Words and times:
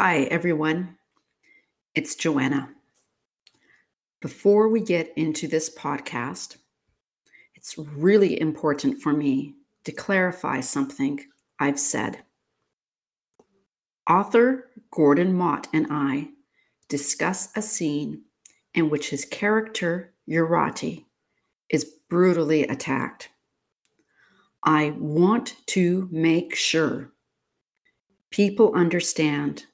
Hi, 0.00 0.28
everyone. 0.30 0.96
It's 1.92 2.14
Joanna. 2.14 2.70
Before 4.20 4.68
we 4.68 4.80
get 4.80 5.12
into 5.16 5.48
this 5.48 5.76
podcast, 5.76 6.58
it's 7.56 7.76
really 7.76 8.40
important 8.40 9.02
for 9.02 9.12
me 9.12 9.54
to 9.82 9.90
clarify 9.90 10.60
something 10.60 11.18
I've 11.58 11.80
said. 11.80 12.22
Author 14.08 14.70
Gordon 14.92 15.34
Mott 15.34 15.66
and 15.72 15.88
I 15.90 16.28
discuss 16.88 17.48
a 17.56 17.60
scene 17.60 18.22
in 18.74 18.90
which 18.90 19.10
his 19.10 19.24
character, 19.24 20.12
Jurate, 20.28 21.06
is 21.70 21.92
brutally 22.08 22.62
attacked. 22.62 23.30
I 24.62 24.94
want 24.96 25.56
to 25.66 26.08
make 26.12 26.54
sure 26.54 27.10
people 28.30 28.72
understand 28.76 29.66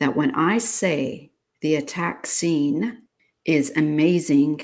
that 0.00 0.16
when 0.16 0.34
I 0.34 0.58
say 0.58 1.30
the 1.60 1.76
attack 1.76 2.26
scene 2.26 3.02
is 3.44 3.72
amazing, 3.76 4.62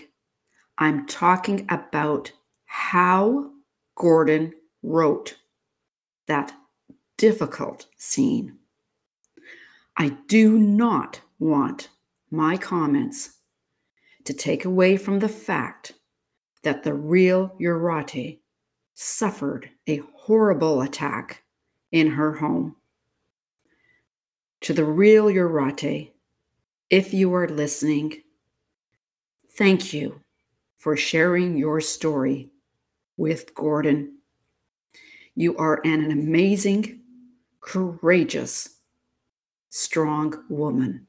I'm 0.78 1.06
talking 1.06 1.66
about 1.68 2.32
how 2.64 3.52
Gordon 3.94 4.54
wrote 4.82 5.36
that 6.26 6.52
difficult 7.16 7.86
scene. 7.96 8.58
I 9.96 10.16
do 10.26 10.58
not 10.58 11.20
want 11.38 11.90
my 12.30 12.56
comments 12.56 13.36
to 14.24 14.34
take 14.34 14.64
away 14.64 14.96
from 14.96 15.20
the 15.20 15.28
fact 15.28 15.92
that 16.62 16.82
the 16.82 16.94
real 16.94 17.54
Jurate 17.60 18.40
suffered 18.94 19.70
a 19.86 20.02
horrible 20.14 20.82
attack 20.82 21.44
in 21.92 22.08
her 22.08 22.32
home 22.32 22.76
to 24.62 24.72
the 24.72 24.84
real 24.84 25.30
Jurate, 25.30 26.12
if 26.90 27.12
you 27.12 27.34
are 27.34 27.48
listening, 27.48 28.22
thank 29.56 29.92
you 29.92 30.20
for 30.76 30.96
sharing 30.96 31.56
your 31.56 31.80
story 31.80 32.50
with 33.16 33.54
Gordon. 33.54 34.18
You 35.34 35.56
are 35.56 35.80
an 35.84 36.10
amazing, 36.10 37.00
courageous, 37.60 38.78
strong 39.68 40.44
woman. 40.48 41.05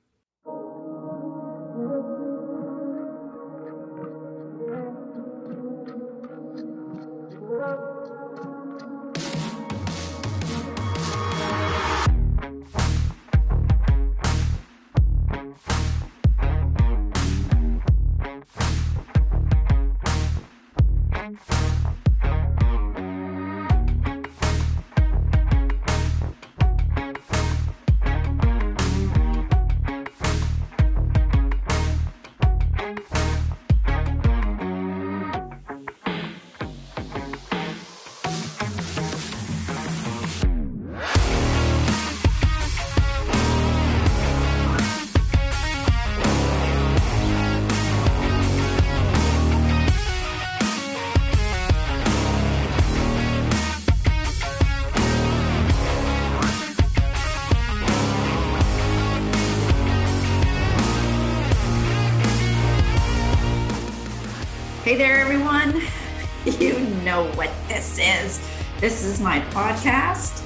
Hey 64.87 64.95
there, 64.95 65.19
everyone. 65.19 65.81
You 66.45 66.79
know 67.03 67.29
what 67.33 67.51
this 67.67 67.99
is. 67.99 68.39
This 68.79 69.03
is 69.03 69.19
my 69.19 69.41
podcast, 69.51 70.41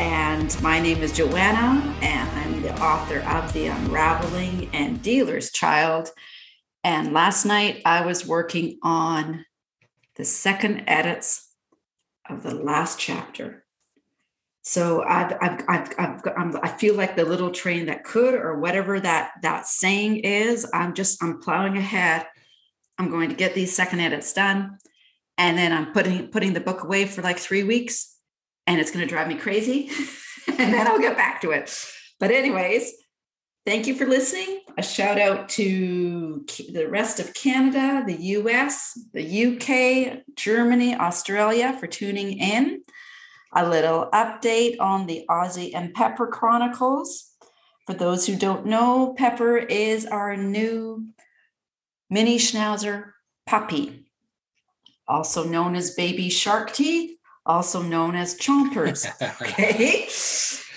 and 0.00 0.56
my 0.62 0.80
name 0.80 1.02
is 1.02 1.12
Joanna, 1.12 1.94
and 2.00 2.30
I'm 2.38 2.62
the 2.62 2.74
author 2.82 3.18
of 3.18 3.52
The 3.52 3.66
Unraveling 3.66 4.70
and 4.72 5.02
Dealer's 5.02 5.52
Child. 5.52 6.08
And 6.84 7.12
last 7.12 7.44
night 7.44 7.82
I 7.84 8.06
was 8.06 8.26
working 8.26 8.78
on 8.82 9.44
the 10.14 10.24
second 10.24 10.84
edits 10.86 11.46
of 12.30 12.42
the 12.42 12.54
last 12.54 12.98
chapter. 12.98 13.66
So 14.62 15.02
I've, 15.02 15.36
I've, 15.38 15.64
I've, 15.68 15.92
I've 15.98 16.20
I'm, 16.34 16.56
I 16.62 16.68
feel 16.68 16.94
like 16.94 17.14
the 17.14 17.26
little 17.26 17.50
train 17.50 17.84
that 17.86 18.04
could, 18.04 18.32
or 18.32 18.58
whatever 18.58 18.98
that 19.00 19.32
that 19.42 19.66
saying 19.66 20.20
is. 20.20 20.66
I'm 20.72 20.94
just 20.94 21.22
I'm 21.22 21.42
plowing 21.42 21.76
ahead 21.76 22.26
I'm 22.98 23.10
going 23.10 23.28
to 23.28 23.34
get 23.34 23.54
these 23.54 23.74
second 23.74 24.00
edits 24.00 24.32
done. 24.32 24.78
And 25.38 25.58
then 25.58 25.72
I'm 25.72 25.92
putting 25.92 26.28
putting 26.28 26.54
the 26.54 26.60
book 26.60 26.82
away 26.82 27.04
for 27.06 27.22
like 27.22 27.38
three 27.38 27.62
weeks 27.62 28.16
and 28.66 28.80
it's 28.80 28.90
going 28.90 29.04
to 29.04 29.08
drive 29.08 29.28
me 29.28 29.36
crazy. 29.36 29.90
and 30.48 30.72
then 30.72 30.86
I'll 30.86 30.98
get 30.98 31.16
back 31.16 31.40
to 31.42 31.50
it. 31.52 31.72
But, 32.18 32.30
anyways, 32.30 32.92
thank 33.64 33.86
you 33.86 33.94
for 33.94 34.06
listening. 34.06 34.62
A 34.78 34.82
shout 34.82 35.18
out 35.18 35.48
to 35.50 36.44
the 36.72 36.88
rest 36.88 37.20
of 37.20 37.34
Canada, 37.34 38.02
the 38.06 38.16
US, 38.16 38.98
the 39.12 39.46
UK, 39.46 40.22
Germany, 40.34 40.96
Australia 40.96 41.76
for 41.78 41.86
tuning 41.86 42.38
in. 42.38 42.82
A 43.54 43.68
little 43.68 44.08
update 44.12 44.76
on 44.80 45.06
the 45.06 45.24
Ozzy 45.30 45.72
and 45.74 45.94
Pepper 45.94 46.26
Chronicles. 46.26 47.30
For 47.86 47.94
those 47.94 48.26
who 48.26 48.36
don't 48.36 48.66
know, 48.66 49.14
Pepper 49.16 49.56
is 49.56 50.04
our 50.04 50.36
new 50.36 51.06
mini 52.10 52.38
schnauzer 52.38 53.12
puppy, 53.46 54.06
also 55.08 55.44
known 55.44 55.74
as 55.74 55.94
baby 55.94 56.28
shark 56.28 56.72
teeth, 56.72 57.18
also 57.44 57.82
known 57.82 58.14
as 58.14 58.38
chompers. 58.38 59.06
Okay. 59.42 60.08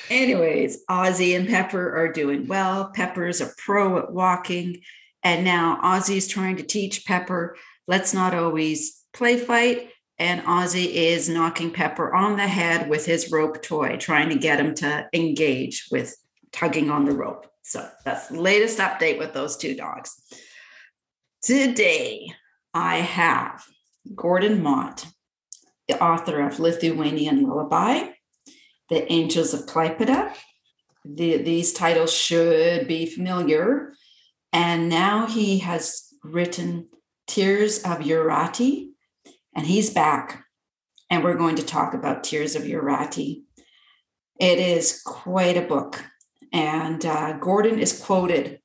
Anyways, 0.09 0.85
Ozzy 0.89 1.35
and 1.35 1.47
Pepper 1.47 1.95
are 1.95 2.11
doing 2.11 2.47
well. 2.47 2.91
Pepper's 2.95 3.41
a 3.41 3.51
pro 3.57 3.99
at 3.99 4.11
walking. 4.11 4.81
And 5.21 5.43
now 5.43 5.79
Ozzy's 5.83 6.27
trying 6.27 6.57
to 6.57 6.63
teach 6.63 7.05
Pepper, 7.05 7.55
let's 7.87 8.13
not 8.13 8.33
always 8.33 9.03
play 9.13 9.37
fight. 9.37 9.89
And 10.17 10.41
Ozzy 10.41 10.87
is 10.91 11.29
knocking 11.29 11.71
Pepper 11.71 12.13
on 12.13 12.37
the 12.37 12.47
head 12.47 12.89
with 12.89 13.05
his 13.05 13.31
rope 13.31 13.61
toy, 13.61 13.97
trying 13.97 14.29
to 14.29 14.35
get 14.35 14.59
him 14.59 14.73
to 14.75 15.07
engage 15.13 15.87
with 15.91 16.15
tugging 16.51 16.89
on 16.89 17.05
the 17.05 17.13
rope. 17.13 17.45
So 17.61 17.87
that's 18.03 18.27
the 18.27 18.41
latest 18.41 18.79
update 18.79 19.19
with 19.19 19.33
those 19.33 19.57
two 19.57 19.75
dogs. 19.75 20.19
Today, 21.41 22.33
I 22.73 22.97
have 22.97 23.63
Gordon 24.13 24.61
Mott, 24.61 25.05
the 25.87 25.97
author 26.03 26.41
of 26.41 26.59
Lithuanian 26.59 27.43
Lullaby, 27.43 28.09
The 28.89 29.09
Angels 29.09 29.53
of 29.53 29.61
Klaipeda. 29.61 30.35
The, 31.05 31.37
these 31.37 31.71
titles 31.71 32.13
should 32.13 32.89
be 32.89 33.05
familiar. 33.05 33.93
And 34.51 34.89
now 34.89 35.27
he 35.27 35.59
has 35.59 36.13
written 36.25 36.89
Tears 37.25 37.83
of 37.83 38.01
Jurate, 38.01 38.89
and 39.55 39.65
he's 39.65 39.91
back. 39.91 40.43
And 41.09 41.23
we're 41.23 41.37
going 41.37 41.55
to 41.55 41.65
talk 41.65 41.93
about 41.93 42.25
Tears 42.25 42.57
of 42.57 42.65
Jurate. 42.65 43.17
It 43.17 44.59
is 44.59 45.01
quite 45.05 45.55
a 45.55 45.61
book. 45.65 46.03
And 46.51 47.05
uh, 47.05 47.37
Gordon 47.37 47.79
is 47.79 47.97
quoted 47.97 48.59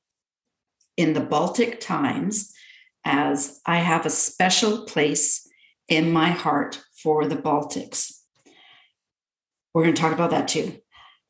in 0.97 1.13
the 1.13 1.21
Baltic 1.21 1.79
Times 1.79 2.51
as 3.05 3.61
I 3.65 3.77
have 3.77 4.05
a 4.05 4.09
special 4.09 4.85
place 4.85 5.47
in 5.87 6.11
my 6.11 6.31
heart 6.31 6.83
for 7.01 7.25
the 7.25 7.35
Baltics. 7.35 8.11
We're 9.73 9.83
going 9.83 9.93
to 9.93 10.01
talk 10.01 10.13
about 10.13 10.31
that 10.31 10.47
too. 10.47 10.79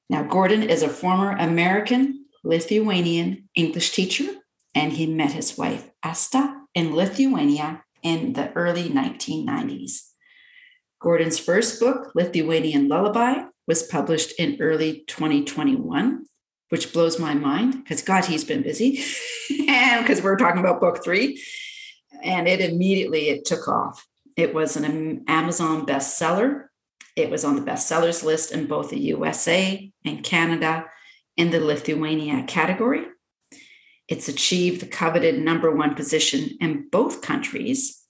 Now, 0.09 0.23
Gordon 0.23 0.63
is 0.63 0.81
a 0.81 0.89
former 0.89 1.31
American 1.31 2.25
Lithuanian 2.43 3.49
English 3.55 3.91
teacher, 3.91 4.27
and 4.73 4.93
he 4.93 5.05
met 5.05 5.33
his 5.33 5.57
wife, 5.57 5.89
Asta, 6.03 6.61
in 6.73 6.95
Lithuania 6.95 7.83
in 8.03 8.33
the 8.33 8.53
early 8.53 8.89
1990s. 8.89 10.11
Gordon's 11.01 11.39
first 11.39 11.79
book, 11.79 12.11
Lithuanian 12.15 12.87
Lullaby, 12.87 13.45
was 13.67 13.83
published 13.83 14.39
in 14.39 14.57
early 14.61 15.03
2021, 15.07 16.25
which 16.69 16.93
blows 16.93 17.19
my 17.19 17.33
mind 17.33 17.83
because 17.83 18.03
God, 18.03 18.25
he's 18.25 18.43
been 18.43 18.61
busy. 18.61 19.03
and 19.67 20.03
because 20.05 20.21
we're 20.21 20.37
talking 20.37 20.59
about 20.59 20.79
book 20.79 21.03
three 21.03 21.41
and 22.23 22.47
it 22.47 22.61
immediately 22.61 23.29
it 23.29 23.45
took 23.45 23.67
off. 23.67 24.05
It 24.35 24.53
was 24.53 24.75
an 24.75 25.23
Amazon 25.27 25.85
bestseller. 25.85 26.65
It 27.15 27.29
was 27.29 27.45
on 27.45 27.55
the 27.55 27.61
bestsellers 27.61 28.23
list 28.23 28.51
in 28.51 28.67
both 28.67 28.89
the 28.89 28.99
USA 28.99 29.91
and 30.03 30.23
Canada. 30.23 30.85
in 31.37 31.51
the 31.51 31.59
Lithuania 31.59 32.43
category. 32.47 33.05
It's 34.07 34.27
achieved 34.27 34.81
the 34.81 34.87
coveted 34.87 35.41
number 35.41 35.75
one 35.75 35.95
position 35.95 36.57
in 36.61 36.87
both 36.89 37.21
countries, 37.21 38.01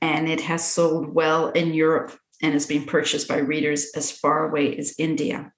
and 0.00 0.28
it 0.28 0.42
has 0.42 0.70
sold 0.70 1.14
well 1.14 1.48
in 1.48 1.74
Europe 1.74 2.16
and 2.42 2.54
is 2.54 2.66
being 2.66 2.84
purchased 2.84 3.28
by 3.28 3.38
readers 3.38 3.92
as 3.96 4.12
far 4.12 4.48
away 4.48 4.76
as 4.76 4.94
India. 4.98 5.52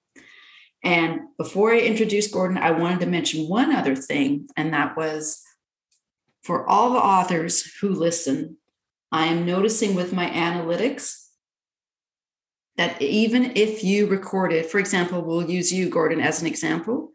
And 0.85 1.20
before 1.37 1.73
I 1.73 1.81
introduce 1.81 2.31
Gordon, 2.31 2.56
I 2.56 2.70
wanted 2.70 3.00
to 3.00 3.06
mention 3.06 3.49
one 3.49 3.73
other 3.73 3.97
thing, 3.97 4.49
and 4.56 4.73
that 4.73 4.97
was 4.97 5.43
for 6.49 6.67
all 6.67 6.95
the 6.95 6.99
authors 6.99 7.75
who 7.75 7.91
listen, 7.91 8.56
I 9.12 9.27
am 9.27 9.45
noticing 9.45 9.95
with 9.95 10.15
my 10.15 10.31
analytics 10.31 11.27
that 12.79 13.03
even 13.03 13.53
if 13.55 13.85
you 13.85 14.06
recorded, 14.06 14.65
for 14.65 14.79
example, 14.79 15.21
we'll 15.21 15.50
use 15.50 15.71
you, 15.71 15.91
Gordon, 15.91 16.23
as 16.23 16.41
an 16.41 16.47
example, 16.47 17.12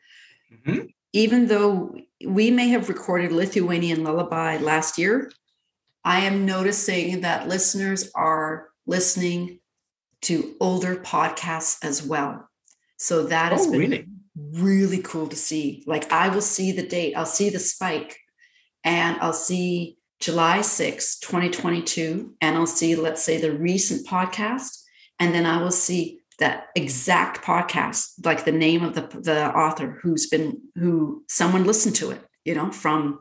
mm-hmm. 0.53 0.85
even 1.13 1.47
though 1.47 1.95
we 2.23 2.51
may 2.51 2.67
have 2.67 2.89
recorded 2.89 3.31
Lithuanian 3.31 4.03
Lullaby 4.03 4.57
last 4.57 4.99
year, 4.99 5.31
I 6.05 6.19
am 6.25 6.45
noticing 6.45 7.21
that 7.21 7.47
listeners 7.47 8.11
are 8.13 8.67
listening 8.85 9.61
to 10.21 10.55
older 10.59 10.95
podcasts 10.95 11.83
as 11.83 12.03
well. 12.03 12.47
So 12.97 13.23
that 13.23 13.51
is 13.51 13.65
oh, 13.65 13.71
really? 13.71 14.05
really 14.51 15.01
cool 15.01 15.25
to 15.29 15.35
see. 15.35 15.83
Like 15.87 16.11
I 16.11 16.29
will 16.29 16.41
see 16.41 16.71
the 16.71 16.85
date, 16.85 17.15
I'll 17.15 17.25
see 17.25 17.49
the 17.49 17.57
spike, 17.57 18.19
and 18.83 19.17
I'll 19.21 19.33
see 19.33 19.97
July 20.19 20.61
6, 20.61 21.19
2022, 21.19 22.35
and 22.41 22.57
I'll 22.57 22.65
see, 22.65 22.95
let's 22.95 23.23
say, 23.23 23.39
the 23.39 23.51
recent 23.51 24.07
podcast. 24.07 24.83
And 25.19 25.33
then 25.33 25.45
I 25.45 25.61
will 25.61 25.71
see 25.71 26.21
that 26.39 26.67
exact 26.75 27.43
podcast, 27.43 28.25
like 28.25 28.45
the 28.45 28.51
name 28.51 28.83
of 28.83 28.95
the 28.95 29.01
the 29.19 29.55
author 29.55 29.99
who's 30.01 30.27
been 30.27 30.61
who 30.75 31.23
someone 31.27 31.65
listened 31.65 31.95
to 31.97 32.11
it, 32.11 32.21
you 32.43 32.55
know, 32.55 32.71
from 32.71 33.19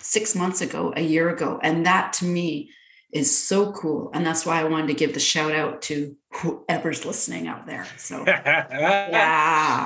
six 0.00 0.34
months 0.34 0.60
ago, 0.60 0.92
a 0.96 1.02
year 1.02 1.30
ago, 1.30 1.60
and 1.62 1.86
that 1.86 2.12
to 2.14 2.24
me 2.24 2.70
is 3.12 3.36
so 3.36 3.70
cool, 3.72 4.10
and 4.12 4.26
that's 4.26 4.44
why 4.44 4.60
I 4.60 4.64
wanted 4.64 4.88
to 4.88 4.94
give 4.94 5.14
the 5.14 5.20
shout 5.20 5.52
out 5.52 5.82
to 5.82 6.16
whoever's 6.32 7.04
listening 7.04 7.46
out 7.46 7.66
there. 7.66 7.86
So 7.96 8.24
yeah, 8.26 8.66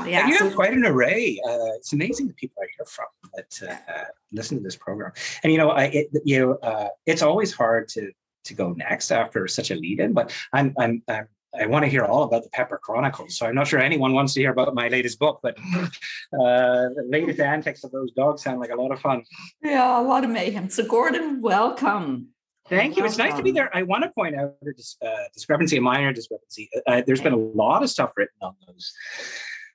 yeah, 0.07 0.21
and 0.21 0.31
you 0.31 0.39
so, 0.39 0.47
have 0.47 0.55
quite 0.55 0.73
an 0.73 0.87
array. 0.87 1.39
Uh, 1.47 1.77
it's 1.77 1.93
amazing 1.93 2.29
the 2.29 2.35
people 2.35 2.63
I 2.63 2.67
hear 2.77 2.87
from 2.87 3.07
that 3.39 3.87
uh, 3.89 4.05
listen 4.33 4.57
to 4.59 4.63
this 4.63 4.77
program, 4.77 5.13
and 5.43 5.53
you 5.53 5.59
know, 5.59 5.71
I 5.71 5.85
it, 5.85 6.09
you 6.25 6.41
know, 6.41 6.53
uh, 6.55 6.89
it's 7.07 7.23
always 7.23 7.53
hard 7.53 7.89
to 7.89 8.11
to 8.45 8.55
go 8.55 8.73
next 8.73 9.11
after 9.11 9.47
such 9.47 9.71
a 9.71 9.75
lead 9.75 10.01
in. 10.01 10.13
But 10.13 10.35
I'm, 10.53 10.75
I'm, 10.79 11.03
I'm 11.09 11.29
I 11.59 11.67
want 11.67 11.85
to 11.85 11.91
hear 11.91 12.05
all 12.05 12.25
about 12.25 12.43
the 12.43 12.51
Pepper 12.51 12.79
Chronicles. 12.79 13.39
So 13.39 13.47
I'm 13.47 13.55
not 13.55 13.67
sure 13.67 13.81
anyone 13.81 14.13
wants 14.13 14.35
to 14.35 14.41
hear 14.41 14.51
about 14.51 14.75
my 14.75 14.89
latest 14.89 15.19
book, 15.19 15.41
but 15.43 15.57
uh, 15.59 15.89
the 16.33 17.07
latest 17.09 17.41
antics 17.41 17.85
of 17.85 17.91
those 17.91 18.13
dogs 18.13 18.43
sound 18.43 18.61
like 18.61 18.71
a 18.71 18.77
lot 18.77 18.93
of 18.93 19.01
fun. 19.01 19.23
Yeah, 19.63 20.01
a 20.01 20.03
lot 20.03 20.25
of 20.25 20.31
mayhem. 20.31 20.69
So 20.69 20.85
Gordon, 20.85 21.41
welcome. 21.41 22.29
Thank 22.69 22.97
you. 22.97 23.03
Welcome. 23.03 23.07
It's 23.07 23.19
nice 23.19 23.35
to 23.35 23.43
be 23.43 23.53
there. 23.53 23.75
I 23.75 23.83
want 23.83 24.05
to 24.05 24.11
point 24.11 24.37
out 24.37 24.57
a 24.63 25.07
uh, 25.07 25.17
discrepancy, 25.33 25.79
a 25.79 25.81
minor 25.81 26.13
discrepancy. 26.13 26.69
Uh, 26.87 27.03
there's 27.07 27.23
been 27.23 27.33
a 27.33 27.37
lot 27.37 27.83
of 27.83 27.89
stuff 27.89 28.13
written 28.17 28.37
on 28.43 28.55
those 28.67 28.93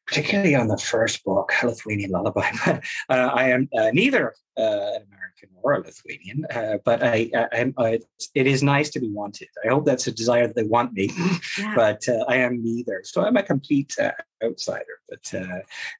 particularly 0.05 0.55
on 0.55 0.67
the 0.67 0.77
first 0.77 1.23
book, 1.23 1.51
Lithuanian 1.63 2.11
Lullaby. 2.11 2.49
But 3.07 3.19
uh, 3.19 3.31
I 3.33 3.49
am 3.49 3.69
uh, 3.77 3.91
neither 3.91 4.33
uh, 4.57 4.61
an 4.61 5.03
American 5.07 5.49
or 5.61 5.73
a 5.73 5.79
Lithuanian, 5.81 6.45
uh, 6.53 6.77
but 6.85 7.03
I, 7.03 7.29
I, 7.33 7.73
I, 7.77 7.99
it 8.35 8.47
is 8.47 8.63
nice 8.63 8.89
to 8.91 8.99
be 8.99 9.09
wanted. 9.09 9.49
I 9.63 9.69
hope 9.69 9.85
that's 9.85 10.07
a 10.07 10.11
desire 10.11 10.47
that 10.47 10.55
they 10.55 10.63
want 10.63 10.93
me, 10.93 11.11
yeah. 11.57 11.73
but 11.75 12.07
uh, 12.07 12.25
I 12.27 12.37
am 12.37 12.63
neither. 12.63 13.01
So 13.03 13.23
I'm 13.23 13.37
a 13.37 13.43
complete 13.43 13.95
uh, 13.99 14.11
outsider. 14.43 14.85
But 15.09 15.33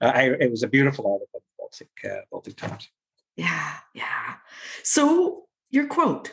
I, 0.02 0.32
it 0.40 0.50
was 0.50 0.64
a 0.64 0.68
beautiful 0.68 1.12
article 1.12 1.40
in 1.40 1.42
Baltic, 1.58 2.26
Baltic 2.32 2.56
Times. 2.56 2.90
Yeah, 3.36 3.74
yeah. 3.94 4.36
So 4.84 5.46
your 5.70 5.88
quote 5.88 6.32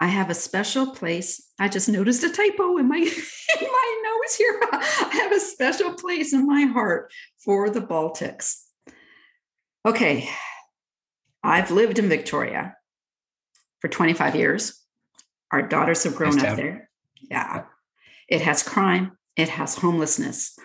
I 0.00 0.06
have 0.06 0.30
a 0.30 0.34
special 0.34 0.94
place. 0.94 1.42
I 1.58 1.68
just 1.68 1.88
noticed 1.88 2.22
a 2.22 2.30
typo 2.30 2.76
in 2.76 2.88
my 2.88 2.98
in 3.60 3.66
my 3.66 4.02
here. 4.36 4.60
I 4.72 5.10
have 5.22 5.32
a 5.32 5.40
special 5.40 5.94
place 5.94 6.32
in 6.32 6.46
my 6.46 6.62
heart 6.62 7.12
for 7.38 7.70
the 7.70 7.80
Baltics. 7.80 8.62
Okay. 9.84 10.28
I've 11.42 11.70
lived 11.70 11.98
in 11.98 12.08
Victoria 12.08 12.76
for 13.80 13.88
25 13.88 14.36
years. 14.36 14.84
Our 15.52 15.62
daughters 15.62 16.04
have 16.04 16.16
grown 16.16 16.38
up 16.40 16.56
there. 16.56 16.90
Yeah. 17.30 17.64
It 18.28 18.42
has 18.42 18.62
crime, 18.62 19.16
it 19.36 19.48
has 19.48 19.76
homelessness. 19.76 20.58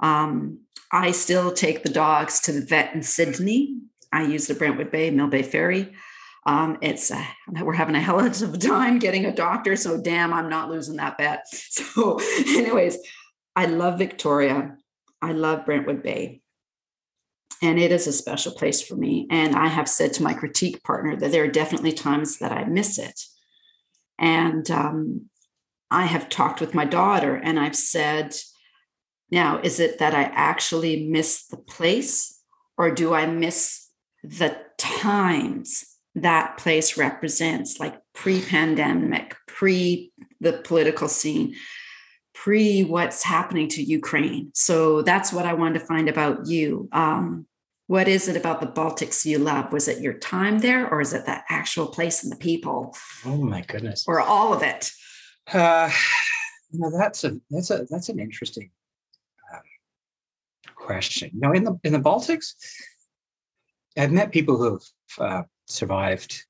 Um, 0.00 0.60
I 0.90 1.10
still 1.10 1.52
take 1.52 1.82
the 1.82 1.90
dogs 1.90 2.40
to 2.40 2.52
the 2.52 2.62
vet 2.62 2.94
in 2.94 3.02
Sidney. 3.02 3.76
I 4.12 4.22
use 4.22 4.46
the 4.46 4.54
Brentwood 4.54 4.90
Bay, 4.90 5.10
Mill 5.10 5.28
Bay 5.28 5.42
Ferry. 5.42 5.94
Um, 6.46 6.78
it's 6.80 7.10
uh, 7.10 7.24
we're 7.62 7.74
having 7.74 7.94
a 7.94 8.00
hell 8.00 8.18
of 8.20 8.54
a 8.54 8.58
time 8.58 8.98
getting 8.98 9.26
a 9.26 9.34
doctor, 9.34 9.76
so 9.76 10.00
damn, 10.00 10.32
I'm 10.32 10.48
not 10.48 10.70
losing 10.70 10.96
that 10.96 11.18
bet. 11.18 11.44
So, 11.54 12.18
anyways, 12.46 12.98
I 13.54 13.66
love 13.66 13.98
Victoria. 13.98 14.76
I 15.20 15.32
love 15.32 15.66
Brentwood 15.66 16.02
Bay. 16.02 16.40
And 17.62 17.78
it 17.78 17.92
is 17.92 18.06
a 18.06 18.12
special 18.12 18.52
place 18.52 18.80
for 18.80 18.96
me. 18.96 19.26
And 19.30 19.54
I 19.54 19.66
have 19.66 19.88
said 19.88 20.14
to 20.14 20.22
my 20.22 20.32
critique 20.32 20.82
partner 20.82 21.16
that 21.16 21.30
there 21.30 21.44
are 21.44 21.48
definitely 21.48 21.92
times 21.92 22.38
that 22.38 22.52
I 22.52 22.64
miss 22.64 22.98
it. 22.98 23.20
And 24.18 24.70
um, 24.70 25.28
I 25.90 26.06
have 26.06 26.28
talked 26.28 26.60
with 26.60 26.74
my 26.74 26.84
daughter 26.84 27.34
and 27.34 27.60
I've 27.60 27.76
said, 27.76 28.34
now, 29.30 29.60
is 29.62 29.78
it 29.78 29.98
that 29.98 30.14
I 30.14 30.22
actually 30.22 31.08
miss 31.08 31.46
the 31.46 31.56
place 31.56 32.40
or 32.78 32.90
do 32.90 33.12
I 33.12 33.26
miss 33.26 33.88
the 34.22 34.56
times 34.78 35.89
that 36.14 36.56
place 36.58 36.96
represents, 36.96 37.78
like 37.78 38.00
pre 38.14 38.42
pandemic, 38.42 39.36
pre 39.46 40.12
the 40.40 40.54
political 40.64 41.08
scene, 41.08 41.54
pre 42.34 42.84
what's 42.84 43.22
happening 43.22 43.68
to 43.68 43.82
Ukraine. 43.82 44.50
So 44.54 45.02
that's 45.02 45.32
what 45.32 45.46
I 45.46 45.54
wanted 45.54 45.80
to 45.80 45.86
find 45.86 46.08
about 46.08 46.46
you. 46.46 46.88
Um, 46.92 47.46
what 47.86 48.06
is 48.06 48.28
it 48.28 48.36
about 48.36 48.60
the 48.60 48.68
Baltics 48.68 49.24
you 49.24 49.38
love? 49.38 49.72
Was 49.72 49.88
it 49.88 50.00
your 50.00 50.14
time 50.14 50.60
there, 50.60 50.88
or 50.88 51.00
is 51.00 51.12
it 51.12 51.26
the 51.26 51.42
actual 51.48 51.86
place 51.86 52.22
and 52.22 52.30
the 52.30 52.36
people? 52.36 52.94
Oh 53.24 53.36
my 53.36 53.62
goodness! 53.62 54.04
Or 54.06 54.20
all 54.20 54.52
of 54.52 54.62
it? 54.62 54.92
Uh, 55.52 55.90
that's 56.72 57.24
a 57.24 57.40
that's 57.50 57.70
a 57.70 57.86
that's 57.90 58.08
an 58.08 58.20
interesting 58.20 58.70
um, 59.52 59.60
question. 60.76 61.30
You 61.34 61.40
know, 61.40 61.52
in 61.52 61.64
the 61.64 61.78
in 61.82 61.92
the 61.92 61.98
Baltics, 61.98 62.54
I've 63.98 64.12
met 64.12 64.30
people 64.30 64.56
who've 64.56 64.86
uh, 65.18 65.42
survived 65.70 66.44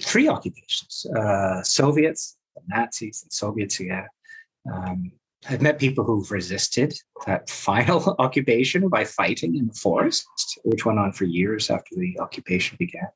three 0.00 0.28
occupations, 0.28 1.06
uh, 1.16 1.62
Soviets, 1.62 2.36
Nazis, 2.68 3.22
and 3.22 3.32
Soviets 3.32 3.80
again. 3.80 4.06
Um, 4.72 5.12
I've 5.48 5.60
met 5.60 5.78
people 5.78 6.04
who've 6.04 6.30
resisted 6.30 6.94
that 7.26 7.50
final 7.68 8.16
occupation 8.18 8.88
by 8.88 9.04
fighting 9.04 9.56
in 9.56 9.66
the 9.66 9.74
forest, 9.74 10.26
which 10.64 10.86
went 10.86 10.98
on 10.98 11.12
for 11.12 11.24
years 11.24 11.70
after 11.70 11.94
the 11.96 12.18
occupation 12.18 12.76
began. 12.78 13.08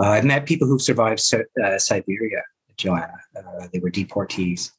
Uh, 0.00 0.10
I've 0.10 0.24
met 0.24 0.46
people 0.46 0.68
who've 0.68 0.82
survived 0.82 1.22
uh, 1.64 1.78
Siberia, 1.78 2.42
Joanna. 2.76 3.14
Uh, 3.36 3.68
they 3.72 3.78
were 3.78 3.90
deportees. 3.90 4.72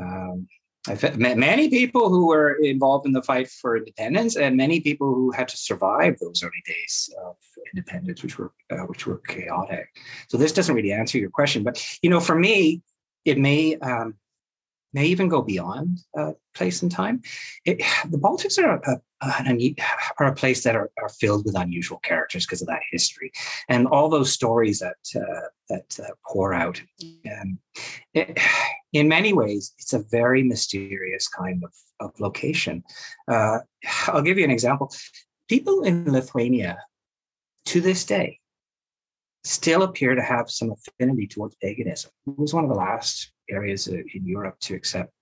Um, 0.00 0.46
I've 0.86 1.18
met 1.18 1.36
many 1.36 1.68
people 1.68 2.08
who 2.08 2.28
were 2.28 2.52
involved 2.62 3.06
in 3.06 3.12
the 3.12 3.22
fight 3.22 3.50
for 3.50 3.76
independence, 3.76 4.36
and 4.36 4.56
many 4.56 4.80
people 4.80 5.14
who 5.14 5.30
had 5.32 5.48
to 5.48 5.56
survive 5.56 6.18
those 6.18 6.42
early 6.42 6.62
days 6.66 7.10
of 7.24 7.36
independence, 7.74 8.22
which 8.22 8.38
were 8.38 8.52
uh, 8.70 8.84
which 8.86 9.06
were 9.06 9.18
chaotic. 9.26 9.88
So 10.28 10.38
this 10.38 10.52
doesn't 10.52 10.74
really 10.74 10.92
answer 10.92 11.18
your 11.18 11.30
question, 11.30 11.62
but 11.62 11.84
you 12.02 12.10
know, 12.10 12.20
for 12.20 12.34
me, 12.38 12.82
it 13.24 13.38
may 13.38 13.76
um, 13.78 14.14
may 14.92 15.06
even 15.06 15.28
go 15.28 15.42
beyond 15.42 15.98
uh, 16.16 16.32
place 16.54 16.82
and 16.82 16.90
time. 16.90 17.22
It, 17.64 17.78
the 18.08 18.18
Baltics 18.18 18.58
are 18.58 18.80
a, 18.84 19.00
a, 19.20 19.76
are 20.18 20.26
a 20.26 20.34
place 20.34 20.62
that 20.64 20.76
are, 20.76 20.90
are 21.02 21.08
filled 21.08 21.44
with 21.44 21.56
unusual 21.56 21.98
characters 21.98 22.46
because 22.46 22.62
of 22.62 22.68
that 22.68 22.82
history 22.90 23.30
and 23.68 23.86
all 23.86 24.08
those 24.08 24.32
stories 24.32 24.78
that 24.78 24.96
uh, 25.14 25.48
that 25.68 25.98
uh, 26.00 26.12
pour 26.26 26.54
out. 26.54 26.80
And 27.24 27.58
it, 28.14 28.38
in 28.92 29.08
many 29.08 29.32
ways, 29.32 29.74
it's 29.78 29.92
a 29.92 30.04
very 30.10 30.42
mysterious 30.42 31.28
kind 31.28 31.62
of, 31.64 31.72
of 32.00 32.18
location. 32.20 32.82
Uh, 33.30 33.58
I'll 34.06 34.22
give 34.22 34.38
you 34.38 34.44
an 34.44 34.50
example. 34.50 34.92
People 35.48 35.82
in 35.82 36.10
Lithuania 36.10 36.78
to 37.66 37.80
this 37.80 38.04
day 38.04 38.40
still 39.44 39.82
appear 39.82 40.14
to 40.14 40.22
have 40.22 40.50
some 40.50 40.72
affinity 40.72 41.26
towards 41.26 41.56
paganism. 41.56 42.10
It 42.26 42.38
was 42.38 42.54
one 42.54 42.64
of 42.64 42.70
the 42.70 42.76
last 42.76 43.32
areas 43.48 43.88
in 43.88 44.26
Europe 44.26 44.58
to 44.60 44.74
accept 44.74 45.12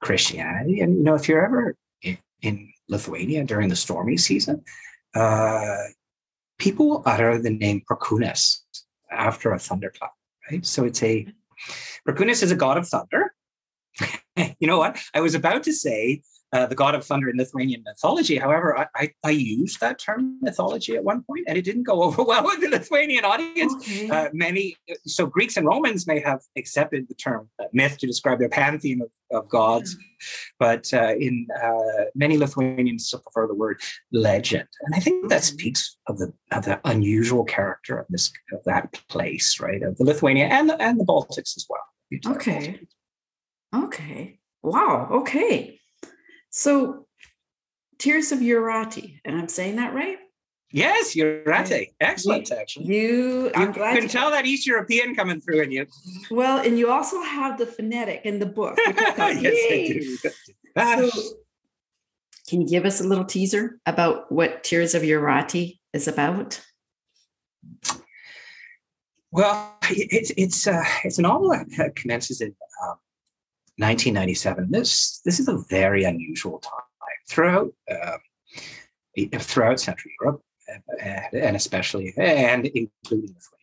Christianity. 0.00 0.80
And 0.80 0.96
you 0.98 1.02
know, 1.02 1.14
if 1.14 1.28
you're 1.28 1.44
ever 1.44 1.76
in, 2.02 2.18
in 2.42 2.72
Lithuania 2.88 3.44
during 3.44 3.68
the 3.68 3.76
stormy 3.76 4.16
season, 4.16 4.62
uh, 5.14 5.76
people 6.58 6.88
will 6.88 7.02
utter 7.06 7.38
the 7.38 7.50
name 7.50 7.82
Perkūnas 7.90 8.58
after 9.10 9.52
a 9.52 9.58
thunderclap, 9.58 10.12
right? 10.50 10.64
So 10.64 10.84
it's 10.84 11.02
a 11.02 11.26
Perkūnas 12.08 12.42
is 12.42 12.50
a 12.50 12.56
god 12.56 12.78
of 12.78 12.88
thunder. 12.88 13.34
you 14.58 14.66
know 14.66 14.78
what? 14.78 14.98
I 15.14 15.20
was 15.20 15.34
about 15.34 15.62
to 15.64 15.72
say 15.72 16.22
uh, 16.52 16.66
the 16.66 16.74
god 16.74 16.94
of 16.94 17.04
thunder 17.04 17.30
in 17.30 17.36
Lithuanian 17.36 17.82
mythology. 17.84 18.36
However, 18.36 18.78
I, 18.78 18.86
I, 18.94 19.12
I, 19.24 19.30
used 19.30 19.80
that 19.80 19.98
term 19.98 20.38
mythology 20.42 20.94
at 20.96 21.02
one 21.02 21.22
point, 21.22 21.44
and 21.48 21.56
it 21.56 21.64
didn't 21.64 21.84
go 21.84 22.02
over 22.04 22.22
well 22.22 22.44
with 22.44 22.60
the 22.60 22.68
Lithuanian 22.68 23.24
audience. 23.24 23.74
Okay. 23.74 24.10
Uh, 24.10 24.28
many, 24.32 24.76
so 25.06 25.26
Greeks 25.26 25.56
and 25.56 25.66
Romans 25.66 26.06
may 26.06 26.20
have 26.20 26.40
accepted 26.56 27.08
the 27.08 27.14
term 27.14 27.48
uh, 27.60 27.64
myth 27.72 27.98
to 27.98 28.06
describe 28.06 28.38
their 28.38 28.50
pantheon 28.50 29.00
of, 29.00 29.10
of 29.44 29.48
gods, 29.48 29.96
but 30.58 30.92
uh, 30.92 31.14
in 31.18 31.46
uh, 31.62 32.04
many 32.14 32.36
Lithuanians 32.36 33.12
prefer 33.22 33.46
the 33.46 33.54
word 33.54 33.80
legend, 34.12 34.68
and 34.82 34.94
I 34.94 34.98
think 34.98 35.30
that 35.30 35.44
speaks 35.44 35.96
of 36.06 36.18
the 36.18 36.32
of 36.50 36.64
the 36.64 36.80
unusual 36.84 37.44
character 37.44 37.98
of 37.98 38.06
this 38.10 38.30
of 38.52 38.62
that 38.64 39.00
place, 39.08 39.58
right, 39.58 39.82
of 39.82 39.96
the 39.96 40.04
Lithuania 40.04 40.46
and 40.46 40.68
the, 40.68 40.80
and 40.82 41.00
the 41.00 41.04
Baltics 41.04 41.56
as 41.56 41.66
well. 41.68 41.80
Okay. 42.34 42.80
Okay. 43.74 44.38
Wow. 44.62 45.08
Okay. 45.10 45.80
So, 46.52 47.06
Tears 47.98 48.30
of 48.30 48.40
Jurate, 48.40 49.20
and 49.24 49.36
I'm 49.38 49.48
saying 49.48 49.76
that 49.76 49.94
right? 49.94 50.18
Yes, 50.70 51.14
Jurate. 51.14 51.94
Excellent, 51.98 52.50
you, 52.50 52.56
actually. 52.56 52.84
You, 52.86 53.50
I'm 53.54 53.68
you 53.68 53.72
glad 53.72 53.94
can 53.94 54.02
you, 54.02 54.08
tell 54.08 54.30
that 54.30 54.44
East 54.44 54.66
European 54.66 55.14
coming 55.14 55.40
through 55.40 55.62
in 55.62 55.72
you. 55.72 55.86
Well, 56.30 56.58
and 56.58 56.78
you 56.78 56.90
also 56.90 57.22
have 57.22 57.56
the 57.56 57.64
phonetic 57.64 58.26
in 58.26 58.38
the 58.38 58.46
book. 58.46 58.78
yes, 58.86 60.24
I 60.76 60.96
do. 60.96 61.10
So, 61.10 61.36
can 62.48 62.60
you 62.60 62.68
give 62.68 62.84
us 62.84 63.00
a 63.00 63.04
little 63.04 63.24
teaser 63.24 63.78
about 63.86 64.30
what 64.30 64.62
Tears 64.62 64.94
of 64.94 65.02
Jurate 65.02 65.78
is 65.94 66.06
about? 66.06 66.60
Well, 69.30 69.74
it's 69.88 70.32
it's 70.36 70.66
uh, 70.66 70.84
it's 71.04 71.18
a 71.18 71.22
novel 71.22 71.48
that 71.78 71.96
commences 71.96 72.42
in 72.42 72.54
um, 72.86 72.96
1997. 73.82 74.70
This 74.70 75.20
this 75.24 75.40
is 75.40 75.48
a 75.48 75.58
very 75.68 76.04
unusual 76.04 76.58
time 76.60 77.18
throughout 77.28 77.72
uh, 77.90 78.18
throughout 79.38 79.80
Central 79.80 80.12
Europe, 80.20 80.42
and, 81.02 81.22
and 81.32 81.56
especially 81.56 82.14
and 82.16 82.66
including 82.66 83.34
Lithuania. 83.34 83.62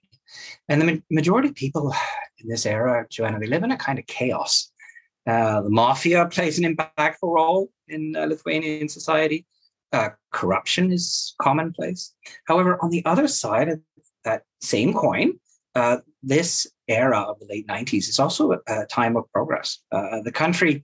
And 0.67 0.81
the 0.81 1.03
majority 1.09 1.49
of 1.49 1.55
people 1.55 1.93
in 2.39 2.47
this 2.47 2.65
era, 2.65 3.05
Joanna, 3.09 3.39
they 3.39 3.47
live 3.47 3.63
in 3.63 3.71
a 3.71 3.77
kind 3.77 3.99
of 3.99 4.05
chaos. 4.07 4.71
Uh, 5.27 5.61
the 5.61 5.69
mafia 5.69 6.25
plays 6.27 6.59
an 6.59 6.75
impactful 6.75 7.15
role 7.23 7.69
in 7.87 8.15
uh, 8.15 8.25
Lithuanian 8.25 8.89
society. 8.89 9.45
Uh, 9.91 10.09
corruption 10.31 10.91
is 10.91 11.33
commonplace. 11.41 12.13
However, 12.45 12.77
on 12.81 12.89
the 12.89 13.03
other 13.05 13.27
side 13.27 13.69
of 13.69 13.79
that 14.23 14.43
same 14.61 14.93
coin, 14.93 15.39
uh, 15.75 15.97
this 16.21 16.67
era 16.89 17.19
of 17.19 17.39
the 17.39 17.45
late 17.45 17.67
90s 17.67 18.09
is 18.09 18.19
also 18.19 18.51
a, 18.67 18.85
time 18.87 19.15
of 19.15 19.31
progress. 19.31 19.79
Uh, 19.91 20.21
the 20.23 20.31
country 20.31 20.83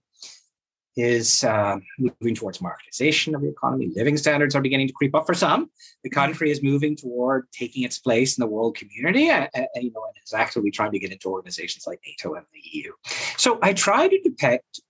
is 0.95 1.43
uh, 1.43 1.77
moving 1.99 2.35
towards 2.35 2.59
marketization 2.59 3.35
of 3.35 3.41
the 3.41 3.49
economy. 3.49 3.91
Living 3.95 4.15
standards 4.15 4.55
are 4.55 4.61
beginning 4.61 4.87
to 4.87 4.93
creep 4.93 5.13
up 5.13 5.25
for 5.25 5.33
some. 5.33 5.69
The 6.03 6.09
mm-hmm. 6.09 6.19
country 6.19 6.51
is 6.51 6.63
moving 6.63 6.95
toward 6.95 7.51
taking 7.51 7.83
its 7.83 7.99
place 7.99 8.37
in 8.37 8.41
the 8.41 8.47
world 8.47 8.77
community, 8.77 9.23
you 9.23 9.29
know, 9.29 9.47
and 9.53 9.91
is 10.25 10.33
actively 10.33 10.71
trying 10.71 10.91
to 10.91 10.99
get 10.99 11.11
into 11.11 11.29
organizations 11.29 11.85
like 11.85 11.99
NATO 12.07 12.35
and 12.35 12.45
the 12.53 12.77
EU. 12.77 12.93
So 13.37 13.59
I 13.61 13.73
try 13.73 14.07
to 14.07 14.19
depict 14.21 14.81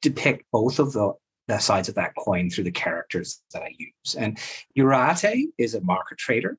depict 0.00 0.44
both 0.50 0.80
of 0.80 0.92
the, 0.92 1.12
the 1.46 1.58
sides 1.58 1.88
of 1.88 1.94
that 1.94 2.12
coin 2.16 2.50
through 2.50 2.64
the 2.64 2.72
characters 2.72 3.40
that 3.52 3.62
I 3.62 3.72
use. 3.78 4.16
And 4.18 4.36
Jurate 4.76 5.52
is 5.58 5.74
a 5.76 5.80
market 5.80 6.18
trader 6.18 6.58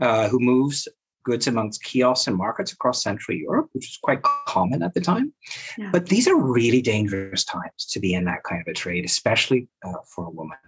uh, 0.00 0.28
who 0.28 0.38
moves 0.38 0.86
goods 1.26 1.48
amongst 1.48 1.82
kiosks 1.82 2.28
and 2.28 2.36
markets 2.36 2.72
across 2.72 3.02
Central 3.02 3.36
Europe, 3.36 3.68
which 3.72 3.86
was 3.90 3.98
quite 4.02 4.22
common 4.46 4.82
at 4.82 4.94
the 4.94 5.00
time. 5.00 5.34
Yeah. 5.76 5.90
But 5.92 6.06
these 6.06 6.28
are 6.28 6.36
really 6.36 6.80
dangerous 6.80 7.44
times 7.44 7.80
to 7.90 7.98
be 8.00 8.14
in 8.14 8.24
that 8.24 8.44
kind 8.48 8.62
of 8.62 8.68
a 8.68 8.74
trade, 8.74 9.04
especially 9.04 9.68
uh, 9.84 10.00
for 10.14 10.26
a 10.26 10.30
woman. 10.30 10.56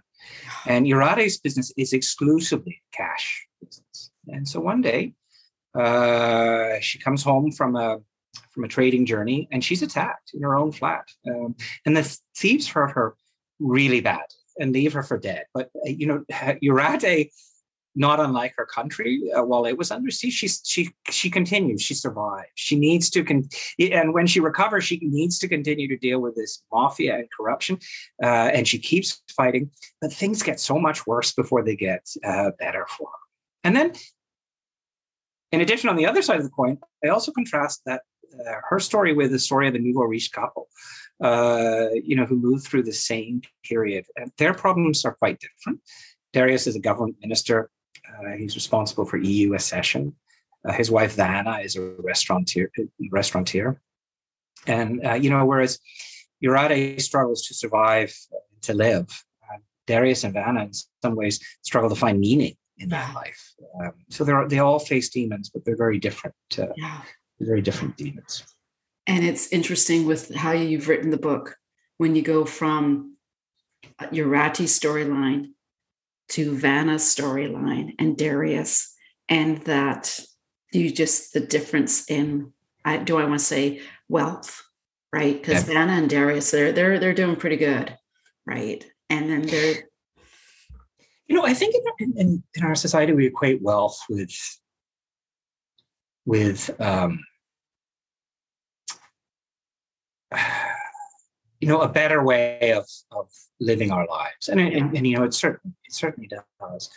And 0.67 0.85
Jurate's 0.85 1.37
business 1.39 1.71
is 1.77 1.93
exclusively 1.93 2.81
cash 2.91 3.47
business. 3.61 4.11
And 4.27 4.45
so 4.45 4.59
one 4.59 4.81
day, 4.81 5.13
uh, 5.73 6.79
she 6.81 6.99
comes 6.99 7.23
home 7.23 7.51
from 7.51 7.75
a 7.75 7.99
from 8.51 8.63
a 8.65 8.67
trading 8.67 9.05
journey, 9.05 9.47
and 9.51 9.63
she's 9.63 9.81
attacked 9.81 10.31
in 10.33 10.41
her 10.43 10.55
own 10.57 10.71
flat. 10.71 11.05
Um, 11.27 11.55
and 11.85 11.95
the 11.95 12.05
thieves 12.35 12.67
hurt 12.67 12.91
her 12.91 13.15
really 13.59 14.01
bad 14.01 14.27
and 14.59 14.73
leave 14.73 14.93
her 14.93 15.03
for 15.03 15.17
dead. 15.17 15.45
But 15.53 15.69
uh, 15.85 15.89
you 15.99 16.05
know, 16.07 16.19
Jurate 16.63 17.29
not 17.99 18.19
unlike 18.19 18.53
her 18.57 18.65
country 18.65 19.21
uh, 19.35 19.43
while 19.43 19.65
it 19.65 19.77
was 19.77 19.91
under 19.91 20.09
siege 20.09 20.33
she 20.33 20.47
she 20.47 20.89
she 21.09 21.29
continues 21.29 21.81
she 21.81 21.93
survives. 21.93 22.47
She 22.55 22.77
needs 22.77 23.09
to 23.11 23.23
con- 23.23 23.49
and 23.79 24.13
when 24.13 24.27
she 24.27 24.39
recovers 24.39 24.83
she 24.85 24.99
needs 25.01 25.37
to 25.39 25.47
continue 25.47 25.87
to 25.87 25.97
deal 25.97 26.19
with 26.19 26.35
this 26.35 26.63
mafia 26.71 27.15
and 27.15 27.27
corruption 27.37 27.77
uh, 28.23 28.49
and 28.55 28.67
she 28.67 28.79
keeps 28.79 29.21
fighting 29.35 29.69
but 30.01 30.11
things 30.11 30.41
get 30.41 30.59
so 30.59 30.79
much 30.79 31.05
worse 31.05 31.31
before 31.33 31.63
they 31.63 31.75
get 31.75 32.07
uh, 32.23 32.51
better 32.59 32.87
for 32.97 33.07
her. 33.07 33.19
And 33.63 33.75
then 33.75 33.93
in 35.51 35.61
addition 35.61 35.89
on 35.89 35.95
the 35.95 36.07
other 36.07 36.21
side 36.21 36.37
of 36.37 36.43
the 36.43 36.49
coin 36.49 36.77
i 37.03 37.07
also 37.07 37.31
contrast 37.31 37.81
that 37.85 38.01
uh, 38.39 38.53
her 38.69 38.79
story 38.79 39.13
with 39.13 39.31
the 39.31 39.39
story 39.39 39.67
of 39.67 39.73
the 39.73 39.79
nouveau 39.79 40.03
riche 40.03 40.31
couple 40.31 40.67
uh, 41.23 41.87
you 41.93 42.15
know 42.15 42.25
who 42.25 42.35
moved 42.35 42.65
through 42.65 42.83
the 42.83 42.93
same 42.93 43.41
period. 43.63 44.05
And 44.15 44.31
their 44.37 44.53
problems 44.53 45.05
are 45.05 45.13
quite 45.13 45.39
different. 45.39 45.81
Darius 46.33 46.67
is 46.67 46.75
a 46.75 46.79
government 46.79 47.17
minister 47.21 47.69
uh, 48.19 48.31
he's 48.37 48.55
responsible 48.55 49.05
for 49.05 49.17
EU 49.17 49.53
accession. 49.53 50.15
Uh, 50.67 50.73
his 50.73 50.91
wife 50.91 51.15
Vana 51.15 51.59
is 51.59 51.75
a 51.75 51.81
restaurateur. 51.99 52.69
restaurateur. 53.11 53.79
And, 54.67 55.05
uh, 55.05 55.13
you 55.13 55.29
know, 55.29 55.45
whereas 55.45 55.79
Jurate 56.43 57.01
struggles 57.01 57.43
to 57.47 57.53
survive, 57.53 58.13
to 58.61 58.73
live, 58.73 59.07
uh, 59.43 59.57
Darius 59.87 60.23
and 60.23 60.33
Vana, 60.33 60.63
in 60.63 60.71
some 61.01 61.15
ways, 61.15 61.39
struggle 61.61 61.89
to 61.89 61.95
find 61.95 62.19
meaning 62.19 62.55
in 62.77 62.89
that 62.89 63.13
life. 63.15 63.53
Um, 63.81 63.93
so 64.09 64.23
they're, 64.23 64.47
they 64.47 64.59
all 64.59 64.79
face 64.79 65.09
demons, 65.09 65.49
but 65.49 65.63
they're 65.65 65.77
very 65.77 65.99
different. 65.99 66.35
Uh, 66.57 66.67
yeah. 66.75 67.01
Very 67.39 67.61
different 67.61 67.95
demons. 67.95 68.43
And 69.07 69.23
it's 69.23 69.51
interesting 69.53 70.05
with 70.05 70.35
how 70.35 70.51
you've 70.51 70.89
written 70.89 71.09
the 71.09 71.17
book 71.17 71.55
when 71.97 72.15
you 72.15 72.21
go 72.21 72.43
from 72.45 73.15
Jurate's 74.11 74.77
storyline 74.77 75.51
to 76.29 76.55
Vana's 76.57 77.03
storyline 77.03 77.93
and 77.99 78.17
Darius, 78.17 78.95
and 79.27 79.61
that 79.63 80.19
you 80.71 80.91
just 80.91 81.33
the 81.33 81.39
difference 81.39 82.09
in 82.09 82.53
I 82.85 82.97
do 82.97 83.17
I 83.17 83.25
want 83.25 83.39
to 83.39 83.45
say 83.45 83.81
wealth, 84.07 84.63
right? 85.11 85.39
Because 85.39 85.67
yeah. 85.67 85.73
Vana 85.73 85.93
and 85.93 86.09
Darius, 86.09 86.51
they're 86.51 86.71
they're 86.71 86.99
they're 86.99 87.13
doing 87.13 87.35
pretty 87.35 87.57
good, 87.57 87.97
right? 88.45 88.85
And 89.09 89.29
then 89.29 89.41
they're 89.41 89.89
you 91.27 91.35
know, 91.35 91.45
I 91.45 91.53
think 91.53 91.75
in, 91.99 92.17
in, 92.17 92.43
in 92.55 92.63
our 92.63 92.73
society 92.73 93.13
we 93.13 93.27
equate 93.27 93.61
wealth 93.61 93.99
with 94.09 94.35
with 96.25 96.69
um, 96.81 97.23
you 101.59 101.67
know, 101.67 101.81
a 101.81 101.89
better 101.89 102.23
way 102.23 102.73
of, 102.73 102.85
of 103.11 103.29
living 103.59 103.91
our 103.91 104.07
lives. 104.07 104.47
And, 104.47 104.59
and, 104.59 104.95
and, 104.95 105.05
you 105.05 105.17
know, 105.17 105.23
it 105.23 105.33
certainly, 105.33 105.75
it 105.85 105.93
certainly 105.93 106.29
does. 106.29 106.89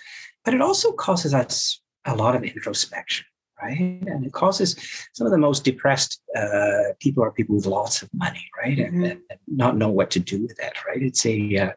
But 0.45 0.55
it 0.55 0.61
also 0.61 0.93
causes 0.93 1.35
us 1.35 1.81
a 2.05 2.15
lot 2.15 2.37
of 2.37 2.45
introspection, 2.45 3.27
right? 3.61 3.79
And 3.79 4.25
it 4.25 4.33
causes 4.33 4.77
some 5.13 5.27
of 5.27 5.33
the 5.33 5.39
most 5.39 5.65
depressed 5.65 6.21
uh, 6.37 6.95
people 7.01 7.23
are 7.25 7.33
people 7.33 7.57
with 7.57 7.67
lots 7.67 8.03
of 8.03 8.11
money, 8.15 8.49
right? 8.57 8.79
Mm-hmm. 8.79 9.05
And, 9.05 9.21
and, 9.31 9.39
not 9.49 9.77
know 9.77 9.91
what 9.91 10.11
to 10.13 10.21
do 10.21 10.41
with 10.43 10.59
it, 10.61 10.73
right? 10.87 11.03
It's 11.03 11.27
a, 11.27 11.57
uh, 11.59 11.73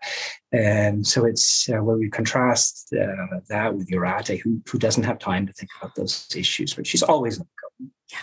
and 0.52 1.06
so 1.06 1.26
it's 1.26 1.70
uh, 1.70 1.84
where 1.84 1.98
we 1.98 2.10
contrast 2.10 2.94
uh, 2.94 3.40
that 3.50 3.76
with 3.76 3.90
Jurate, 3.90 4.40
who, 4.40 4.62
who 4.70 4.80
doesn't 4.80 5.04
have 5.04 5.20
time 5.20 5.46
to 5.46 5.54
think 5.54 5.70
about 5.80 5.94
those 5.96 6.28
issues, 6.36 6.74
but 6.74 6.88
she's 6.88 7.04
always 7.04 7.40
on 7.40 7.46
the 7.46 7.86
go. 7.86 7.92
Yeah. 8.12 8.18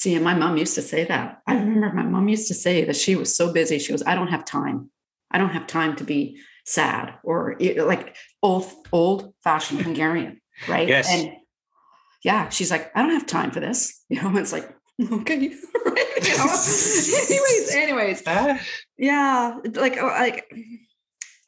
See, 0.00 0.14
and 0.14 0.24
my 0.24 0.32
mom 0.32 0.56
used 0.56 0.76
to 0.76 0.82
say 0.82 1.04
that. 1.04 1.42
I 1.46 1.56
remember 1.56 1.92
my 1.94 2.04
mom 2.04 2.26
used 2.26 2.48
to 2.48 2.54
say 2.54 2.86
that 2.86 2.96
she 2.96 3.16
was 3.16 3.36
so 3.36 3.52
busy. 3.52 3.78
She 3.78 3.92
goes, 3.92 4.02
I 4.06 4.14
don't 4.14 4.28
have 4.28 4.46
time. 4.46 4.90
I 5.30 5.36
don't 5.36 5.50
have 5.50 5.66
time 5.66 5.94
to 5.96 6.04
be 6.04 6.40
sad 6.64 7.16
or 7.22 7.58
like 7.76 8.16
old, 8.42 8.64
old 8.92 9.34
fashioned 9.44 9.82
Hungarian. 9.82 10.40
Right. 10.66 10.88
Yes. 10.88 11.06
And 11.12 11.32
yeah, 12.24 12.48
she's 12.48 12.70
like, 12.70 12.90
I 12.96 13.02
don't 13.02 13.10
have 13.10 13.26
time 13.26 13.50
for 13.50 13.60
this. 13.60 14.02
You 14.08 14.22
know, 14.22 14.34
it's 14.38 14.54
like, 14.54 14.74
okay. 15.00 15.36
You 15.38 16.36
know? 16.38 16.46
anyways, 17.28 17.70
anyways. 17.74 18.26
Uh, 18.26 18.58
yeah. 18.96 19.58
Like, 19.74 20.00
like 20.00 20.50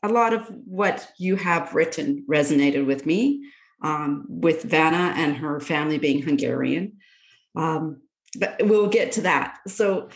a 0.02 0.08
lot 0.08 0.34
of 0.34 0.46
what 0.66 1.08
you 1.18 1.36
have 1.36 1.74
written 1.74 2.26
resonated 2.28 2.84
with 2.84 3.06
me 3.06 3.46
um, 3.82 4.26
with 4.28 4.62
Vana 4.62 5.14
and 5.16 5.38
her 5.38 5.58
family 5.58 5.96
being 5.96 6.20
Hungarian. 6.20 6.98
Um, 7.56 8.02
but 8.38 8.60
we'll 8.64 8.88
get 8.88 9.12
to 9.12 9.22
that. 9.22 9.58
So 9.68 10.08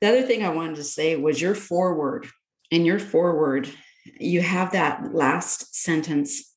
the 0.00 0.08
other 0.08 0.22
thing 0.22 0.42
I 0.44 0.50
wanted 0.50 0.76
to 0.76 0.84
say 0.84 1.16
was 1.16 1.40
your 1.40 1.54
foreword. 1.54 2.26
In 2.70 2.84
your 2.84 2.98
forward, 3.00 3.68
you 4.18 4.40
have 4.42 4.72
that 4.72 5.12
last 5.14 5.74
sentence, 5.74 6.54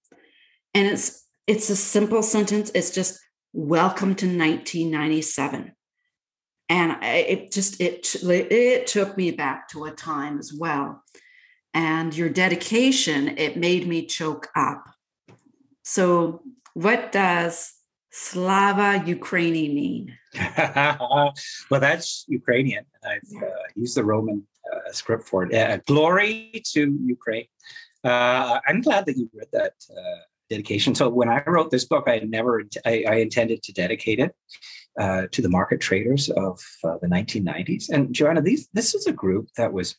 and 0.73 0.87
it's 0.87 1.25
it's 1.47 1.69
a 1.69 1.75
simple 1.75 2.23
sentence. 2.23 2.71
It's 2.75 2.91
just 2.91 3.19
"Welcome 3.53 4.15
to 4.15 4.25
1997," 4.25 5.73
and 6.69 6.97
it 7.03 7.51
just 7.51 7.81
it 7.81 8.15
it 8.23 8.87
took 8.87 9.17
me 9.17 9.31
back 9.31 9.69
to 9.69 9.85
a 9.85 9.91
time 9.91 10.37
as 10.39 10.53
well. 10.53 11.03
and 11.73 12.15
your 12.15 12.29
dedication, 12.29 13.37
it 13.37 13.57
made 13.57 13.87
me 13.87 14.05
choke 14.05 14.47
up. 14.55 14.85
So, 15.83 16.41
what 16.73 17.11
does 17.11 17.73
Slava 18.15 19.03
Ukraini 19.07 19.73
mean? 19.73 20.15
well, 21.71 21.79
that's 21.79 22.25
Ukrainian. 22.27 22.85
I've 23.03 23.31
uh, 23.41 23.65
used 23.75 23.97
the 23.97 24.05
Roman 24.05 24.45
uh, 24.71 24.91
script 24.91 25.23
for 25.23 25.45
it. 25.45 25.53
Uh, 25.55 25.77
glory 25.87 26.61
to 26.73 26.95
Ukraine. 27.03 27.47
Uh, 28.03 28.59
I'm 28.67 28.81
glad 28.81 29.07
that 29.07 29.17
you 29.17 29.31
read 29.33 29.47
that 29.53 29.73
uh, 29.89 30.21
dedication. 30.47 30.93
So 30.93 31.09
when 31.09 31.27
I 31.27 31.41
wrote 31.47 31.71
this 31.71 31.85
book, 31.85 32.03
I 32.07 32.19
never 32.19 32.61
I, 32.85 33.03
I 33.07 33.15
intended 33.15 33.63
to 33.63 33.73
dedicate 33.73 34.19
it 34.19 34.35
uh, 34.99 35.23
to 35.31 35.41
the 35.41 35.49
market 35.49 35.81
traders 35.81 36.29
of 36.29 36.61
the 36.83 37.07
1990s. 37.07 37.89
And 37.89 38.13
Joanna, 38.13 38.43
these 38.43 38.69
this 38.73 38.93
is 38.93 39.07
a 39.07 39.11
group 39.23 39.47
that 39.57 39.73
was 39.73 39.95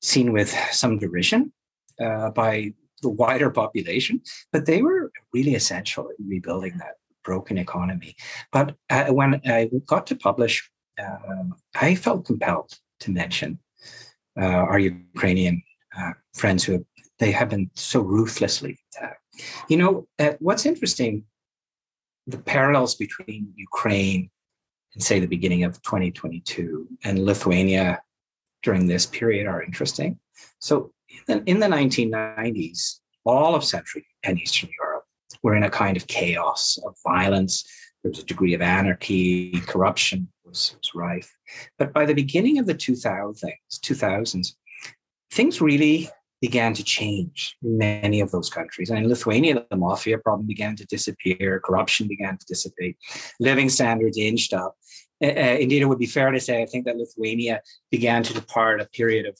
seen 0.00 0.32
with 0.32 0.48
some 0.70 0.98
derision 0.98 1.52
by 1.98 2.72
the 3.02 3.10
wider 3.10 3.50
population, 3.50 4.22
but 4.52 4.64
they 4.64 4.80
were 4.80 5.12
really 5.34 5.54
essential 5.54 6.08
in 6.18 6.26
rebuilding 6.26 6.78
that 6.78 6.94
broken 7.26 7.58
economy. 7.58 8.16
But 8.52 8.76
uh, 8.88 9.06
when 9.18 9.40
I 9.44 9.68
got 9.86 10.06
to 10.06 10.16
publish, 10.16 10.54
um, 11.04 11.54
I 11.74 11.94
felt 11.94 12.24
compelled 12.24 12.72
to 13.00 13.10
mention 13.10 13.58
uh, 14.40 14.62
our 14.70 14.78
Ukrainian 14.78 15.62
uh, 15.98 16.12
friends 16.34 16.64
who 16.64 16.72
have, 16.72 16.86
they 17.18 17.32
have 17.32 17.50
been 17.50 17.68
so 17.74 18.00
ruthlessly 18.00 18.78
attacked. 18.86 19.22
You 19.68 19.76
know, 19.80 19.92
uh, 20.18 20.34
what's 20.46 20.64
interesting, 20.64 21.24
the 22.26 22.38
parallels 22.38 22.94
between 22.94 23.52
Ukraine 23.68 24.30
and 24.94 25.02
say 25.02 25.16
the 25.18 25.34
beginning 25.36 25.64
of 25.64 25.82
2022 25.82 26.88
and 27.04 27.24
Lithuania 27.30 28.00
during 28.62 28.86
this 28.86 29.04
period 29.18 29.46
are 29.46 29.62
interesting. 29.62 30.18
So 30.58 30.92
in 31.10 31.24
the, 31.28 31.50
in 31.50 31.58
the 31.60 31.66
1990s, 31.78 33.00
all 33.24 33.54
of 33.54 33.64
Central 33.64 34.02
and 34.24 34.38
Eastern 34.38 34.70
Europe 34.78 34.85
we're 35.42 35.56
in 35.56 35.62
a 35.62 35.70
kind 35.70 35.96
of 35.96 36.06
chaos 36.06 36.78
of 36.84 36.94
violence. 37.06 37.64
There 38.02 38.10
was 38.10 38.20
a 38.20 38.26
degree 38.26 38.54
of 38.54 38.62
anarchy, 38.62 39.60
corruption 39.66 40.28
was, 40.44 40.76
was 40.78 40.90
rife. 40.94 41.32
But 41.78 41.92
by 41.92 42.06
the 42.06 42.14
beginning 42.14 42.58
of 42.58 42.66
the 42.66 42.74
2000s, 42.74 43.42
2000s, 43.70 44.54
things 45.32 45.60
really 45.60 46.08
began 46.40 46.74
to 46.74 46.84
change 46.84 47.56
in 47.62 47.78
many 47.78 48.20
of 48.20 48.30
those 48.30 48.50
countries. 48.50 48.90
And 48.90 48.98
in 48.98 49.08
Lithuania, 49.08 49.64
the 49.70 49.76
mafia 49.76 50.18
problem 50.18 50.46
began 50.46 50.76
to 50.76 50.86
disappear, 50.86 51.60
corruption 51.64 52.06
began 52.08 52.36
to 52.36 52.46
dissipate, 52.46 52.96
living 53.40 53.68
standards 53.68 54.18
inched 54.18 54.52
up. 54.52 54.76
Uh, 55.24 55.28
indeed, 55.28 55.80
it 55.80 55.86
would 55.86 55.98
be 55.98 56.06
fair 56.06 56.30
to 56.30 56.40
say, 56.40 56.62
I 56.62 56.66
think 56.66 56.84
that 56.84 56.98
Lithuania 56.98 57.62
began 57.90 58.22
to 58.22 58.34
depart 58.34 58.82
a 58.82 58.86
period 58.86 59.26
of 59.26 59.38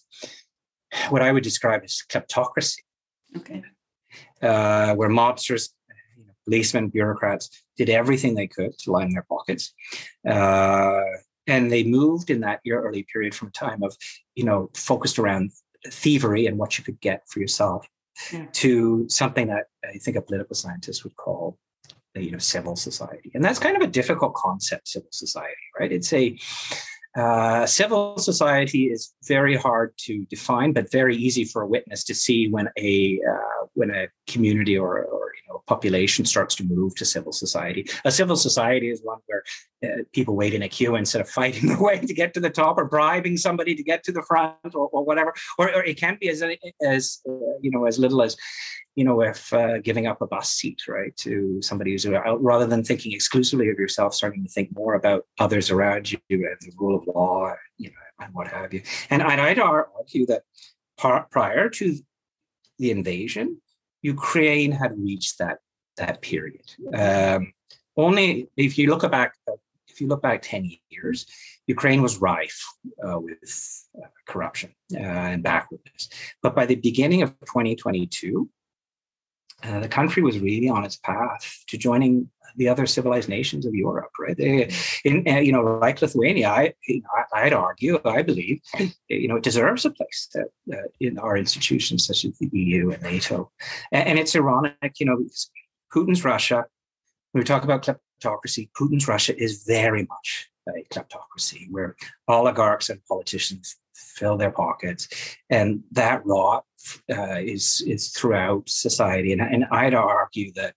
what 1.11 1.23
I 1.23 1.33
would 1.33 1.43
describe 1.43 1.83
as 1.85 2.03
kleptocracy. 2.11 2.79
Okay. 3.37 3.63
Uh, 4.41 4.95
where 4.95 5.11
mobsters 5.11 5.71
policemen, 6.47 6.89
bureaucrats 6.89 7.51
did 7.77 7.91
everything 7.91 8.35
they 8.35 8.47
could 8.47 8.77
to 8.79 8.91
line 8.91 9.13
their 9.13 9.27
pockets. 9.29 9.75
Uh, 10.29 11.03
and 11.47 11.71
they 11.71 11.85
moved 11.85 12.31
in 12.31 12.41
that 12.41 12.61
early 12.69 13.07
period 13.13 13.35
from 13.35 13.49
a 13.49 13.53
time 13.53 13.83
of, 13.83 13.97
you 14.35 14.45
know, 14.45 14.71
focused 14.75 15.19
around 15.19 15.53
thievery 15.91 16.47
and 16.47 16.59
what 16.59 16.79
you 16.79 16.85
could 16.85 17.01
get 17.01 17.23
for 17.29 17.41
yourself 17.41 17.87
yeah. 18.33 18.47
to 18.53 19.07
something 19.09 19.49
that 19.49 19.67
I 19.85 19.99
think 19.99 20.17
a 20.17 20.23
political 20.23 20.57
scientist 20.57 21.05
would 21.05 21.17
call 21.17 21.59
you 22.15 22.31
know 22.31 22.39
civil 22.39 22.77
society 22.77 23.31
and 23.35 23.45
that's 23.45 23.59
kind 23.59 23.77
of 23.77 23.83
a 23.83 23.87
difficult 23.87 24.33
concept 24.35 24.89
civil 24.89 25.11
society 25.13 25.53
right 25.79 25.93
it's 25.93 26.13
a 26.15 26.35
uh, 27.17 27.65
civil 27.65 28.19
society 28.19 28.85
is 28.85 29.15
very 29.25 29.57
hard 29.57 29.95
to 29.97 30.27
define, 30.27 30.73
but 30.73 30.91
very 30.93 31.17
easy 31.17 31.45
for 31.45 31.63
a 31.63 31.67
witness 31.67 32.05
to 32.05 32.15
see 32.15 32.49
when 32.49 32.69
a 32.79 33.19
uh, 33.27 33.67
when 33.73 33.91
a 33.91 34.07
community 34.27 34.77
or, 34.77 35.05
or 35.05 35.33
you 35.35 35.53
know 35.53 35.63
population 35.67 36.27
starts 36.27 36.55
to 36.57 36.65
move 36.65 36.95
to 36.95 37.07
civil 37.07 37.33
society. 37.33 37.87
A 38.05 38.13
civil 38.13 38.37
society 38.37 38.91
is 38.91 39.01
one 39.03 39.19
where 39.27 39.43
uh, 39.83 40.03
people 40.13 40.37
wait 40.37 40.53
in 40.53 40.63
a 40.63 40.69
queue 40.69 40.95
instead 40.97 41.23
of 41.23 41.29
fighting 41.41 41.69
their 41.69 41.81
way 41.81 41.99
to 41.99 42.13
get 42.13 42.35
to 42.35 42.41
the 42.41 42.51
top 42.51 42.77
or 42.77 42.85
bribing 42.85 43.39
somebody 43.39 43.75
to 43.75 43.83
get 43.83 44.05
to 44.05 44.13
the 44.13 44.23
front 44.23 44.75
or, 44.75 44.89
or 44.93 45.03
whatever. 45.03 45.33
Or, 45.59 45.75
or, 45.75 45.85
it 45.85 45.99
can 45.99 46.19
be 46.21 46.29
as 46.29 46.43
as 46.83 47.21
uh, 47.27 47.33
you 47.63 47.71
know 47.71 47.87
as 47.87 47.99
little 47.99 48.21
as 48.21 48.37
you 48.97 49.05
know, 49.05 49.21
if 49.21 49.53
uh, 49.53 49.79
giving 49.79 50.07
up 50.07 50.23
a 50.23 50.27
bus 50.27 50.51
seat, 50.51 50.89
right, 50.89 51.15
to 51.19 51.61
somebody 51.61 51.93
who's 51.93 52.07
out, 52.07 52.43
rather 52.43 52.67
than 52.67 52.83
thinking 52.83 53.13
exclusively 53.13 53.69
of 53.69 53.79
yourself, 53.79 54.15
starting 54.15 54.43
to 54.43 54.51
think 54.51 54.75
more 54.75 54.95
about 54.95 55.27
others 55.39 55.71
around 55.71 56.11
you 56.11 56.19
and 56.31 56.57
the 56.61 56.73
rule 56.79 56.99
of 56.99 57.07
law, 57.07 57.53
you 57.77 57.91
know, 57.91 58.25
and 58.25 58.35
what 58.35 58.49
have 58.49 58.73
you. 58.73 58.83
And 59.11 59.23
I'd 59.23 59.59
argue 59.59 60.27
that 60.27 60.43
prior 60.97 61.69
to 61.69 61.95
the 62.79 62.91
invasion, 62.91 63.61
Ukraine 64.01 64.73
had 64.73 64.99
reached 64.99 65.39
that 65.39 65.59
that 65.99 66.23
period. 66.23 66.65
Um, 66.95 67.53
only 67.99 68.49
if 68.57 68.79
you 68.79 68.89
look 68.89 69.11
back, 69.11 69.35
if 69.89 70.01
you 70.01 70.09
look 70.09 70.23
back 70.23 70.41
ten 70.43 70.71
years, 70.89 71.27
Ukraine 71.67 72.01
was 72.01 72.19
rife 72.19 72.63
uh, 73.07 73.19
with 73.19 73.85
uh, 74.03 74.07
corruption 74.27 74.75
uh, 74.95 74.99
and 75.33 75.43
backwardness. 75.43 76.09
But 76.43 76.55
by 76.55 76.65
the 76.65 76.77
beginning 76.77 77.23
of 77.23 77.31
2022, 77.41 78.49
uh, 79.63 79.81
the 79.81 79.89
country 79.89 80.23
was 80.23 80.39
really 80.39 80.69
on 80.69 80.85
its 80.85 80.97
path 80.97 81.65
to 81.69 81.79
joining 81.79 82.29
the 82.57 82.69
other 82.69 82.87
civilized 82.87 83.29
nations 83.29 83.67
of 83.67 83.75
Europe, 83.75 84.11
right? 84.19 84.37
They, 84.37 84.71
in, 85.05 85.27
uh, 85.29 85.39
you 85.39 85.53
know, 85.53 85.63
like 85.63 86.01
Lithuania, 86.01 86.49
I, 86.49 86.75
you 86.87 87.03
know, 87.03 87.09
I, 87.33 87.45
would 87.45 87.53
argue, 87.53 87.99
I 88.05 88.23
believe, 88.23 88.61
you 89.09 89.29
know, 89.29 89.37
it 89.37 89.43
deserves 89.43 89.85
a 89.85 89.91
place 89.91 90.29
to, 90.33 90.45
uh, 90.73 90.83
in 91.01 91.19
our 91.19 91.37
institutions 91.37 92.07
such 92.07 92.25
as 92.25 92.39
the 92.39 92.49
EU 92.53 92.91
and 92.91 93.03
NATO. 93.03 93.51
And, 93.93 94.09
and 94.09 94.19
it's 94.19 94.35
ironic, 94.35 94.95
you 94.99 95.07
know, 95.07 95.17
because 95.17 95.51
Putin's 95.95 96.25
Russia. 96.25 96.65
When 97.33 97.41
we 97.41 97.45
talk 97.45 97.65
about 97.65 97.83
kleptocracy, 97.83 98.71
Putin's 98.79 99.07
Russia 99.07 99.37
is 99.37 99.65
very 99.67 100.07
much 100.09 100.49
a 100.69 100.85
kleptocracy, 100.93 101.71
where 101.71 101.97
oligarchs 102.29 102.89
and 102.89 103.05
politicians 103.07 103.77
fill 104.17 104.37
their 104.37 104.51
pockets, 104.51 105.09
and 105.51 105.83
that 105.93 106.25
rot 106.25 106.65
uh, 107.11 107.39
is 107.39 107.83
is 107.87 108.11
throughout 108.11 108.69
society. 108.69 109.33
And, 109.33 109.41
and 109.41 109.65
I'd 109.71 109.95
argue 109.95 110.53
that 110.55 110.75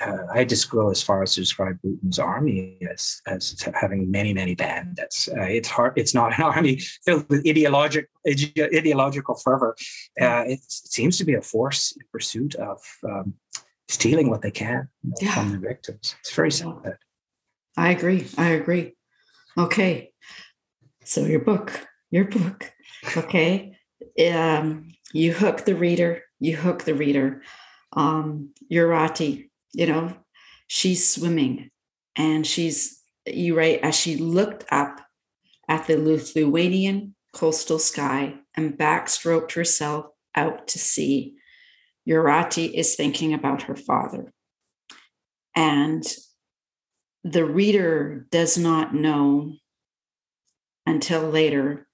uh, 0.00 0.26
I 0.32 0.44
just 0.44 0.70
go 0.70 0.90
as 0.90 1.02
far 1.02 1.22
as 1.22 1.34
to 1.34 1.40
describe 1.40 1.78
Putin's 1.84 2.18
army 2.18 2.78
as 2.90 3.20
as 3.26 3.60
having 3.74 4.10
many 4.10 4.32
many 4.32 4.54
bandits. 4.54 5.28
Uh, 5.28 5.42
it's 5.42 5.68
hard. 5.68 5.92
It's 5.96 6.14
not 6.14 6.38
an 6.38 6.44
army 6.52 6.80
filled 7.04 7.28
with 7.28 7.46
ideologic 7.46 8.08
ideological 8.26 9.36
fervor. 9.36 9.76
Uh, 10.20 10.44
it 10.46 10.60
seems 10.68 11.18
to 11.18 11.24
be 11.24 11.34
a 11.34 11.42
force 11.42 11.92
in 11.92 12.02
pursuit 12.12 12.54
of 12.56 12.80
um, 13.04 13.34
stealing 13.88 14.30
what 14.30 14.42
they 14.42 14.50
can 14.50 14.88
yeah. 15.20 15.34
from 15.34 15.50
their 15.50 15.60
victims. 15.60 16.14
It's 16.20 16.34
very 16.34 16.52
sad. 16.52 16.98
I 17.76 17.90
agree. 17.90 18.26
I 18.36 18.48
agree. 18.50 18.94
Okay, 19.56 20.12
so 21.04 21.24
your 21.24 21.40
book, 21.40 21.88
your 22.10 22.24
book. 22.24 22.72
Okay, 23.16 23.76
um, 24.32 24.90
you 25.12 25.32
hook 25.32 25.64
the 25.64 25.74
reader. 25.74 26.22
You 26.40 26.56
hook 26.56 26.84
the 26.84 26.94
reader. 26.94 27.42
Um, 27.92 28.50
Jurate, 28.70 29.48
you 29.72 29.86
know, 29.86 30.16
she's 30.66 31.08
swimming, 31.08 31.70
and 32.16 32.46
she's 32.46 33.02
you 33.26 33.56
write 33.56 33.80
as 33.82 33.94
she 33.94 34.16
looked 34.16 34.64
up 34.70 35.00
at 35.68 35.86
the 35.86 35.96
Lithuanian 35.96 37.14
coastal 37.32 37.78
sky 37.78 38.34
and 38.56 38.78
backstroked 38.78 39.52
herself 39.52 40.06
out 40.34 40.68
to 40.68 40.78
sea. 40.78 41.34
Jurate 42.06 42.58
is 42.58 42.94
thinking 42.94 43.34
about 43.34 43.62
her 43.62 43.76
father. 43.76 44.32
And 45.54 46.04
the 47.24 47.44
reader 47.44 48.26
does 48.30 48.56
not 48.56 48.94
know 48.94 49.54
until 50.86 51.28
later 51.28 51.87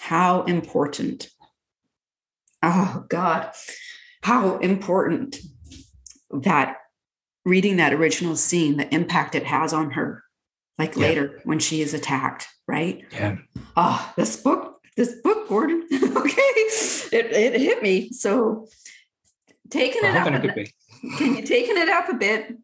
how 0.00 0.42
important, 0.44 1.28
oh 2.62 3.04
God, 3.08 3.52
how 4.22 4.58
important 4.58 5.36
that 6.30 6.78
reading 7.44 7.76
that 7.76 7.92
original 7.92 8.36
scene, 8.36 8.76
the 8.76 8.92
impact 8.94 9.34
it 9.34 9.44
has 9.44 9.72
on 9.72 9.92
her, 9.92 10.22
like 10.78 10.96
yeah. 10.96 11.02
later 11.02 11.40
when 11.44 11.58
she 11.58 11.82
is 11.82 11.94
attacked, 11.94 12.46
right? 12.66 13.04
Yeah. 13.12 13.38
Oh, 13.76 14.12
this 14.16 14.36
book, 14.36 14.80
this 14.96 15.14
book, 15.22 15.48
Gordon. 15.48 15.86
okay. 15.92 16.42
It, 17.12 17.30
it 17.32 17.60
hit 17.60 17.82
me. 17.82 18.10
So 18.10 18.68
taking 19.70 20.02
it 20.04 20.16
up. 20.16 20.28
It 20.44 20.72
can 21.16 21.36
you 21.36 21.42
taking 21.42 21.76
it 21.76 21.88
up 21.88 22.08
a 22.08 22.14
bit? 22.14 22.56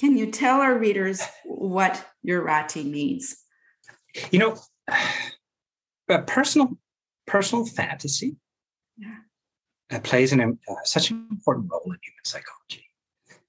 Can 0.00 0.16
you 0.18 0.30
tell 0.30 0.60
our 0.60 0.76
readers 0.76 1.22
what 1.44 2.04
Jurate 2.24 2.84
means? 2.84 3.36
You 4.30 4.38
know, 4.38 4.56
a 6.08 6.22
personal 6.22 6.76
personal 7.26 7.66
fantasy 7.66 8.36
yeah. 8.96 9.16
uh, 9.92 10.00
plays 10.00 10.32
an, 10.32 10.40
uh, 10.40 10.74
such 10.84 11.10
an 11.10 11.26
important 11.30 11.70
role 11.70 11.82
in 11.86 11.98
human 12.02 12.24
psychology, 12.24 12.84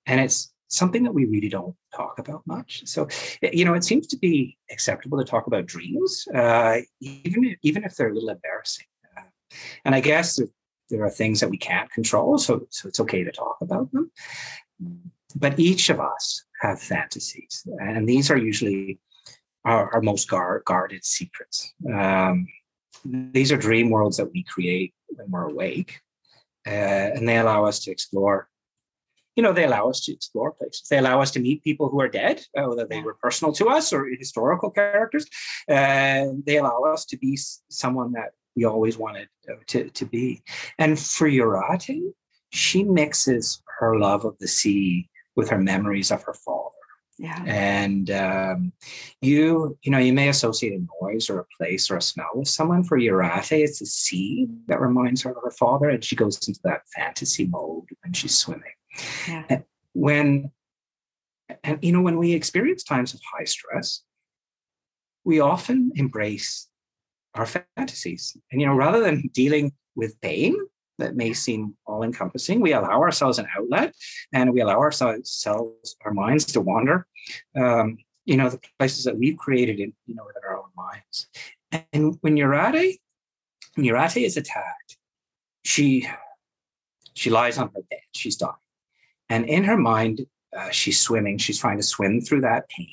and 0.06 0.20
it's 0.20 0.54
something 0.70 1.04
that 1.04 1.14
we 1.14 1.26
really 1.26 1.50
don't 1.50 1.76
talk 1.96 2.20
about 2.20 2.46
much. 2.46 2.82
So, 2.86 3.08
you 3.42 3.64
know, 3.64 3.74
it 3.74 3.84
seems 3.84 4.08
to 4.08 4.18
be 4.18 4.58
acceptable 4.70 5.18
to 5.18 5.24
talk 5.24 5.48
about 5.48 5.66
dreams, 5.66 6.28
uh, 6.34 6.80
even 7.00 7.56
even 7.62 7.84
if 7.84 7.96
they're 7.96 8.10
a 8.10 8.14
little 8.14 8.30
embarrassing. 8.30 8.88
Uh, 9.18 9.22
and 9.86 9.96
I 9.96 10.02
guess 10.02 10.40
there 10.90 11.04
are 11.04 11.10
things 11.10 11.40
that 11.40 11.50
we 11.50 11.58
can't 11.58 11.92
control, 11.92 12.38
so 12.38 12.68
so 12.70 12.88
it's 12.88 13.00
okay 13.00 13.24
to 13.24 13.32
talk 13.32 13.58
about 13.62 13.92
them. 13.92 14.12
But 15.36 15.60
each 15.60 15.90
of 15.90 16.00
us 16.00 16.44
have 16.62 16.82
fantasies, 16.82 17.68
and 17.80 18.08
these 18.08 18.32
are 18.32 18.38
usually 18.38 19.00
our, 19.68 19.94
our 19.94 20.02
most 20.02 20.30
guard, 20.30 20.64
guarded 20.66 21.04
secrets. 21.04 21.74
Um, 21.94 22.48
these 23.06 23.52
are 23.52 23.58
dream 23.58 23.90
worlds 23.90 24.18
that 24.18 24.32
we 24.32 24.44
create 24.44 24.94
when 25.08 25.30
we're 25.30 25.50
awake, 25.50 26.00
uh, 26.66 26.70
and 27.16 27.28
they 27.28 27.38
allow 27.38 27.66
us 27.66 27.80
to 27.80 27.92
explore. 27.92 28.50
You 29.36 29.44
know, 29.44 29.54
they 29.54 29.66
allow 29.66 29.90
us 29.90 30.00
to 30.06 30.14
explore 30.14 30.52
places. 30.54 30.88
They 30.90 30.98
allow 30.98 31.22
us 31.22 31.32
to 31.32 31.40
meet 31.40 31.64
people 31.64 31.90
who 31.90 32.02
are 32.02 32.08
dead, 32.08 32.44
uh, 32.58 32.64
whether 32.64 32.88
they 32.88 33.02
were 33.02 33.14
personal 33.14 33.54
to 33.54 33.68
us 33.68 33.94
or 33.94 34.08
historical 34.08 34.72
characters. 34.72 35.28
Uh, 35.70 36.28
they 36.46 36.58
allow 36.58 36.82
us 36.94 37.06
to 37.06 37.18
be 37.18 37.38
someone 37.70 38.14
that 38.14 38.32
we 38.56 38.66
always 38.66 38.98
wanted 38.98 39.28
uh, 39.48 39.56
to, 39.68 39.90
to 39.92 40.06
be. 40.06 40.42
And 40.80 40.98
for 41.00 41.30
Jurate, 41.30 42.16
she 42.52 42.84
mixes 42.84 43.62
her 43.80 44.00
love 44.00 44.26
of 44.26 44.36
the 44.40 44.48
sea 44.48 45.08
with 45.36 45.50
her 45.50 45.60
memories 45.60 46.10
of 46.10 46.24
her 46.24 46.34
father. 46.34 46.67
Yeah. 47.20 47.44
And 47.46 48.12
um, 48.12 48.74
you, 49.22 49.78
you 49.82 49.92
know, 49.92 49.98
you 49.98 50.14
may 50.14 50.30
associate 50.30 50.74
a 50.74 50.86
noise 51.04 51.30
or 51.30 51.40
a 51.40 51.46
place 51.58 51.90
or 51.90 51.98
a 51.98 52.02
smell 52.02 52.30
with 52.36 52.48
someone. 52.48 52.84
For 52.84 52.98
Jurate, 53.00 53.52
it's 53.52 53.82
a 53.82 53.86
sea 53.86 54.48
that 54.68 54.80
reminds 54.80 55.24
her 55.24 55.32
of 55.32 55.38
her 55.44 55.52
father, 55.52 55.90
and 55.90 56.04
she 56.04 56.16
goes 56.16 56.48
into 56.48 56.60
that 56.64 56.82
fantasy 56.96 57.48
mode 57.48 57.86
when 58.04 58.14
she's 58.14 58.38
swimming. 58.38 58.64
Yeah. 59.28 59.44
And 59.50 59.64
when, 59.94 60.52
and 61.64 61.80
you 61.82 61.92
know, 61.92 62.02
when 62.02 62.18
we 62.18 62.34
experience 62.34 62.84
times 62.84 63.14
of 63.14 63.22
high 63.34 63.46
stress, 63.46 64.04
we 65.24 65.40
often 65.40 65.92
embrace 65.96 66.68
our 67.34 67.46
fantasies. 67.46 68.38
And, 68.52 68.62
you 68.62 68.68
know, 68.68 68.76
rather 68.76 69.00
than 69.00 69.30
dealing 69.34 69.74
with 69.96 70.20
pain 70.22 70.56
that 70.98 71.16
may 71.16 71.34
seem 71.34 71.76
all 71.86 72.04
encompassing, 72.04 72.60
we 72.60 72.74
allow 72.74 73.02
ourselves 73.02 73.40
an 73.40 73.48
outlet 73.58 73.94
and 74.34 74.54
we 74.54 74.62
allow 74.62 74.80
ourselves, 74.80 75.46
our 76.06 76.14
minds 76.14 76.46
to 76.46 76.62
wander, 76.62 77.06
um, 77.56 77.98
you 78.26 78.38
know, 78.38 78.50
the 78.50 78.60
places 78.80 79.04
that 79.06 79.18
we've 79.18 79.38
created 79.38 79.80
in, 79.80 79.94
you 80.06 80.16
know, 80.16 80.26
within 80.26 80.42
our 80.48 80.58
own 80.58 80.70
minds. 80.76 81.28
And 81.94 82.18
when 82.22 82.38
Jurate, 82.38 82.98
when 83.76 83.86
Jurate 83.86 84.18
is 84.18 84.38
attacked, 84.38 84.98
she, 85.64 86.08
she 87.14 87.30
lies 87.30 87.58
on 87.58 87.70
her 87.76 87.82
bed, 87.90 88.00
she's 88.14 88.38
dying. 88.38 88.54
And 89.30 89.46
in 89.46 89.64
her 89.66 89.78
mind, 89.78 90.26
uh, 90.58 90.70
she's 90.70 91.00
swimming, 91.00 91.38
she's 91.38 91.60
trying 91.60 91.78
to 91.78 91.84
swim 91.84 92.22
through 92.22 92.42
that 92.42 92.70
pain. 92.70 92.90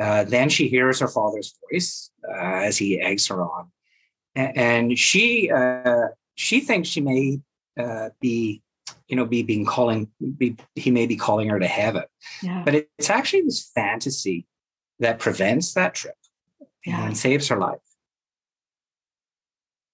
Uh, 0.00 0.24
then 0.24 0.48
she 0.48 0.68
hears 0.68 0.98
her 0.98 1.08
father's 1.08 1.56
voice 1.70 2.10
uh, 2.28 2.56
as 2.64 2.76
he 2.76 3.00
eggs 3.00 3.28
her 3.28 3.42
on, 3.42 3.70
and, 4.34 4.56
and 4.56 4.98
she 4.98 5.50
uh, 5.50 6.06
she 6.34 6.60
thinks 6.60 6.88
she 6.88 7.00
may 7.00 7.40
uh, 7.78 8.10
be, 8.20 8.62
you 9.08 9.16
know, 9.16 9.24
be 9.24 9.42
being 9.42 9.64
calling. 9.64 10.08
Be, 10.38 10.56
he 10.74 10.90
may 10.90 11.06
be 11.06 11.16
calling 11.16 11.48
her 11.48 11.58
to 11.58 11.66
heaven, 11.66 12.04
yeah. 12.42 12.62
but 12.64 12.74
it's 12.74 13.10
actually 13.10 13.42
this 13.42 13.70
fantasy 13.74 14.46
that 15.00 15.18
prevents 15.18 15.74
that 15.74 15.94
trip 15.94 16.16
yeah. 16.84 17.06
and 17.06 17.16
saves 17.16 17.48
her 17.48 17.58
life. 17.58 17.78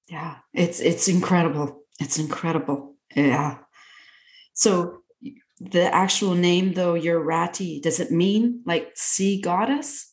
Yeah, 0.09 0.37
it's 0.53 0.81
it's 0.81 1.09
incredible. 1.09 1.85
It's 2.01 2.19
incredible. 2.19 2.97
Yeah. 3.15 3.59
So 4.55 5.03
the 5.61 5.95
actual 5.95 6.35
name 6.35 6.73
though 6.73 6.99
Jurate 6.99 7.83
does 7.83 8.01
it 8.01 8.11
mean 8.11 8.63
like 8.65 8.91
sea 8.95 9.41
goddess 9.41 10.10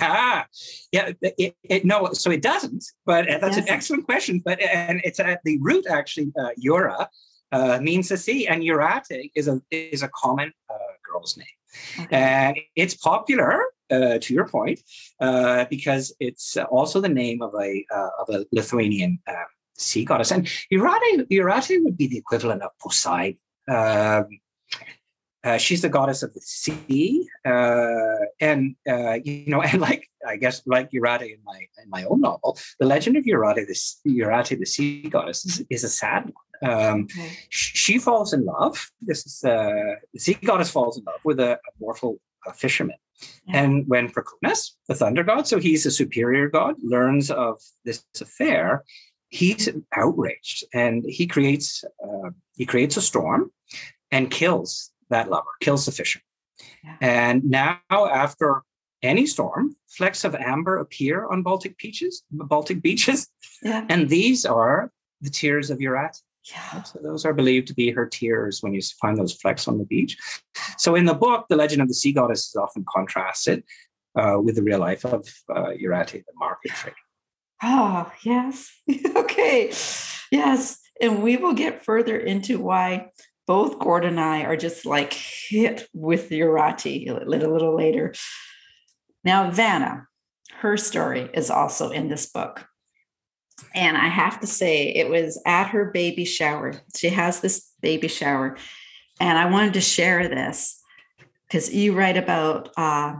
ah 0.00 0.46
yeah 0.92 1.10
it, 1.20 1.56
it, 1.62 1.84
no 1.84 2.12
so 2.12 2.30
it 2.30 2.42
doesn't 2.42 2.84
but 3.06 3.28
uh, 3.28 3.38
that's 3.38 3.56
an 3.56 3.68
excellent 3.68 4.04
question 4.04 4.40
but 4.44 4.60
and 4.60 5.00
it's 5.04 5.18
at 5.18 5.40
the 5.44 5.58
root 5.60 5.86
actually 5.88 6.32
uh, 6.38 6.50
Jura 6.58 7.08
uh, 7.52 7.78
means 7.80 8.08
the 8.08 8.16
sea 8.16 8.46
and 8.46 8.62
Jurate 8.62 9.30
is 9.34 9.48
a 9.48 9.60
is 9.70 10.02
a 10.02 10.08
common 10.08 10.52
uh, 10.68 10.92
girl's 11.04 11.36
name. 11.36 11.46
Okay. 12.00 12.16
and 12.16 12.58
it's 12.74 12.94
popular 12.94 13.64
uh, 13.90 14.18
to 14.20 14.34
your 14.34 14.48
point 14.48 14.80
uh, 15.20 15.64
because 15.70 16.12
it's 16.18 16.56
also 16.56 17.00
the 17.00 17.08
name 17.08 17.42
of 17.42 17.54
a 17.54 17.84
of 18.18 18.28
a 18.28 18.44
Lithuanian 18.52 19.20
sea 19.76 20.04
goddess. 20.04 20.30
And 20.30 20.48
Jurate 20.70 21.28
Jurate 21.30 21.82
would 21.82 21.96
be 21.96 22.08
the 22.08 22.18
equivalent 22.18 22.62
of 22.62 22.70
Poseidon. 22.80 23.38
Um, 23.68 24.26
uh, 25.42 25.56
she's 25.56 25.82
the 25.82 25.88
goddess 25.88 26.22
of 26.22 26.34
the 26.34 26.40
sea, 26.40 27.26
uh, 27.46 28.26
and 28.40 28.76
uh, 28.88 29.18
you 29.24 29.44
know, 29.46 29.62
and 29.70 29.80
like 29.80 30.08
I 30.26 30.36
guess 30.36 30.62
like 30.66 30.90
Jurate 30.90 31.22
in 31.22 31.38
my 31.44 31.58
in 31.82 31.88
my 31.88 32.04
own 32.04 32.20
novel, 32.20 32.58
the 32.78 32.86
legend 32.86 33.16
of 33.16 33.24
Jurate, 33.24 33.66
the 33.66 33.76
Jurate, 34.06 34.58
the 34.58 34.66
sea 34.66 35.02
goddess, 35.02 35.44
is, 35.44 35.64
is 35.70 35.84
a 35.84 35.88
sad 35.88 36.24
one. 36.24 36.34
Um, 36.62 37.04
okay. 37.04 37.32
She 37.48 37.98
falls 37.98 38.34
in 38.34 38.44
love. 38.44 38.90
This 39.00 39.24
is 39.24 39.44
uh, 39.44 39.94
the 40.12 40.20
sea 40.20 40.34
goddess 40.34 40.70
falls 40.70 40.98
in 40.98 41.04
love 41.04 41.20
with 41.24 41.40
a, 41.40 41.52
a 41.52 41.70
mortal 41.80 42.20
a 42.46 42.52
fisherman, 42.52 42.96
yeah. 43.46 43.62
and 43.62 43.86
when 43.86 44.08
Perkūnas, 44.08 44.70
the 44.88 44.94
thunder 44.94 45.22
god, 45.22 45.46
so 45.46 45.58
he's 45.58 45.84
a 45.84 45.90
superior 45.90 46.48
god, 46.48 46.74
learns 46.82 47.30
of 47.30 47.60
this 47.84 48.02
affair, 48.20 48.82
he's 49.28 49.68
outraged, 49.94 50.64
and 50.72 51.04
he 51.06 51.26
creates 51.26 51.84
uh, 52.04 52.30
he 52.56 52.66
creates 52.66 52.96
a 52.98 53.02
storm 53.02 53.50
and 54.10 54.30
kills 54.30 54.90
that 55.10 55.30
lover, 55.30 55.50
kills 55.60 55.86
the 55.86 55.92
fisherman. 55.92 56.24
Yeah. 56.84 56.96
And 57.00 57.44
now, 57.44 57.80
after 57.90 58.62
any 59.02 59.26
storm, 59.26 59.76
flecks 59.88 60.24
of 60.24 60.34
amber 60.34 60.78
appear 60.78 61.26
on 61.26 61.42
Baltic 61.42 61.76
beaches, 61.78 62.22
Baltic 62.30 62.82
beaches, 62.82 63.28
yeah. 63.62 63.86
and 63.88 64.08
these 64.08 64.44
are 64.44 64.90
the 65.20 65.30
tears 65.30 65.70
of 65.70 65.78
Urat. 65.78 66.18
Yeah. 66.50 66.82
So 66.82 66.98
those 67.02 67.24
are 67.24 67.34
believed 67.34 67.68
to 67.68 67.74
be 67.74 67.90
her 67.90 68.06
tears 68.06 68.62
when 68.62 68.72
you 68.72 68.80
find 69.00 69.16
those 69.16 69.34
flecks 69.34 69.68
on 69.68 69.78
the 69.78 69.84
beach. 69.84 70.16
So 70.78 70.94
in 70.94 71.04
the 71.04 71.14
book, 71.14 71.46
the 71.48 71.56
legend 71.56 71.82
of 71.82 71.88
the 71.88 71.94
sea 71.94 72.12
goddess 72.12 72.48
is 72.48 72.56
often 72.56 72.84
contrasted 72.88 73.62
uh, 74.18 74.38
with 74.42 74.56
the 74.56 74.62
real 74.62 74.78
life 74.78 75.04
of 75.04 75.28
uh, 75.54 75.74
Jurate, 75.78 76.12
the 76.12 76.32
market 76.36 76.72
trader. 76.72 76.96
Oh, 77.62 78.10
yes. 78.24 78.70
okay. 79.16 79.72
Yes. 80.30 80.80
And 81.00 81.22
we 81.22 81.36
will 81.36 81.52
get 81.52 81.84
further 81.84 82.16
into 82.16 82.58
why 82.58 83.10
both 83.50 83.80
Gord 83.80 84.04
and 84.04 84.20
I 84.20 84.44
are 84.44 84.56
just 84.56 84.86
like 84.86 85.12
hit 85.12 85.88
with 85.92 86.28
Jurate 86.28 86.86
a 86.86 87.24
little, 87.26 87.50
a 87.50 87.52
little 87.52 87.76
later. 87.76 88.14
Now, 89.24 89.50
Vana, 89.50 90.06
her 90.58 90.76
story 90.76 91.28
is 91.34 91.50
also 91.50 91.90
in 91.90 92.06
this 92.06 92.26
book. 92.26 92.64
And 93.74 93.96
I 93.96 94.06
have 94.06 94.38
to 94.38 94.46
say, 94.46 94.90
it 94.90 95.10
was 95.10 95.42
at 95.44 95.70
her 95.70 95.86
baby 95.86 96.24
shower. 96.24 96.74
She 96.94 97.08
has 97.08 97.40
this 97.40 97.72
baby 97.80 98.06
shower. 98.06 98.56
And 99.18 99.36
I 99.36 99.50
wanted 99.50 99.74
to 99.74 99.80
share 99.80 100.28
this 100.28 100.80
because 101.48 101.74
you 101.74 101.92
write 101.92 102.16
about 102.16 102.68
uh, 102.76 103.14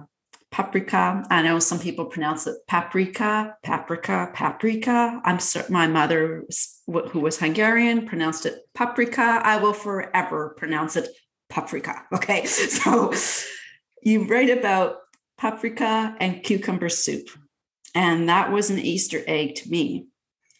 paprika. 0.50 1.24
I 1.30 1.42
know 1.42 1.58
some 1.58 1.78
people 1.78 2.06
pronounce 2.06 2.46
it 2.46 2.56
paprika, 2.66 3.56
paprika, 3.62 4.30
paprika. 4.34 5.20
I'm 5.24 5.38
my 5.68 5.86
mother, 5.86 6.44
who 6.86 7.20
was 7.20 7.38
Hungarian, 7.38 8.06
pronounced 8.06 8.46
it 8.46 8.58
paprika. 8.74 9.40
I 9.44 9.58
will 9.58 9.72
forever 9.72 10.54
pronounce 10.56 10.96
it 10.96 11.08
paprika. 11.48 12.04
Okay, 12.12 12.44
so 12.46 13.12
you 14.02 14.26
write 14.26 14.50
about 14.50 14.96
paprika 15.38 16.16
and 16.20 16.42
cucumber 16.42 16.88
soup, 16.88 17.28
and 17.94 18.28
that 18.28 18.50
was 18.50 18.70
an 18.70 18.78
Easter 18.78 19.22
egg 19.26 19.54
to 19.56 19.70
me 19.70 20.06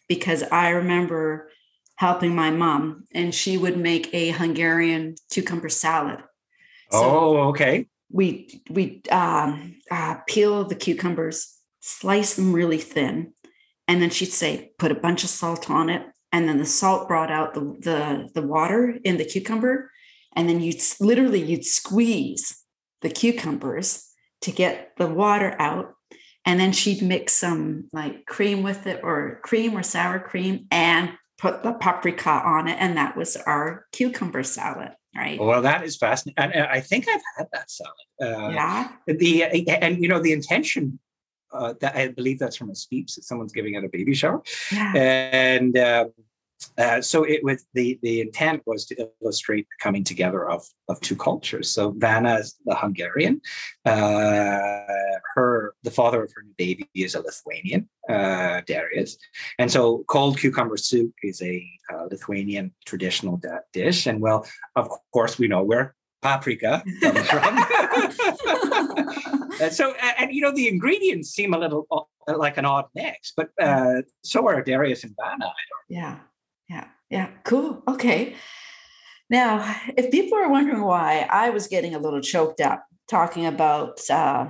because 0.07 0.43
I 0.43 0.69
remember 0.69 1.49
helping 1.95 2.33
my 2.33 2.49
mom, 2.49 3.03
and 3.13 3.35
she 3.35 3.57
would 3.57 3.77
make 3.77 4.13
a 4.13 4.31
Hungarian 4.31 5.15
cucumber 5.29 5.69
salad. 5.69 6.19
So, 6.91 6.99
oh, 6.99 7.37
okay 7.49 7.87
we 8.11 8.61
we 8.69 9.01
um, 9.11 9.77
uh, 9.89 10.17
peel 10.27 10.63
the 10.65 10.75
cucumbers, 10.75 11.57
slice 11.79 12.35
them 12.35 12.53
really 12.53 12.77
thin, 12.77 13.33
and 13.87 14.01
then 14.01 14.09
she'd 14.09 14.31
say, 14.31 14.71
put 14.77 14.91
a 14.91 14.95
bunch 14.95 15.23
of 15.23 15.29
salt 15.29 15.69
on 15.69 15.89
it, 15.89 16.03
and 16.31 16.47
then 16.47 16.57
the 16.57 16.65
salt 16.65 17.07
brought 17.07 17.31
out 17.31 17.53
the 17.53 17.61
the, 17.79 18.29
the 18.35 18.47
water 18.47 18.97
in 19.03 19.17
the 19.17 19.25
cucumber, 19.25 19.91
and 20.35 20.47
then 20.47 20.61
you'd 20.61 20.81
literally 20.99 21.41
you'd 21.41 21.65
squeeze 21.65 22.63
the 23.01 23.09
cucumbers 23.09 24.07
to 24.41 24.51
get 24.51 24.91
the 24.97 25.07
water 25.07 25.55
out, 25.59 25.93
and 26.45 26.59
then 26.59 26.71
she'd 26.71 27.01
mix 27.01 27.33
some 27.33 27.89
like 27.93 28.25
cream 28.25 28.63
with 28.63 28.87
it, 28.87 28.99
or 29.03 29.39
cream 29.43 29.77
or 29.77 29.83
sour 29.83 30.19
cream, 30.19 30.67
and 30.71 31.11
put 31.37 31.63
the 31.63 31.73
paprika 31.73 32.29
on 32.29 32.67
it, 32.67 32.77
and 32.79 32.97
that 32.97 33.15
was 33.17 33.35
our 33.37 33.85
cucumber 33.91 34.43
salad 34.43 34.91
right. 35.15 35.39
Well 35.39 35.61
that 35.61 35.83
is 35.83 35.97
fascinating 35.97 36.53
and 36.53 36.65
i 36.67 36.79
think 36.79 37.07
i've 37.07 37.21
had 37.37 37.47
that 37.53 37.69
salad 37.69 37.93
uh, 38.21 38.49
yeah? 38.49 38.91
the 39.07 39.43
and 39.67 40.01
you 40.01 40.07
know 40.07 40.19
the 40.19 40.31
intention 40.31 40.99
uh, 41.53 41.73
that 41.81 41.95
i 41.95 42.07
believe 42.07 42.39
that's 42.39 42.55
from 42.55 42.69
a 42.69 42.75
speech 42.75 43.15
that 43.15 43.23
someone's 43.23 43.51
giving 43.51 43.75
at 43.75 43.83
a 43.83 43.89
baby 43.89 44.13
shower. 44.13 44.41
Yeah. 44.71 44.93
and 44.95 45.77
uh, 45.77 46.05
uh, 46.77 47.01
so 47.01 47.23
it 47.23 47.43
was 47.43 47.65
the 47.73 47.99
the 48.01 48.21
intent 48.21 48.61
was 48.65 48.85
to 48.85 49.09
illustrate 49.21 49.67
the 49.69 49.83
coming 49.83 50.03
together 50.03 50.49
of 50.49 50.63
of 50.87 50.99
two 51.01 51.15
cultures. 51.15 51.69
So 51.69 51.91
Vana 51.97 52.35
is 52.35 52.55
the 52.65 52.75
Hungarian, 52.75 53.41
uh, 53.85 54.83
her 55.35 55.73
the 55.83 55.91
father 55.91 56.23
of 56.23 56.31
her 56.35 56.43
new 56.43 56.53
baby 56.57 56.89
is 56.93 57.15
a 57.15 57.21
Lithuanian, 57.21 57.89
uh, 58.09 58.61
Darius, 58.67 59.17
and 59.59 59.71
so 59.71 60.03
cold 60.07 60.37
cucumber 60.39 60.77
soup 60.77 61.13
is 61.23 61.41
a 61.41 61.67
uh, 61.93 62.05
Lithuanian 62.09 62.73
traditional 62.85 63.37
da- 63.37 63.65
dish. 63.73 64.07
And 64.07 64.21
well, 64.21 64.45
of 64.75 64.89
course, 65.13 65.37
we 65.37 65.47
know 65.47 65.63
where 65.63 65.95
paprika 66.21 66.83
comes 67.01 67.27
from. 67.27 67.65
and 69.61 69.73
so, 69.79 69.93
and 70.17 70.31
you 70.33 70.41
know, 70.41 70.51
the 70.51 70.67
ingredients 70.67 71.29
seem 71.29 71.53
a 71.53 71.57
little 71.57 71.87
uh, 71.91 72.37
like 72.37 72.57
an 72.57 72.65
odd 72.65 72.85
mix, 72.95 73.33
but 73.35 73.49
uh, 73.59 74.01
so 74.23 74.47
are 74.47 74.61
Darius 74.61 75.03
and 75.03 75.15
Vana. 75.19 75.51
Yeah. 75.89 76.19
Yeah. 76.71 76.87
Yeah. 77.09 77.29
Cool. 77.43 77.83
Okay. 77.85 78.35
Now, 79.29 79.75
if 79.97 80.09
people 80.09 80.37
are 80.37 80.49
wondering 80.49 80.81
why 80.83 81.27
I 81.29 81.49
was 81.49 81.67
getting 81.67 81.93
a 81.95 81.99
little 81.99 82.21
choked 82.21 82.61
up 82.61 82.85
talking 83.09 83.45
about 83.45 83.99
uh, 84.09 84.47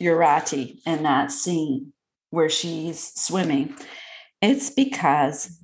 Jurate 0.00 0.76
and 0.84 1.04
that 1.04 1.30
scene 1.30 1.92
where 2.30 2.50
she's 2.50 3.12
swimming, 3.14 3.76
it's 4.40 4.70
because 4.70 5.56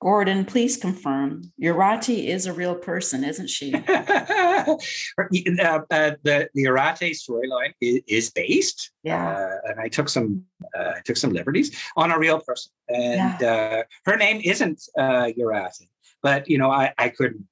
Gordon, 0.00 0.44
please 0.44 0.76
confirm 0.76 1.52
Jurate 1.58 2.10
is 2.10 2.44
a 2.44 2.52
real 2.52 2.74
person, 2.74 3.24
isn't 3.24 3.48
she? 3.48 3.74
uh, 3.74 3.80
uh, 3.88 4.76
the 5.18 6.18
the 6.22 6.64
Jurate 6.64 7.14
storyline 7.14 7.72
is, 7.80 8.02
is, 8.06 8.30
based, 8.30 8.90
yeah, 9.02 9.36
uh, 9.36 9.70
and 9.70 9.80
I 9.80 9.88
took 9.88 10.10
some 10.10 10.44
uh, 10.78 10.92
I 10.96 11.00
took 11.04 11.16
some 11.16 11.32
liberties 11.32 11.80
on 11.96 12.10
a 12.10 12.18
real 12.18 12.40
person, 12.40 12.72
and 12.88 13.40
yeah. 13.40 13.52
Uh, 13.52 13.82
her 14.04 14.16
name 14.18 14.42
isn't 14.44 14.82
uh, 14.98 15.30
Jurate, 15.36 15.88
but 16.22 16.48
you 16.48 16.58
know 16.58 16.70
I 16.70 16.92
I 16.98 17.08
couldn't 17.08 17.46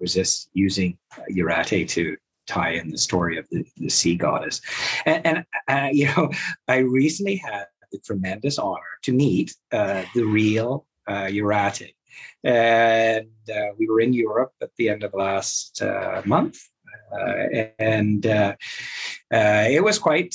resist 0.00 0.50
using 0.52 0.98
Jurate 1.30 1.88
to 1.90 2.16
tie 2.46 2.70
in 2.70 2.90
the 2.90 2.98
story 2.98 3.38
of 3.38 3.48
the, 3.50 3.64
the 3.76 3.88
sea 3.88 4.16
goddess, 4.16 4.60
and, 5.06 5.44
and 5.68 5.96
you 5.96 6.06
know 6.06 6.28
I 6.66 6.78
recently 6.78 7.36
had 7.36 7.66
the 7.92 8.00
tremendous 8.00 8.58
honor 8.58 8.98
to 9.02 9.12
meet 9.12 9.54
the 9.70 10.24
real 10.26 10.86
uh, 11.06 11.28
Jurate. 11.28 11.94
And 12.42 13.28
uh, 13.50 13.68
we 13.78 13.88
were 13.88 14.00
in 14.00 14.12
Europe 14.12 14.52
at 14.60 14.70
the 14.76 14.88
end 14.88 15.02
of 15.02 15.14
last 15.14 15.82
uh, 15.82 16.22
month. 16.24 16.58
Uh, 17.12 17.66
and 17.78 18.26
uh, 18.26 18.54
uh, 19.32 19.64
it 19.68 19.82
was 19.82 19.98
quite 19.98 20.34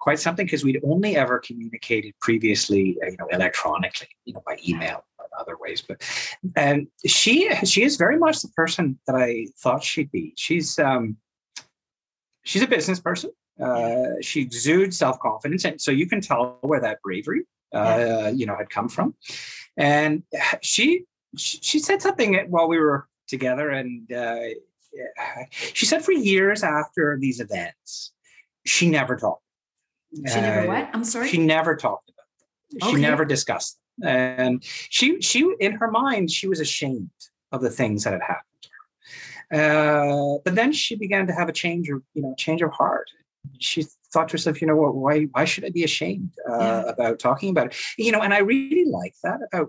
quite 0.00 0.18
something 0.18 0.46
because 0.46 0.64
we'd 0.64 0.80
only 0.84 1.16
ever 1.16 1.38
communicated 1.38 2.12
previously, 2.20 2.98
you 3.00 3.16
know, 3.18 3.26
electronically, 3.30 4.08
you 4.24 4.32
know, 4.32 4.42
by 4.46 4.56
email 4.66 5.04
or 5.18 5.26
other 5.38 5.56
ways. 5.60 5.82
But 5.86 6.02
and 6.56 6.88
she 7.06 7.54
she 7.64 7.82
is 7.82 7.96
very 7.96 8.18
much 8.18 8.40
the 8.40 8.48
person 8.48 8.98
that 9.06 9.16
I 9.16 9.46
thought 9.58 9.84
she'd 9.84 10.10
be. 10.10 10.34
She's 10.36 10.78
um, 10.78 11.16
she's 12.44 12.62
a 12.62 12.68
business 12.68 13.00
person. 13.00 13.30
Uh, 13.60 14.20
she 14.20 14.40
exudes 14.40 14.98
self 14.98 15.18
confidence, 15.20 15.64
and 15.64 15.80
so 15.80 15.90
you 15.90 16.06
can 16.06 16.20
tell 16.20 16.58
where 16.62 16.80
that 16.80 17.00
bravery, 17.02 17.42
uh, 17.72 18.32
you 18.34 18.46
know, 18.46 18.56
had 18.56 18.70
come 18.70 18.88
from. 18.88 19.14
And 19.76 20.22
she 20.62 21.04
she 21.36 21.78
said 21.78 22.00
something 22.00 22.34
while 22.48 22.68
we 22.68 22.78
were 22.78 23.08
together, 23.26 23.70
and 23.70 24.10
uh, 24.12 24.40
she 25.50 25.86
said 25.86 26.04
for 26.04 26.12
years 26.12 26.62
after 26.62 27.18
these 27.20 27.40
events, 27.40 28.12
she 28.64 28.88
never 28.88 29.16
talked. 29.16 29.42
She 30.14 30.40
never 30.40 30.68
what? 30.68 30.90
I'm 30.92 31.04
sorry. 31.04 31.28
She 31.28 31.38
never 31.38 31.74
talked 31.74 32.10
about 32.10 32.26
them. 32.38 32.88
Okay. 32.88 32.96
She 32.96 33.02
never 33.02 33.24
discussed 33.24 33.78
them, 33.98 34.08
and 34.08 34.62
she 34.64 35.20
she 35.20 35.52
in 35.58 35.72
her 35.72 35.90
mind 35.90 36.30
she 36.30 36.46
was 36.46 36.60
ashamed 36.60 37.10
of 37.50 37.60
the 37.60 37.70
things 37.70 38.04
that 38.04 38.12
had 38.12 38.22
happened 38.22 38.44
to 38.62 38.68
her. 38.70 40.36
Uh, 40.36 40.38
but 40.44 40.54
then 40.54 40.72
she 40.72 40.94
began 40.94 41.26
to 41.26 41.32
have 41.32 41.48
a 41.48 41.52
change 41.52 41.88
of 41.88 42.02
you 42.14 42.22
know 42.22 42.34
change 42.38 42.62
of 42.62 42.70
heart. 42.70 43.10
She 43.58 43.86
thought 44.14 44.28
to 44.28 44.34
herself, 44.34 44.60
you 44.60 44.66
know 44.66 44.76
why 44.76 45.24
why 45.32 45.44
should 45.44 45.64
I 45.64 45.70
be 45.70 45.84
ashamed 45.84 46.30
uh, 46.48 46.58
yeah. 46.58 46.82
about 46.88 47.18
talking 47.18 47.50
about 47.50 47.66
it? 47.66 47.76
You 47.98 48.12
know, 48.12 48.22
and 48.22 48.32
I 48.32 48.38
really 48.38 48.86
like 48.86 49.14
that 49.24 49.40
about 49.52 49.68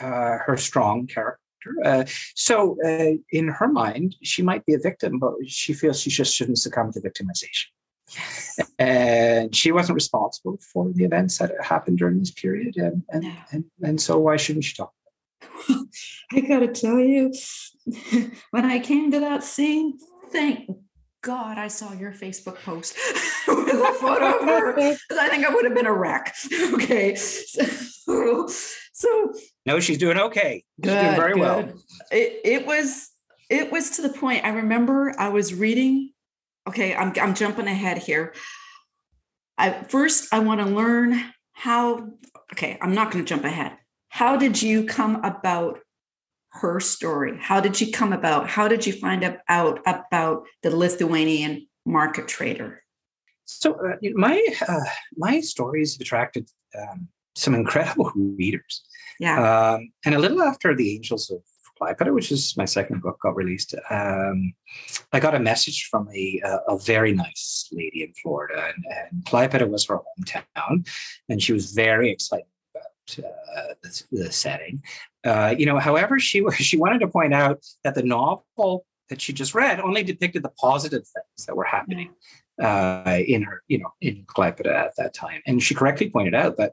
uh, 0.00 0.38
her 0.46 0.56
strong 0.56 1.06
character. 1.06 1.38
Uh, 1.84 2.04
so, 2.34 2.78
uh, 2.86 3.18
in 3.32 3.48
her 3.48 3.68
mind, 3.68 4.16
she 4.22 4.42
might 4.42 4.64
be 4.64 4.72
a 4.72 4.78
victim, 4.78 5.18
but 5.18 5.34
she 5.46 5.74
feels 5.74 6.00
she 6.00 6.08
just 6.08 6.34
shouldn't 6.34 6.58
succumb 6.58 6.90
to 6.92 7.00
victimization. 7.00 7.66
Yes. 8.14 8.58
And 8.78 9.54
she 9.54 9.70
wasn't 9.70 9.96
responsible 9.96 10.58
for 10.72 10.90
the 10.94 11.04
events 11.04 11.38
that 11.38 11.52
happened 11.62 11.98
during 11.98 12.18
this 12.20 12.30
period, 12.30 12.76
and 12.76 13.02
and, 13.10 13.22
no. 13.24 13.32
and, 13.52 13.64
and 13.82 14.00
so 14.00 14.18
why 14.18 14.36
shouldn't 14.36 14.64
she 14.64 14.74
talk? 14.74 14.92
I 16.32 16.40
gotta 16.40 16.68
tell 16.68 16.98
you, 16.98 17.32
when 18.50 18.64
I 18.64 18.78
came 18.78 19.10
to 19.10 19.20
that 19.20 19.44
scene, 19.44 19.98
thank 20.32 20.68
God, 21.22 21.58
I 21.58 21.68
saw 21.68 21.92
your 21.92 22.12
Facebook 22.12 22.56
post 22.62 22.96
with 23.48 23.68
a 23.68 23.96
photo 24.00 24.38
of 24.38 24.44
her 24.44 24.78
I 25.12 25.28
think 25.28 25.44
I 25.44 25.54
would 25.54 25.64
have 25.64 25.74
been 25.74 25.86
a 25.86 25.92
wreck. 25.92 26.34
Okay. 26.72 27.14
So, 27.14 28.48
so 28.92 29.32
no, 29.66 29.80
she's 29.80 29.98
doing 29.98 30.18
okay. 30.18 30.64
Good, 30.80 30.92
she's 30.92 31.00
doing 31.00 31.16
very 31.16 31.32
good. 31.34 31.40
well. 31.40 31.72
It, 32.10 32.40
it 32.44 32.66
was 32.66 33.10
it 33.48 33.70
was 33.70 33.90
to 33.90 34.02
the 34.02 34.08
point. 34.08 34.44
I 34.44 34.50
remember 34.50 35.14
I 35.18 35.28
was 35.28 35.54
reading. 35.54 36.12
Okay, 36.68 36.94
I'm 36.94 37.12
I'm 37.20 37.34
jumping 37.34 37.66
ahead 37.66 37.98
here. 37.98 38.34
I 39.58 39.82
first 39.84 40.32
I 40.32 40.38
want 40.38 40.60
to 40.60 40.66
learn 40.66 41.22
how. 41.52 42.10
Okay, 42.52 42.78
I'm 42.80 42.94
not 42.94 43.10
going 43.10 43.24
to 43.24 43.28
jump 43.28 43.44
ahead. 43.44 43.76
How 44.08 44.36
did 44.36 44.60
you 44.60 44.86
come 44.86 45.16
about 45.24 45.80
her 46.52 46.80
story? 46.80 47.38
How 47.40 47.60
did 47.60 47.76
she 47.76 47.90
come 47.90 48.12
about? 48.12 48.48
How 48.48 48.68
did 48.68 48.86
you 48.86 48.92
find 48.92 49.38
out 49.48 49.80
about 49.86 50.46
the 50.62 50.74
Lithuanian 50.74 51.68
market 51.86 52.28
trader? 52.28 52.82
So 53.44 53.74
uh, 53.74 53.96
my 54.14 54.44
uh, 54.68 54.90
my 55.16 55.40
stories 55.40 56.00
attracted 56.00 56.48
um, 56.78 57.08
some 57.34 57.54
incredible 57.54 58.12
readers. 58.14 58.82
Yeah. 59.18 59.74
Um, 59.74 59.92
and 60.04 60.14
a 60.14 60.18
little 60.18 60.42
after 60.42 60.74
the 60.74 60.94
Angels 60.94 61.30
of 61.30 61.42
Klaipeda, 61.80 62.12
which 62.12 62.30
is 62.30 62.56
my 62.56 62.64
second 62.64 63.02
book, 63.02 63.18
got 63.22 63.36
released, 63.36 63.74
um, 63.90 64.52
I 65.12 65.20
got 65.20 65.34
a 65.34 65.40
message 65.40 65.88
from 65.90 66.08
a, 66.14 66.40
a, 66.68 66.78
very 66.78 67.12
nice 67.12 67.68
lady 67.72 68.02
in 68.02 68.12
Florida, 68.22 68.72
and, 68.74 68.84
and 69.12 69.24
Klaipeda 69.24 69.68
was 69.68 69.86
her 69.86 69.98
hometown, 69.98 70.86
and 71.28 71.42
she 71.42 71.52
was 71.52 71.72
very 71.72 72.10
excited 72.10 72.46
uh, 73.18 73.74
the, 74.10 74.32
setting. 74.32 74.82
Uh, 75.24 75.54
you 75.56 75.66
know, 75.66 75.78
however, 75.78 76.18
she 76.18 76.44
she 76.52 76.76
wanted 76.76 77.00
to 77.00 77.08
point 77.08 77.34
out 77.34 77.64
that 77.84 77.94
the 77.94 78.02
novel 78.02 78.86
that 79.08 79.20
she 79.20 79.32
just 79.32 79.54
read 79.54 79.80
only 79.80 80.02
depicted 80.02 80.42
the 80.42 80.52
positive 80.60 81.02
things 81.02 81.46
that 81.46 81.56
were 81.56 81.64
happening 81.64 82.10
uh, 82.62 83.18
in 83.26 83.42
her, 83.42 83.62
you 83.68 83.78
know, 83.78 83.90
in 84.00 84.24
Klaipeda 84.24 84.72
at 84.72 84.94
that 84.96 85.14
time. 85.14 85.42
And 85.46 85.62
she 85.62 85.74
correctly 85.74 86.10
pointed 86.10 86.34
out 86.34 86.56
that 86.58 86.72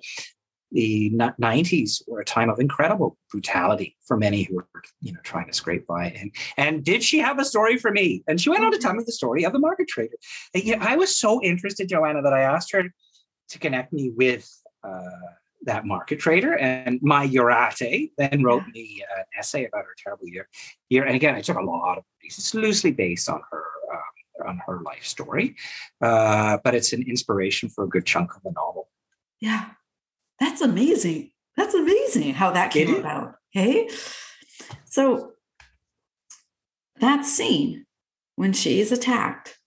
the 0.72 1.12
90s 1.12 2.02
were 2.08 2.20
a 2.20 2.26
time 2.26 2.50
of 2.50 2.60
incredible 2.60 3.18
brutality 3.32 3.96
for 4.06 4.18
many 4.18 4.44
who 4.44 4.56
were, 4.56 4.68
you 5.02 5.14
know, 5.14 5.20
trying 5.24 5.48
to 5.48 5.54
scrape 5.54 5.88
by. 5.88 6.10
And, 6.10 6.32
and 6.58 6.84
did 6.84 7.04
she 7.04 7.20
have 7.20 7.40
a 7.40 7.46
story 7.46 7.78
for 7.78 7.92
me? 7.92 8.24
And 8.28 8.40
she 8.40 8.50
went 8.50 8.66
on 8.66 8.72
to 8.74 8.78
tell 8.78 8.94
me 8.94 9.04
the 9.06 9.14
story 9.14 9.46
of 9.46 9.54
the 9.54 9.60
market 9.60 9.88
trader. 9.88 10.16
And, 10.54 10.64
you 10.64 10.76
know, 10.76 10.86
I 10.86 10.98
was 10.98 11.16
so 11.18 11.42
interested, 11.42 11.88
Joanna, 11.88 12.22
that 12.22 12.34
I 12.34 12.42
asked 12.42 12.72
her 12.74 12.84
to 13.50 13.60
connect 13.60 13.94
me 13.94 14.12
with 14.16 14.50
uh, 14.84 15.00
that 15.64 15.86
market 15.86 16.20
trader. 16.20 16.58
And 16.58 17.00
my 17.02 17.28
Jurate 17.28 18.12
then 18.18 18.44
wrote 18.44 18.64
me 18.74 19.04
an 19.18 19.26
essay 19.38 19.66
about 19.66 19.86
her 19.86 19.96
terrible 19.98 20.28
year. 20.28 20.48
year. 20.90 21.04
And 21.04 21.16
again, 21.16 21.36
I 21.36 21.42
took 21.42 21.58
a 21.58 21.64
lot 21.64 21.98
of 21.98 22.04
these. 22.22 22.38
It's 22.38 22.54
loosely 22.54 22.92
based 22.92 23.30
on 23.30 23.42
her 23.52 23.64
um, 23.94 24.50
on 24.50 24.62
her 24.66 24.80
life 24.82 25.06
story, 25.06 25.56
uh, 26.02 26.58
but 26.64 26.76
it's 26.76 26.94
an 26.94 27.04
inspiration 27.08 27.70
for 27.70 27.84
a 27.84 27.90
good 27.90 28.06
chunk 28.06 28.36
of 28.36 28.44
the 28.44 28.52
novel. 28.52 28.90
Yeah, 29.40 29.70
that's 30.40 30.62
amazing. 30.62 31.32
That's 31.56 31.74
amazing 31.74 32.34
how 32.34 32.52
that 32.52 32.72
came 32.72 32.96
about. 32.96 33.36
Okay, 33.56 33.90
so 34.86 35.34
that 37.00 37.26
scene 37.26 37.86
when 38.36 38.54
she 38.54 38.80
is 38.80 38.92
attacked. 38.92 39.58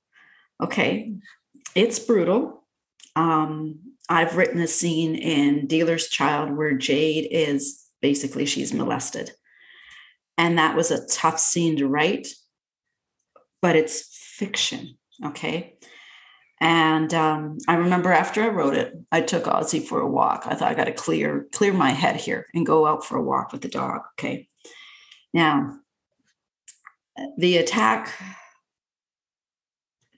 Okay, 0.63 1.15
it's 1.75 1.99
brutal. 1.99 2.65
Um, 3.17 3.90
I've 4.11 4.37
written 4.37 4.61
a 4.61 4.67
scene 4.67 5.15
in 5.15 5.69
Dealer's 5.69 6.09
Child 6.09 6.57
where 6.57 6.77
Jade 6.77 7.29
is 7.31 7.81
basically 8.03 8.45
she's 8.45 8.75
molested. 8.75 9.31
And 10.37 10.59
that 10.59 10.75
was 10.75 10.91
a 10.91 11.07
tough 11.07 11.39
scene 11.39 11.77
to 11.77 11.87
write, 11.87 12.27
but 13.63 13.77
it's 13.77 14.09
fiction. 14.37 14.99
Okay. 15.25 15.77
And 16.61 17.15
um, 17.15 17.59
I 17.69 17.77
remember 17.77 18.13
after 18.13 18.43
I 18.43 18.49
wrote 18.49 18.75
it, 18.75 18.95
I 19.13 19.21
took 19.21 19.45
Ozzy 19.45 19.83
for 19.83 20.01
a 20.01 20.11
walk. 20.11 20.43
I 20.45 20.57
thought 20.57 20.73
I 20.73 20.75
got 20.75 20.85
to 20.85 20.93
clear 20.93 21.47
clear 21.53 21.73
my 21.73 21.91
head 21.91 22.17
here 22.17 22.47
and 22.53 22.67
go 22.67 22.87
out 22.87 23.07
for 23.07 23.17
a 23.17 23.23
walk 23.23 23.53
with 23.53 23.63
the 23.63 23.69
dog. 23.69 24.01
Okay. 24.19 24.49
Now, 25.33 25.79
the 27.39 27.59
attack. 27.59 28.13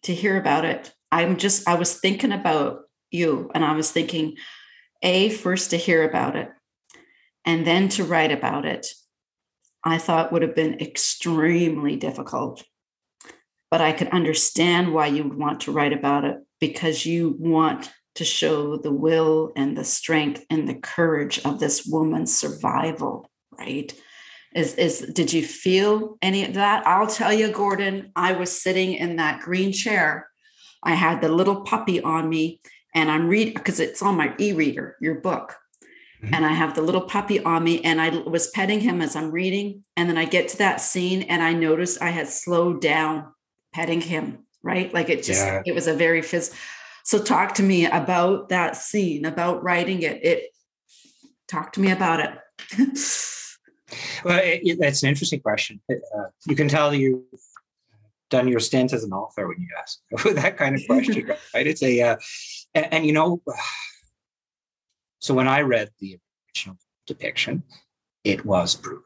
To 0.07 0.13
hear 0.13 0.37
about 0.37 0.65
it, 0.65 0.93
I'm 1.13 1.37
just 1.37 1.69
I 1.69 1.77
was 1.77 2.01
thinking 2.01 2.33
about 2.33 2.81
you. 3.13 3.51
And 3.55 3.65
I 3.65 3.75
was 3.75 3.91
thinking, 3.91 4.37
A, 5.03 5.31
first 5.31 5.71
to 5.71 5.77
hear 5.77 6.09
about 6.09 6.37
it, 6.37 6.51
and 7.45 7.67
then 7.67 7.89
to 7.91 8.05
write 8.05 8.33
about 8.33 8.65
it, 8.65 8.87
I 9.85 9.99
thought 9.99 10.33
would 10.33 10.43
have 10.43 10.55
been 10.55 10.81
extremely 10.81 11.97
difficult. 11.97 12.65
But 13.71 13.81
I 13.81 13.93
could 13.93 14.09
understand 14.09 14.93
why 14.93 15.07
you 15.07 15.25
would 15.25 15.39
want 15.39 15.61
to 15.61 15.73
write 15.73 15.93
about 15.93 16.25
it 16.25 16.37
because 16.61 17.07
you 17.07 17.37
want 17.39 17.91
to 18.15 18.25
show 18.25 18.77
the 18.77 18.93
will 18.93 19.53
and 19.57 19.77
the 19.77 19.85
strength 19.85 20.45
and 20.51 20.69
the 20.69 20.75
courage 20.75 21.41
of 21.45 21.59
this 21.59 21.87
woman's 21.87 22.37
survival, 22.37 23.31
right? 23.59 23.93
Is 24.55 24.75
is 24.75 25.01
did 25.15 25.33
you 25.33 25.43
feel 25.43 26.19
any 26.21 26.45
of 26.45 26.55
that? 26.55 26.87
I'll 26.87 27.07
tell 27.07 27.33
you, 27.33 27.51
Gordon, 27.51 28.13
I 28.15 28.33
was 28.33 28.63
sitting 28.63 28.93
in 28.93 29.17
that 29.17 29.41
green 29.41 29.73
chair. 29.73 30.29
I 30.83 30.95
had 30.95 31.23
the 31.23 31.31
little 31.31 31.63
puppy 31.63 32.03
on 32.03 32.29
me, 32.29 32.61
and 32.95 33.11
I'm 33.11 33.29
reading 33.29 33.55
because 33.55 33.81
it's 33.81 34.03
on 34.03 34.17
my 34.17 34.35
e-reader, 34.39 34.97
your 35.01 35.17
book. 35.17 35.57
Mm-hmm. 36.23 36.35
And 36.35 36.47
I 36.47 36.53
have 36.53 36.75
the 36.75 36.83
little 36.83 37.01
puppy 37.01 37.43
on 37.43 37.65
me, 37.65 37.83
and 37.83 38.01
I 38.01 38.11
was 38.11 38.51
petting 38.51 38.81
him 38.81 39.03
as 39.03 39.17
I'm 39.17 39.31
reading. 39.31 39.85
And 39.97 40.09
then 40.09 40.19
I 40.19 40.25
get 40.25 40.49
to 40.49 40.59
that 40.59 40.81
scene, 40.81 41.23
and 41.23 41.43
I 41.43 41.53
noticed 41.53 42.01
I 42.01 42.11
had 42.11 42.29
slowed 42.29 42.81
down 42.81 43.33
petting 43.73 44.01
him, 44.01 44.47
right? 44.63 44.93
Like 44.93 45.09
it 45.09 45.25
just, 45.25 45.45
yeah. 45.45 45.63
it 45.67 45.75
was 45.75 45.87
a 45.89 45.95
very 45.95 46.23
physical 46.23 46.59
so 47.05 47.23
talk 47.23 47.55
to 47.55 47.63
me 47.63 47.87
about 47.87 48.49
that 48.51 48.77
scene, 48.77 49.25
about 49.25 49.63
writing 49.63 50.03
it. 50.03 50.25
It 50.25 50.51
talk 51.49 51.73
to 51.73 51.81
me 51.81 51.91
about 51.91 52.21
it. 52.21 52.31
well, 54.25 54.41
it, 54.43 54.79
that's 54.79 55.03
an 55.03 55.09
interesting 55.09 55.41
question. 55.41 55.81
Uh, 55.91 56.25
you 56.47 56.55
can 56.55 56.69
tell 56.69 56.95
you've 56.95 57.23
done 58.31 58.49
your 58.49 58.61
stint 58.61 58.93
as 58.93 59.05
an 59.05 59.13
author 59.13 59.49
when 59.49 59.61
you 59.61 59.69
ask 59.81 60.35
that 60.35 60.57
kind 60.57 60.77
of 60.77 60.87
question, 60.87 61.27
right? 61.55 61.67
It's 61.67 61.83
a, 61.83 62.01
uh, 62.01 62.17
and, 62.75 62.93
and 62.93 63.07
you 63.07 63.13
know, 63.13 63.43
so 65.21 65.35
when 65.35 65.49
I 65.49 65.61
read 65.61 65.91
the 66.01 66.19
original 66.49 66.77
depiction, 67.07 67.63
it 68.25 68.45
was 68.45 68.75
brutal. 68.75 69.05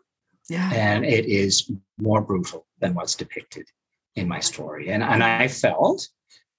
Yeah. 0.48 0.70
And 0.72 1.04
it 1.04 1.26
is 1.26 1.70
more 1.98 2.20
brutal 2.20 2.66
than 2.80 2.94
what's 2.94 3.14
depicted 3.14 3.66
in 4.14 4.28
my 4.28 4.40
story. 4.40 4.90
And 4.90 5.02
and 5.02 5.22
I 5.22 5.48
felt 5.48 6.08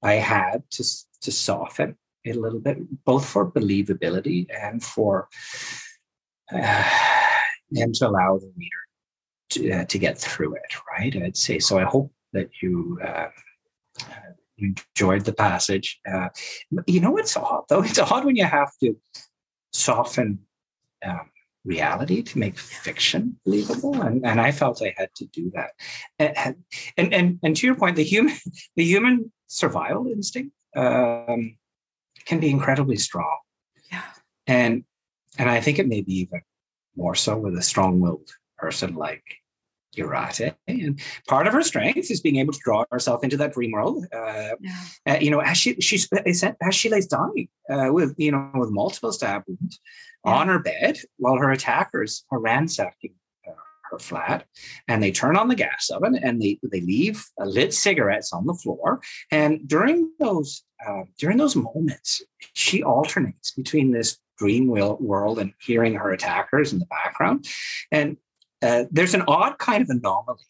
I 0.03 0.13
had 0.13 0.63
to 0.71 0.83
to 1.21 1.31
soften 1.31 1.95
it 2.23 2.35
a 2.35 2.39
little 2.39 2.59
bit, 2.59 2.77
both 3.05 3.25
for 3.25 3.49
believability 3.49 4.47
and 4.53 4.83
for 4.83 5.27
uh, 6.53 6.83
and 7.71 7.95
to 7.95 8.07
allow 8.07 8.37
the 8.37 8.51
reader 8.57 8.83
to, 9.49 9.71
uh, 9.71 9.85
to 9.85 9.97
get 9.97 10.17
through 10.17 10.55
it. 10.55 10.73
Right? 10.91 11.15
I'd 11.15 11.37
say 11.37 11.59
so. 11.59 11.79
I 11.79 11.83
hope 11.83 12.11
that 12.33 12.49
you. 12.61 12.99
Uh, 13.03 13.29
you 13.29 13.46
enjoyed 14.57 15.25
the 15.25 15.33
passage. 15.33 15.99
Uh, 16.09 16.29
you 16.85 16.99
know, 16.99 17.17
it's 17.17 17.35
odd 17.37 17.63
though. 17.69 17.83
It's 17.83 17.99
odd 17.99 18.25
when 18.25 18.35
you 18.35 18.45
have 18.45 18.71
to 18.81 18.97
soften 19.73 20.39
um, 21.05 21.29
reality 21.65 22.23
to 22.23 22.39
make 22.39 22.57
fiction 22.57 23.37
believable 23.43 24.01
and, 24.01 24.25
and 24.25 24.39
i 24.39 24.51
felt 24.51 24.81
i 24.81 24.93
had 24.95 25.09
to 25.13 25.25
do 25.25 25.51
that 25.53 25.71
and, 26.17 26.55
and 26.95 27.13
and 27.13 27.39
and 27.43 27.57
to 27.57 27.67
your 27.67 27.75
point 27.75 27.97
the 27.97 28.03
human 28.03 28.33
the 28.77 28.85
human 28.85 29.29
survival 29.47 30.07
instinct 30.07 30.53
um, 30.75 31.57
can 32.25 32.39
be 32.39 32.49
incredibly 32.49 32.97
strong. 32.97 33.37
Yeah. 33.91 34.03
And 34.45 34.83
and 35.37 35.49
I 35.49 35.61
think 35.61 35.79
it 35.79 35.87
may 35.87 36.01
be 36.01 36.19
even 36.19 36.41
more 36.95 37.15
so 37.15 37.37
with 37.37 37.57
a 37.57 37.61
strong-willed 37.61 38.29
person 38.57 38.95
like 38.95 39.23
Jurate. 39.95 40.55
And 40.67 40.99
part 41.27 41.47
of 41.47 41.53
her 41.53 41.63
strength 41.63 42.11
is 42.11 42.21
being 42.21 42.37
able 42.37 42.53
to 42.53 42.59
draw 42.63 42.83
herself 42.91 43.23
into 43.23 43.37
that 43.37 43.53
dream 43.53 43.71
world. 43.71 44.05
Uh, 44.13 44.55
yeah. 44.59 44.85
uh, 45.07 45.17
you 45.19 45.31
know, 45.31 45.39
as 45.39 45.57
she 45.57 45.75
she's 45.81 46.07
as 46.25 46.75
she 46.75 46.89
lays 46.89 47.07
dying 47.07 47.47
uh, 47.69 47.89
with 47.91 48.13
you 48.17 48.31
know 48.31 48.51
with 48.55 48.69
multiple 48.69 49.11
stab 49.11 49.43
wounds 49.47 49.79
yeah. 50.25 50.33
on 50.33 50.47
her 50.47 50.59
bed 50.59 50.97
while 51.17 51.37
her 51.37 51.51
attackers 51.51 52.25
are 52.31 52.39
ransacking 52.39 53.13
her 53.91 53.99
flat 53.99 54.45
and 54.87 55.01
they 55.01 55.11
turn 55.11 55.37
on 55.37 55.47
the 55.47 55.55
gas 55.55 55.89
oven 55.89 56.15
and 56.15 56.41
they, 56.41 56.59
they 56.63 56.81
leave 56.81 57.23
lit 57.39 57.73
cigarettes 57.73 58.33
on 58.33 58.45
the 58.45 58.53
floor. 58.53 59.01
And 59.31 59.67
during 59.67 60.11
those 60.19 60.63
uh, 60.85 61.03
during 61.17 61.37
those 61.37 61.55
moments, 61.55 62.21
she 62.53 62.83
alternates 62.83 63.51
between 63.51 63.91
this 63.91 64.19
dream 64.37 64.67
world 64.67 65.39
and 65.39 65.51
hearing 65.59 65.95
her 65.95 66.11
attackers 66.11 66.71
in 66.71 66.79
the 66.79 66.85
background. 66.85 67.47
And 67.91 68.17
uh, 68.61 68.85
there's 68.91 69.13
an 69.13 69.23
odd 69.27 69.57
kind 69.57 69.81
of 69.81 69.89
anomaly 69.89 70.43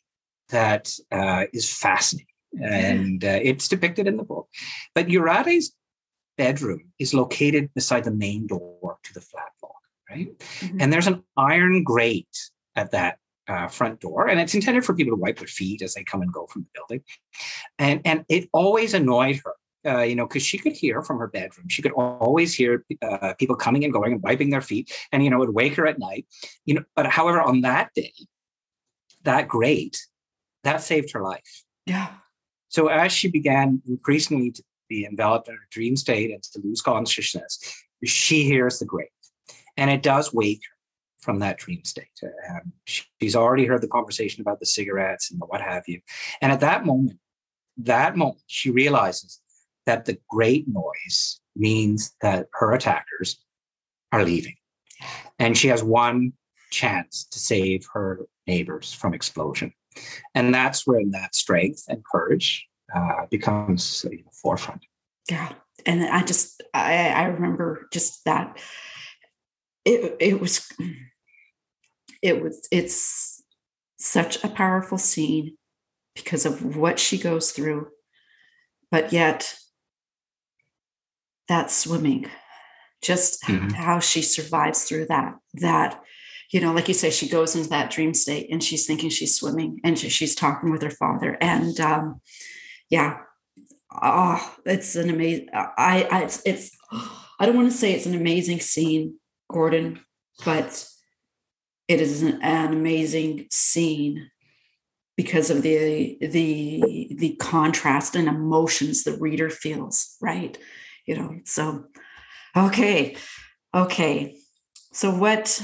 that 0.49 0.91
uh, 1.11 1.45
is 1.53 1.71
fascinating. 1.71 2.27
And 2.59 3.23
uh, 3.23 3.39
it's 3.43 3.67
depicted 3.67 4.07
in 4.07 4.17
the 4.17 4.23
book. 4.23 4.47
But 4.95 5.07
Jurate's 5.07 5.73
bedroom 6.37 6.91
is 6.97 7.13
located 7.13 7.69
beside 7.73 8.03
the 8.03 8.11
main 8.11 8.47
door 8.47 8.97
to 9.03 9.13
the 9.13 9.21
flat 9.21 9.49
block, 9.61 9.75
right? 10.09 10.39
Mm-hmm. 10.39 10.77
And 10.79 10.93
there's 10.93 11.07
an 11.07 11.23
iron 11.35 11.83
grate 11.83 12.37
at 12.75 12.91
that 12.91 13.19
uh, 13.47 13.67
front 13.67 13.99
door, 13.99 14.27
and 14.27 14.39
it's 14.39 14.55
intended 14.55 14.85
for 14.85 14.95
people 14.95 15.15
to 15.15 15.21
wipe 15.21 15.39
their 15.39 15.47
feet 15.47 15.81
as 15.81 15.93
they 15.93 16.03
come 16.03 16.21
and 16.21 16.31
go 16.31 16.47
from 16.47 16.63
the 16.63 16.69
building. 16.73 17.03
And 17.79 18.01
and 18.05 18.25
it 18.29 18.49
always 18.53 18.93
annoyed 18.93 19.39
her. 19.43 19.53
Uh, 19.85 20.01
you 20.01 20.15
know, 20.15 20.27
because 20.27 20.43
she 20.43 20.57
could 20.57 20.73
hear 20.73 21.01
from 21.01 21.17
her 21.17 21.27
bedroom. 21.27 21.69
She 21.69 21.81
could 21.81 21.93
always 21.93 22.53
hear 22.53 22.83
uh, 23.01 23.33
people 23.35 23.55
coming 23.55 23.83
and 23.83 23.93
going 23.93 24.11
and 24.11 24.21
wiping 24.21 24.49
their 24.49 24.61
feet, 24.61 24.91
and 25.11 25.23
you 25.23 25.29
know, 25.29 25.37
it 25.37 25.45
would 25.47 25.55
wake 25.55 25.75
her 25.75 25.87
at 25.87 25.99
night. 25.99 26.25
You 26.65 26.75
know, 26.75 26.83
but 26.95 27.07
however, 27.07 27.41
on 27.41 27.61
that 27.61 27.93
day, 27.93 28.13
that 29.23 29.47
grate, 29.47 29.97
that 30.63 30.81
saved 30.81 31.11
her 31.11 31.21
life. 31.21 31.63
Yeah. 31.85 32.09
So 32.69 32.87
as 32.87 33.11
she 33.13 33.29
began 33.29 33.81
increasingly 33.87 34.51
to 34.51 34.63
be 34.89 35.05
enveloped 35.05 35.47
in 35.47 35.55
her 35.55 35.67
dream 35.69 35.95
state 35.95 36.31
and 36.31 36.43
to 36.43 36.59
lose 36.61 36.81
consciousness, 36.81 37.59
she 38.03 38.43
hears 38.43 38.79
the 38.79 38.85
grate, 38.85 39.09
and 39.77 39.89
it 39.89 40.03
does 40.03 40.33
wake 40.33 40.61
her 40.69 40.77
from 41.19 41.39
that 41.39 41.57
dream 41.57 41.83
state. 41.83 42.07
Um, 42.49 42.73
she's 42.85 43.35
already 43.35 43.65
heard 43.65 43.81
the 43.81 43.87
conversation 43.87 44.41
about 44.41 44.59
the 44.59 44.65
cigarettes 44.65 45.29
and 45.31 45.39
the 45.39 45.45
what 45.45 45.61
have 45.61 45.83
you. 45.87 46.01
And 46.41 46.51
at 46.51 46.61
that 46.61 46.85
moment, 46.85 47.19
that 47.77 48.15
moment, 48.15 48.43
she 48.47 48.71
realizes 48.71 49.39
that 49.87 50.05
the 50.05 50.17
great 50.29 50.65
noise 50.67 51.41
means 51.55 52.15
that 52.21 52.47
her 52.53 52.73
attackers 52.73 53.39
are 54.11 54.23
leaving. 54.23 54.55
And 55.39 55.57
she 55.57 55.67
has 55.69 55.83
one 55.83 56.33
chance 56.69 57.25
to 57.31 57.39
save 57.39 57.85
her 57.93 58.27
neighbors 58.45 58.93
from 58.93 59.13
explosion. 59.13 59.73
And 60.35 60.53
that's 60.53 60.85
when 60.85 61.11
that 61.11 61.33
strength 61.33 61.83
and 61.87 62.03
courage 62.05 62.67
uh, 62.95 63.25
becomes 63.31 64.03
the 64.03 64.23
forefront. 64.31 64.85
Yeah. 65.29 65.53
And 65.85 66.03
I 66.03 66.23
just, 66.23 66.61
I, 66.73 67.09
I 67.09 67.23
remember 67.25 67.87
just 67.91 68.23
that 68.25 68.59
it, 69.85 70.15
it 70.19 70.39
was 70.41 70.69
it 72.21 72.41
was 72.41 72.67
it's 72.71 73.43
such 73.97 74.43
a 74.43 74.49
powerful 74.49 74.97
scene 74.97 75.55
because 76.15 76.45
of 76.45 76.75
what 76.75 76.99
she 76.99 77.17
goes 77.17 77.51
through 77.51 77.87
but 78.91 79.13
yet 79.13 79.55
that 81.47 81.71
swimming 81.71 82.29
just 83.01 83.43
mm-hmm. 83.43 83.69
how 83.69 83.99
she 83.99 84.21
survives 84.21 84.83
through 84.83 85.05
that 85.05 85.35
that 85.55 86.01
you 86.51 86.59
know 86.59 86.73
like 86.73 86.87
you 86.87 86.93
say 86.93 87.09
she 87.09 87.29
goes 87.29 87.55
into 87.55 87.69
that 87.69 87.91
dream 87.91 88.13
state 88.13 88.47
and 88.51 88.63
she's 88.63 88.85
thinking 88.85 89.09
she's 89.09 89.35
swimming 89.35 89.79
and 89.83 89.97
she's 89.97 90.35
talking 90.35 90.71
with 90.71 90.81
her 90.81 90.89
father 90.89 91.37
and 91.41 91.79
um 91.79 92.19
yeah 92.89 93.17
oh 94.01 94.55
it's 94.65 94.95
an 94.95 95.09
amazing 95.09 95.47
i 95.53 96.07
i 96.11 96.23
it's, 96.23 96.41
it's 96.45 96.77
i 97.39 97.45
don't 97.45 97.55
want 97.55 97.71
to 97.71 97.77
say 97.77 97.93
it's 97.93 98.05
an 98.05 98.15
amazing 98.15 98.59
scene 98.59 99.15
gordon 99.51 99.99
but 100.45 100.87
it 101.87 102.01
is 102.01 102.21
an, 102.21 102.41
an 102.41 102.73
amazing 102.73 103.47
scene 103.51 104.29
because 105.15 105.49
of 105.49 105.61
the 105.61 106.17
the 106.21 107.15
the 107.17 107.35
contrast 107.39 108.15
and 108.15 108.27
emotions 108.27 109.03
the 109.03 109.17
reader 109.17 109.49
feels 109.49 110.15
right 110.21 110.57
you 111.07 111.17
know 111.17 111.39
so 111.45 111.85
okay 112.55 113.15
okay. 113.73 114.35
So 114.91 115.11
what 115.11 115.61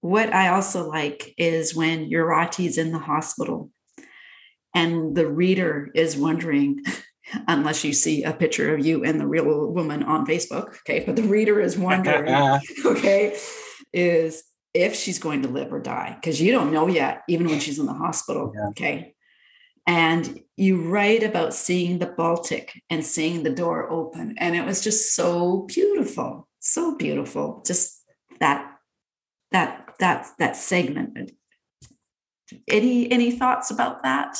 what 0.00 0.32
i 0.32 0.48
also 0.48 0.88
like 0.88 1.34
is 1.36 1.74
when 1.74 2.08
Jurate 2.10 2.60
is 2.60 2.78
in 2.78 2.92
the 2.92 2.98
hospital 2.98 3.70
and 4.74 5.16
the 5.16 5.26
reader 5.26 5.90
is 5.94 6.16
wondering 6.16 6.82
unless 7.48 7.84
you 7.84 7.92
see 7.92 8.22
a 8.22 8.32
picture 8.32 8.74
of 8.74 8.84
you 8.84 9.04
and 9.04 9.20
the 9.20 9.26
real 9.26 9.66
woman 9.72 10.02
on 10.02 10.26
facebook 10.26 10.68
okay 10.80 11.04
but 11.04 11.16
the 11.16 11.22
reader 11.22 11.60
is 11.60 11.76
wondering 11.76 12.32
okay 12.86 13.36
is 13.92 14.44
if 14.72 14.94
she's 14.94 15.18
going 15.18 15.42
to 15.42 15.48
live 15.48 15.72
or 15.72 15.80
die 15.80 16.16
because 16.20 16.40
you 16.40 16.52
don't 16.52 16.72
know 16.72 16.86
yet 16.86 17.22
even 17.28 17.46
when 17.46 17.60
she's 17.60 17.78
in 17.78 17.86
the 17.86 17.92
hospital 17.92 18.52
yeah. 18.54 18.68
okay 18.68 19.14
and 19.88 20.40
you 20.56 20.80
write 20.80 21.24
about 21.24 21.54
seeing 21.54 21.98
the 21.98 22.06
baltic 22.06 22.80
and 22.90 23.04
seeing 23.04 23.42
the 23.42 23.50
door 23.50 23.90
open. 23.90 24.36
And 24.38 24.54
it 24.54 24.64
was 24.64 24.84
just 24.84 25.14
so 25.16 25.62
beautiful 25.62 26.48
so 26.60 26.96
beautiful. 26.96 27.62
Just 27.66 28.04
that 28.40 28.78
that 29.50 29.94
that 29.98 30.26
that 30.38 30.56
segment. 30.56 31.32
Any 32.68 33.10
any 33.10 33.32
thoughts 33.32 33.70
about 33.70 34.02
that? 34.02 34.38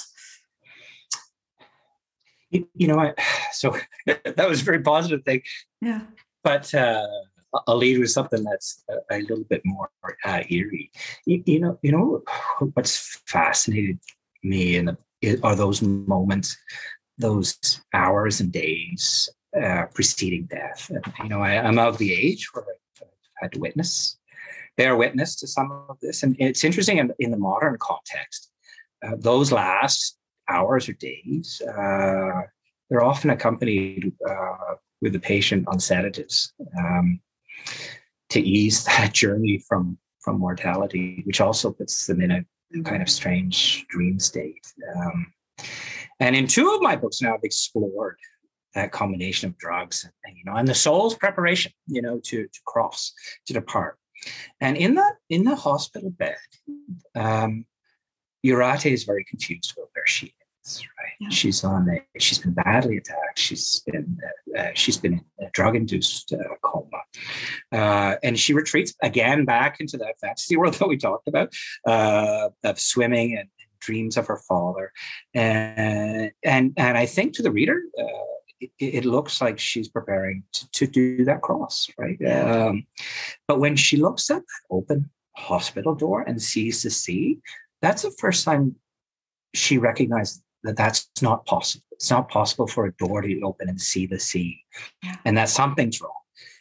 You, 2.50 2.68
you 2.74 2.88
know 2.88 2.98
I, 2.98 3.14
so 3.52 3.76
that 4.06 4.48
was 4.48 4.62
a 4.62 4.64
very 4.64 4.80
positive 4.80 5.24
thing. 5.24 5.42
Yeah. 5.80 6.02
But 6.42 6.72
uh 6.74 7.06
I'll 7.66 7.78
lead 7.78 7.98
with 7.98 8.10
something 8.10 8.44
that's 8.44 8.84
a, 8.90 9.16
a 9.16 9.18
little 9.20 9.44
bit 9.44 9.62
more 9.64 9.88
uh, 10.22 10.42
eerie. 10.50 10.90
You, 11.24 11.42
you, 11.46 11.60
know, 11.60 11.78
you 11.80 11.92
know 11.92 12.22
what's 12.74 13.22
fascinated 13.24 13.98
me 14.42 14.76
in 14.76 14.84
the 14.84 14.98
are 15.42 15.56
those 15.56 15.82
moments, 15.82 16.56
those 17.18 17.58
hours 17.92 18.40
and 18.40 18.52
days 18.52 19.28
uh, 19.60 19.86
preceding 19.94 20.46
death. 20.46 20.90
And, 20.90 21.04
you 21.22 21.28
know, 21.28 21.40
I, 21.40 21.54
am 21.54 21.78
of 21.78 21.98
the 21.98 22.12
age 22.12 22.48
where 22.52 22.64
I've 23.00 23.08
had 23.40 23.52
to 23.52 23.60
witness, 23.60 24.18
bear 24.76 24.96
witness 24.96 25.36
to 25.36 25.46
some 25.46 25.86
of 25.88 25.98
this, 26.00 26.22
and 26.22 26.36
it's 26.38 26.64
interesting 26.64 26.98
in, 26.98 27.12
in 27.18 27.30
the 27.30 27.38
modern 27.38 27.76
context. 27.80 28.50
Uh, 29.04 29.16
those 29.18 29.52
last 29.52 30.18
hours 30.48 30.88
or 30.88 30.94
days, 30.94 31.62
uh, 31.62 32.42
they're 32.90 33.04
often 33.04 33.30
accompanied 33.30 34.12
uh, 34.28 34.74
with 35.00 35.12
the 35.12 35.20
patient 35.20 35.66
on 35.68 35.78
sedatives 35.78 36.52
um, 36.78 37.20
to 38.30 38.40
ease 38.40 38.84
that 38.86 39.12
journey 39.12 39.62
from 39.68 39.98
from 40.20 40.40
mortality, 40.40 41.22
which 41.24 41.40
also 41.40 41.72
puts 41.72 42.06
them 42.06 42.20
in 42.20 42.30
a 42.32 42.44
kind 42.84 43.02
of 43.02 43.08
strange 43.08 43.86
dream 43.88 44.18
state. 44.18 44.66
Um, 44.96 45.32
and 46.20 46.34
in 46.36 46.46
two 46.46 46.74
of 46.74 46.80
my 46.82 46.96
books 46.96 47.22
now, 47.22 47.34
I've 47.34 47.44
explored 47.44 48.18
that 48.74 48.92
combination 48.92 49.48
of 49.48 49.58
drugs 49.58 50.08
and, 50.24 50.36
you 50.36 50.44
know 50.44 50.54
and 50.54 50.68
the 50.68 50.74
soul's 50.74 51.14
preparation, 51.14 51.72
you 51.86 52.02
know, 52.02 52.20
to 52.24 52.44
to 52.44 52.60
cross 52.66 53.12
to 53.46 53.52
depart. 53.52 53.98
And 54.60 54.76
in 54.76 54.94
that 54.96 55.14
in 55.30 55.44
the 55.44 55.56
hospital 55.56 56.10
bed, 56.10 56.36
um, 57.14 57.64
Jurate 58.44 58.86
is 58.86 59.04
very 59.04 59.24
confused 59.24 59.72
about 59.76 59.88
where 59.94 60.06
she 60.06 60.34
right? 60.76 61.12
Yeah. 61.20 61.28
She's 61.30 61.64
on 61.64 61.88
a, 61.88 62.20
she's 62.20 62.38
been 62.38 62.52
badly 62.52 62.98
attacked. 62.98 63.38
She's 63.38 63.82
been 63.86 64.18
uh, 64.56 64.60
uh 64.60 64.70
she's 64.74 64.96
been 64.96 65.14
in 65.14 65.46
a 65.46 65.50
drug-induced 65.52 66.32
uh, 66.32 66.54
coma, 66.62 67.02
uh, 67.72 68.16
and 68.22 68.38
she 68.38 68.52
retreats 68.54 68.94
again 69.02 69.44
back 69.44 69.80
into 69.80 69.96
that 69.98 70.14
fantasy 70.20 70.56
world 70.58 70.74
that 70.74 70.88
we 70.88 70.96
talked 70.96 71.28
about 71.28 71.52
uh, 71.86 72.48
of 72.64 72.80
swimming 72.80 73.36
and, 73.38 73.48
dreams 73.80 74.16
of 74.16 74.26
her 74.26 74.40
father, 74.48 74.92
and 75.34 76.32
and 76.44 76.72
and 76.76 76.98
I 76.98 77.06
think 77.06 77.34
to 77.34 77.42
the 77.42 77.52
reader. 77.52 77.80
Uh, 77.98 78.28
it, 78.60 78.70
it, 78.80 79.04
looks 79.04 79.40
like 79.40 79.56
she's 79.56 79.88
preparing 79.88 80.42
to, 80.52 80.68
to 80.72 80.86
do 80.88 81.24
that 81.26 81.42
cross, 81.42 81.88
right? 81.96 82.20
Um, 82.26 82.88
but 83.46 83.60
when 83.60 83.76
she 83.76 83.96
looks 83.96 84.28
at 84.32 84.42
that 84.42 84.74
open 84.74 85.08
hospital 85.36 85.94
door 85.94 86.22
and 86.22 86.42
sees 86.42 86.82
the 86.82 86.90
sea, 86.90 87.38
that's 87.80 88.02
the 88.02 88.10
first 88.18 88.44
time 88.44 88.74
she 89.54 89.78
recognized 89.78 90.42
that 90.68 90.76
that's 90.76 91.08
not 91.22 91.46
possible. 91.46 91.84
It's 91.92 92.10
not 92.10 92.28
possible 92.28 92.66
for 92.66 92.86
a 92.86 92.92
door 92.92 93.22
to 93.22 93.40
open 93.40 93.68
and 93.68 93.80
see 93.80 94.06
the 94.06 94.20
sea, 94.20 94.62
yeah. 95.02 95.16
and 95.24 95.36
that 95.36 95.48
something's 95.48 96.00
wrong. 96.00 96.12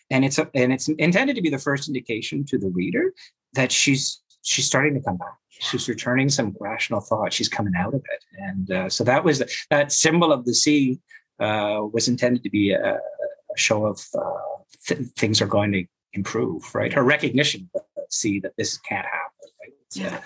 And 0.10 0.24
it's 0.24 0.40
a, 0.40 0.50
and 0.56 0.72
it's 0.72 0.88
intended 0.88 1.36
to 1.36 1.42
be 1.42 1.50
the 1.50 1.60
first 1.60 1.90
indication 1.90 2.46
to 2.46 2.58
the 2.58 2.70
reader 2.70 3.14
that 3.54 3.72
she's 3.72 4.22
she's 4.44 4.66
starting 4.66 4.94
to 4.94 5.02
come 5.02 5.18
back. 5.18 5.36
She's 5.50 5.90
returning 5.90 6.30
some 6.30 6.56
rational 6.60 7.02
thought. 7.02 7.34
She's 7.34 7.50
coming 7.50 7.74
out 7.78 7.94
of 7.94 8.02
it, 8.02 8.24
and 8.38 8.72
uh, 8.72 8.90
so 8.90 9.04
that 9.04 9.24
was 9.24 9.40
the, 9.40 9.52
that 9.70 9.92
symbol 9.92 10.32
of 10.32 10.46
the 10.46 10.54
sea 10.54 11.00
uh, 11.40 11.82
was 11.92 12.08
intended 12.08 12.44
to 12.44 12.50
be 12.50 12.72
a, 12.72 12.94
a 12.94 13.58
show 13.58 13.86
of 13.86 14.00
uh, 14.18 14.62
th- 14.88 15.02
things 15.18 15.42
are 15.42 15.48
going 15.48 15.74
to 15.74 15.86
improve. 16.14 16.74
Right, 16.74 16.94
her 16.94 17.04
recognition 17.04 17.70
of 17.76 17.82
the 17.96 18.04
sea 18.10 18.40
that 18.40 18.54
this 18.58 18.78
can't 18.78 19.06
happen. 19.06 19.50
Right? 19.62 19.74
Yeah. 19.92 20.22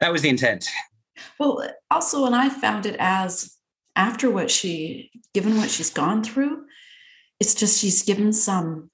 that 0.00 0.12
was 0.12 0.22
the 0.22 0.28
intent. 0.28 0.68
Well, 1.38 1.64
also, 1.90 2.24
and 2.24 2.34
I 2.34 2.48
found 2.48 2.86
it 2.86 2.96
as 2.98 3.56
after 3.94 4.30
what 4.30 4.50
she, 4.50 5.10
given 5.34 5.56
what 5.56 5.70
she's 5.70 5.90
gone 5.90 6.22
through, 6.22 6.64
it's 7.40 7.54
just 7.54 7.78
she's 7.80 8.02
given 8.02 8.32
some 8.32 8.90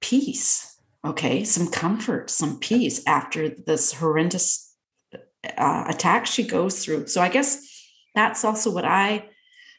peace, 0.00 0.80
okay, 1.04 1.44
some 1.44 1.68
comfort, 1.68 2.30
some 2.30 2.58
peace 2.58 3.02
after 3.06 3.48
this 3.48 3.92
horrendous 3.92 4.74
uh, 5.56 5.84
attack 5.88 6.26
she 6.26 6.44
goes 6.44 6.84
through. 6.84 7.06
So 7.08 7.20
I 7.20 7.28
guess 7.28 7.60
that's 8.14 8.44
also 8.44 8.70
what 8.70 8.84
I 8.84 9.28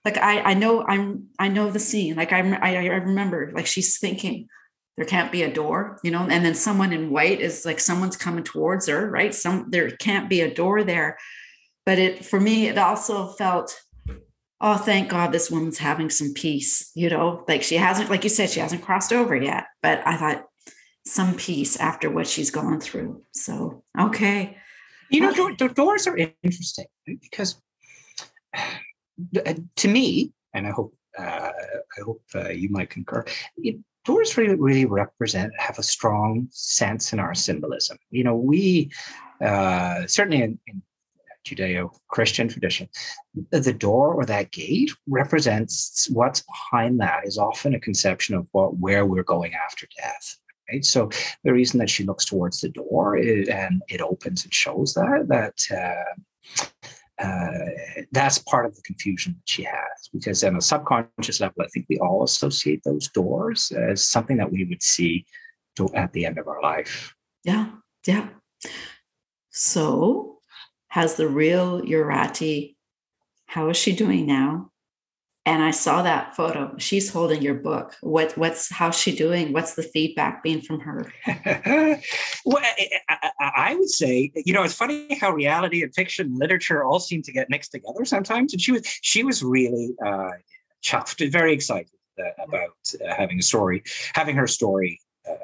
like. 0.05 0.17
I 0.17 0.41
I 0.41 0.53
know 0.53 0.85
I'm 0.85 1.27
I 1.39 1.47
know 1.47 1.71
the 1.71 1.79
scene. 1.79 2.15
Like 2.15 2.31
I 2.31 2.39
I, 2.39 2.75
I 2.75 2.85
remember 2.85 3.51
like 3.53 3.65
she's 3.67 3.97
thinking 3.97 4.47
there 4.95 5.05
can't 5.05 5.31
be 5.31 5.43
a 5.43 5.53
door, 5.53 5.99
you 6.03 6.11
know, 6.11 6.27
and 6.29 6.43
then 6.43 6.55
someone 6.55 6.91
in 6.91 7.11
white 7.11 7.39
is 7.39 7.65
like 7.65 7.79
someone's 7.79 8.17
coming 8.17 8.43
towards 8.43 8.88
her, 8.88 9.09
right? 9.09 9.33
Some 9.33 9.67
there 9.69 9.91
can't 9.91 10.29
be 10.29 10.41
a 10.41 10.53
door 10.53 10.83
there 10.83 11.17
but 11.88 11.97
it 11.97 12.25
for 12.25 12.39
me 12.39 12.67
it 12.67 12.77
also 12.77 13.27
felt 13.27 13.81
oh 14.59 14.75
thank 14.75 15.09
god 15.09 15.31
this 15.31 15.49
woman's 15.49 15.77
having 15.77 16.09
some 16.09 16.33
peace 16.33 16.91
you 16.95 17.09
know? 17.09 17.45
Like 17.47 17.63
she 17.63 17.75
hasn't 17.75 18.09
like 18.09 18.23
you 18.25 18.29
said 18.29 18.49
she 18.49 18.59
hasn't 18.59 18.83
crossed 18.83 19.13
over 19.13 19.35
yet 19.35 19.67
but 19.81 20.05
i 20.05 20.17
thought 20.17 20.45
some 21.07 21.35
peace 21.35 21.77
after 21.77 22.09
what 22.09 22.27
she's 22.27 22.51
gone 22.51 22.81
through. 22.81 23.23
So 23.31 23.83
okay. 23.97 24.57
You 25.09 25.21
know 25.21 25.31
okay. 25.31 25.67
doors 25.69 26.05
are 26.05 26.17
interesting 26.17 26.88
because 27.05 27.55
uh, 28.53 29.53
to 29.77 29.88
me 29.88 30.33
and 30.53 30.67
i 30.67 30.71
hope 30.71 30.93
uh, 31.17 31.51
i 31.97 32.01
hope 32.03 32.21
uh, 32.35 32.49
you 32.49 32.69
might 32.69 32.89
concur 32.89 33.23
it, 33.57 33.77
doors 34.03 34.38
really, 34.38 34.55
really 34.55 34.85
represent 34.85 35.53
have 35.57 35.79
a 35.79 35.83
strong 35.83 36.47
sense 36.51 37.11
in 37.13 37.19
our 37.19 37.35
symbolism. 37.35 37.97
You 38.09 38.23
know 38.23 38.35
we 38.35 38.91
uh, 39.41 40.07
certainly 40.07 40.43
in, 40.43 40.59
in 40.67 40.81
Judeo-Christian 41.47 42.47
tradition, 42.47 42.89
the 43.51 43.73
door 43.73 44.13
or 44.13 44.25
that 44.25 44.51
gate 44.51 44.91
represents 45.07 46.07
what's 46.11 46.41
behind 46.41 46.99
that 46.99 47.25
is 47.25 47.37
often 47.37 47.75
a 47.75 47.79
conception 47.79 48.35
of 48.35 48.47
what 48.51 48.77
where 48.77 49.05
we're 49.05 49.23
going 49.23 49.53
after 49.53 49.87
death. 49.97 50.37
Right. 50.69 50.83
So 50.83 51.09
the 51.45 51.53
reason 51.53 51.79
that 51.79 51.89
she 51.89 52.03
looks 52.03 52.25
towards 52.25 52.59
the 52.59 52.69
door 52.69 53.17
is, 53.17 53.47
and 53.47 53.81
it 53.87 54.01
opens 54.01 54.43
and 54.43 54.53
shows 54.53 54.93
that 54.95 55.25
that 55.29 55.57
uh, 55.71 57.23
uh, 57.23 58.05
that's 58.11 58.37
part 58.39 58.65
of 58.65 58.75
the 58.75 58.81
confusion 58.81 59.33
that 59.33 59.49
she 59.49 59.63
has 59.63 60.09
because 60.13 60.43
on 60.43 60.57
a 60.57 60.61
subconscious 60.61 61.39
level, 61.39 61.63
I 61.63 61.67
think 61.67 61.85
we 61.89 61.97
all 61.99 62.23
associate 62.23 62.81
those 62.83 63.07
doors 63.07 63.71
as 63.71 64.05
something 64.05 64.37
that 64.37 64.51
we 64.51 64.65
would 64.65 64.83
see 64.83 65.25
to, 65.77 65.89
at 65.95 66.11
the 66.13 66.25
end 66.25 66.37
of 66.37 66.47
our 66.47 66.61
life. 66.61 67.15
Yeah, 67.43 67.69
yeah. 68.05 68.27
So 69.51 70.36
has 70.97 71.13
the 71.13 71.27
real 71.27 71.79
Jurate. 71.81 72.75
How 73.45 73.69
is 73.69 73.77
she 73.77 73.95
doing 73.95 74.25
now? 74.25 74.71
And 75.45 75.61
I 75.61 75.69
saw 75.69 76.01
that 76.01 76.35
photo. 76.35 76.73
She's 76.79 77.11
holding 77.11 77.43
your 77.43 77.53
book. 77.53 77.95
What, 78.01 78.35
what's 78.35 78.71
how's 78.71 78.97
she 78.97 79.15
doing? 79.15 79.53
What's 79.53 79.75
the 79.75 79.83
feedback 79.83 80.41
being 80.41 80.59
from 80.59 80.79
her? 80.79 81.13
well, 82.45 82.63
I, 83.07 83.31
I, 83.39 83.75
would 83.75 83.91
say, 83.91 84.31
you 84.35 84.53
know, 84.53 84.63
it's 84.63 84.73
funny 84.73 85.15
how 85.21 85.29
reality 85.31 85.83
and 85.83 85.93
fiction, 85.93 86.35
literature 86.35 86.83
all 86.83 86.99
seem 86.99 87.21
to 87.21 87.31
get 87.31 87.47
mixed 87.47 87.73
together 87.73 88.03
sometimes. 88.03 88.53
And 88.53 88.59
she 88.59 88.71
was 88.71 88.81
she 89.03 89.23
was 89.23 89.43
really 89.43 89.91
uh, 90.03 90.31
chuffed, 90.83 91.31
very 91.31 91.53
excited 91.53 91.91
uh, 92.19 92.43
about 92.43 92.75
uh, 92.95 93.13
having 93.15 93.37
a 93.37 93.43
story, 93.43 93.83
having 94.15 94.35
her 94.35 94.47
story 94.47 94.99
uh, 95.29 95.35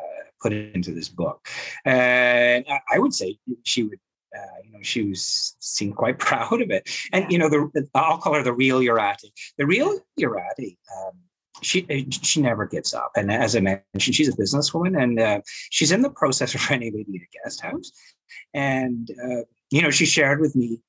put 0.42 0.52
into 0.52 0.92
this 0.92 1.10
book. 1.10 1.48
And 1.86 2.66
I 2.92 2.98
would 2.98 3.14
say 3.14 3.38
she 3.66 3.84
would 3.84 4.00
uh, 4.36 4.62
you 4.64 4.72
know, 4.72 4.80
she 4.82 5.04
was 5.04 5.56
seemed 5.60 5.96
quite 5.96 6.20
proud 6.30 6.62
of 6.62 6.72
it. 6.72 6.90
And 7.12 7.32
you 7.32 7.38
know, 7.38 7.50
the 7.50 7.88
I'll 7.94 8.18
call 8.18 8.34
her 8.34 8.44
the 8.44 8.54
real 8.54 8.82
Jurate. 8.82 9.24
The 9.58 9.66
real 9.66 10.00
Jurate, 10.20 10.78
um, 10.98 11.20
she 11.62 11.86
uh, 11.90 12.10
she 12.10 12.42
never 12.42 12.66
gives 12.66 12.94
up. 12.94 13.12
And 13.16 13.32
as 13.32 13.56
I 13.56 13.60
mentioned, 13.60 14.16
she's 14.16 14.30
a 14.30 14.38
businesswoman, 14.38 15.02
and 15.02 15.20
uh, 15.20 15.42
she's 15.70 15.92
in 15.92 16.02
the 16.02 16.10
process 16.10 16.56
of 16.56 16.70
renovating 16.70 17.16
a 17.16 17.44
guest 17.44 17.62
house. 17.62 17.92
And 18.54 19.10
uh, 19.24 19.44
you 19.72 19.82
know, 19.82 19.92
she 19.92 20.06
shared 20.06 20.40
with 20.40 20.56
me 20.56 20.82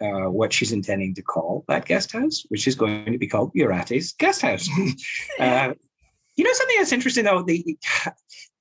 uh, 0.00 0.30
what 0.30 0.52
she's 0.52 0.72
intending 0.72 1.14
to 1.14 1.22
call 1.22 1.64
that 1.68 1.86
guest 1.86 2.12
house, 2.12 2.44
which 2.48 2.66
is 2.66 2.74
going 2.74 3.12
to 3.12 3.18
be 3.18 3.26
called 3.26 3.52
Jurate's 3.54 4.12
guest 4.12 4.42
house. 4.42 4.68
uh, 5.40 5.72
you 6.36 6.44
know, 6.44 6.52
something 6.52 6.76
that's 6.78 6.92
interesting 6.92 7.24
though, 7.24 7.42
the 7.42 7.78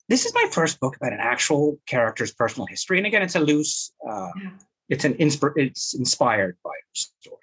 this 0.09 0.25
is 0.25 0.33
my 0.33 0.47
first 0.51 0.79
book 0.79 0.95
about 0.95 1.13
an 1.13 1.19
actual 1.19 1.79
character's 1.87 2.33
personal 2.33 2.67
history. 2.67 2.97
And 2.97 3.07
again, 3.07 3.21
it's 3.21 3.35
a 3.35 3.39
loose, 3.39 3.91
uh, 4.07 4.29
yeah. 4.41 4.49
it's 4.89 5.05
an 5.05 5.15
insp- 5.15 5.57
it's 5.57 5.93
inspired 5.93 6.57
by 6.63 6.71
her 6.71 6.93
story. 6.93 7.39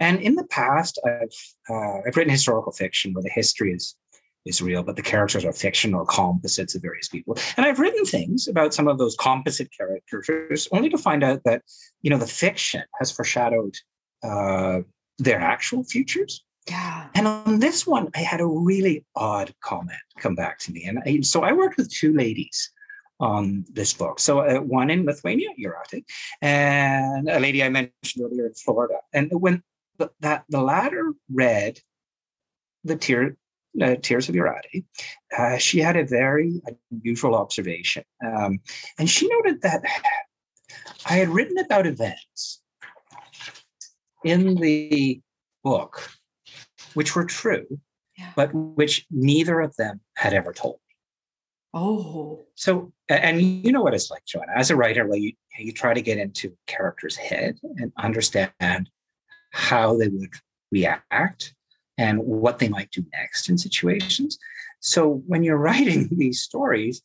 And 0.00 0.20
in 0.20 0.34
the 0.34 0.44
past, 0.44 1.00
I've 1.06 1.34
uh, 1.70 2.00
I've 2.06 2.16
written 2.16 2.30
historical 2.30 2.72
fiction 2.72 3.14
where 3.14 3.22
the 3.22 3.30
history 3.30 3.72
is 3.72 3.96
is 4.44 4.62
real, 4.62 4.82
but 4.82 4.96
the 4.96 5.02
characters 5.02 5.44
are 5.44 5.52
fiction 5.52 5.92
or 5.92 6.06
composites 6.06 6.74
of 6.74 6.82
various 6.82 7.08
people. 7.08 7.36
And 7.56 7.66
I've 7.66 7.80
written 7.80 8.04
things 8.04 8.46
about 8.46 8.72
some 8.72 8.86
of 8.86 8.96
those 8.96 9.16
composite 9.16 9.70
characters, 9.76 10.68
only 10.70 10.88
to 10.88 10.98
find 10.98 11.24
out 11.24 11.42
that 11.44 11.62
you 12.02 12.10
know 12.10 12.18
the 12.18 12.26
fiction 12.26 12.82
has 12.98 13.10
foreshadowed 13.10 13.74
uh, 14.22 14.80
their 15.18 15.40
actual 15.40 15.84
futures. 15.84 16.44
Yeah. 16.68 17.08
And 17.14 17.28
on 17.28 17.60
this 17.60 17.86
one, 17.86 18.10
I 18.14 18.20
had 18.20 18.40
a 18.40 18.46
really 18.46 19.04
odd 19.14 19.54
comment 19.60 20.00
come 20.18 20.34
back 20.34 20.58
to 20.60 20.72
me. 20.72 20.84
And 20.84 20.98
I, 21.06 21.20
so 21.20 21.42
I 21.42 21.52
worked 21.52 21.76
with 21.76 21.90
two 21.90 22.12
ladies 22.12 22.72
on 23.20 23.64
this 23.72 23.92
book. 23.94 24.18
So 24.18 24.40
uh, 24.40 24.58
one 24.58 24.90
in 24.90 25.04
Lithuania, 25.04 25.50
Jurate, 25.58 26.04
and 26.42 27.28
a 27.28 27.40
lady 27.40 27.62
I 27.62 27.68
mentioned 27.68 28.24
earlier 28.24 28.46
in 28.46 28.54
Florida. 28.54 28.96
And 29.12 29.30
when 29.32 29.62
the, 29.98 30.10
that 30.20 30.44
the 30.48 30.60
latter 30.60 31.12
read 31.32 31.78
the 32.84 32.96
tear, 32.96 33.36
uh, 33.80 33.96
Tears 34.02 34.28
of 34.28 34.34
Jurate, 34.34 34.84
uh, 35.36 35.58
she 35.58 35.78
had 35.78 35.96
a 35.96 36.04
very 36.04 36.60
unusual 36.90 37.34
observation. 37.34 38.04
Um, 38.24 38.58
and 38.98 39.08
she 39.08 39.28
noted 39.28 39.62
that 39.62 39.82
I 41.08 41.14
had 41.14 41.28
written 41.28 41.58
about 41.58 41.86
events 41.86 42.60
in 44.24 44.56
the 44.56 45.20
book 45.62 46.10
which 46.96 47.14
were 47.14 47.26
true, 47.26 47.66
yeah. 48.16 48.32
but 48.34 48.50
which 48.54 49.06
neither 49.10 49.60
of 49.60 49.76
them 49.76 50.00
had 50.16 50.32
ever 50.32 50.52
told 50.52 50.76
me. 50.76 50.94
Oh. 51.74 52.46
So, 52.54 52.90
and 53.10 53.42
you 53.42 53.70
know 53.70 53.82
what 53.82 53.92
it's 53.92 54.10
like, 54.10 54.24
Joanna, 54.24 54.52
as 54.56 54.70
a 54.70 54.76
writer, 54.76 55.06
like 55.06 55.20
you, 55.20 55.32
you 55.58 55.72
try 55.72 55.92
to 55.92 56.00
get 56.00 56.16
into 56.16 56.56
character's 56.66 57.14
head 57.14 57.58
and 57.76 57.92
understand 57.98 58.88
how 59.52 59.98
they 59.98 60.08
would 60.08 60.30
react 60.72 61.54
and 61.98 62.18
what 62.20 62.58
they 62.58 62.68
might 62.70 62.90
do 62.92 63.04
next 63.12 63.50
in 63.50 63.58
situations. 63.58 64.38
So 64.80 65.22
when 65.26 65.42
you're 65.42 65.58
writing 65.68 66.08
these 66.10 66.40
stories, 66.40 67.02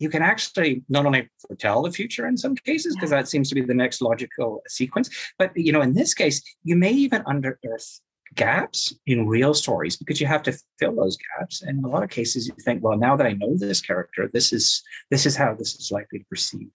you 0.00 0.08
can 0.08 0.22
actually 0.22 0.82
not 0.88 1.06
only 1.06 1.28
foretell 1.46 1.82
the 1.82 1.92
future 1.92 2.26
in 2.26 2.36
some 2.36 2.56
cases 2.56 2.96
because 2.96 3.12
yeah. 3.12 3.18
that 3.18 3.28
seems 3.28 3.48
to 3.50 3.54
be 3.54 3.60
the 3.60 3.74
next 3.74 4.00
logical 4.00 4.62
sequence 4.66 5.10
but 5.38 5.52
you 5.54 5.72
know 5.72 5.82
in 5.82 5.92
this 5.92 6.14
case 6.14 6.42
you 6.64 6.74
may 6.74 6.90
even 6.90 7.22
unearth 7.26 8.00
gaps 8.34 8.94
in 9.06 9.26
real 9.26 9.54
stories 9.54 9.96
because 9.96 10.20
you 10.20 10.26
have 10.26 10.42
to 10.44 10.56
fill 10.78 10.94
those 10.94 11.18
gaps. 11.38 11.62
And 11.62 11.78
in 11.78 11.84
a 11.84 11.88
lot 11.88 12.02
of 12.02 12.10
cases 12.10 12.46
you 12.46 12.54
think 12.64 12.82
well 12.82 12.96
now 12.96 13.16
that 13.16 13.26
i 13.26 13.32
know 13.32 13.56
this 13.56 13.80
character 13.80 14.30
this 14.32 14.52
is 14.52 14.82
this 15.10 15.26
is 15.26 15.36
how 15.36 15.54
this 15.54 15.74
is 15.74 15.90
likely 15.90 16.20
to 16.20 16.24
proceed. 16.26 16.70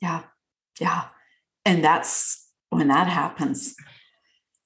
Yeah. 0.00 0.22
Yeah. 0.80 1.04
And 1.64 1.84
that's 1.84 2.48
when 2.70 2.88
that 2.88 3.08
happens. 3.08 3.74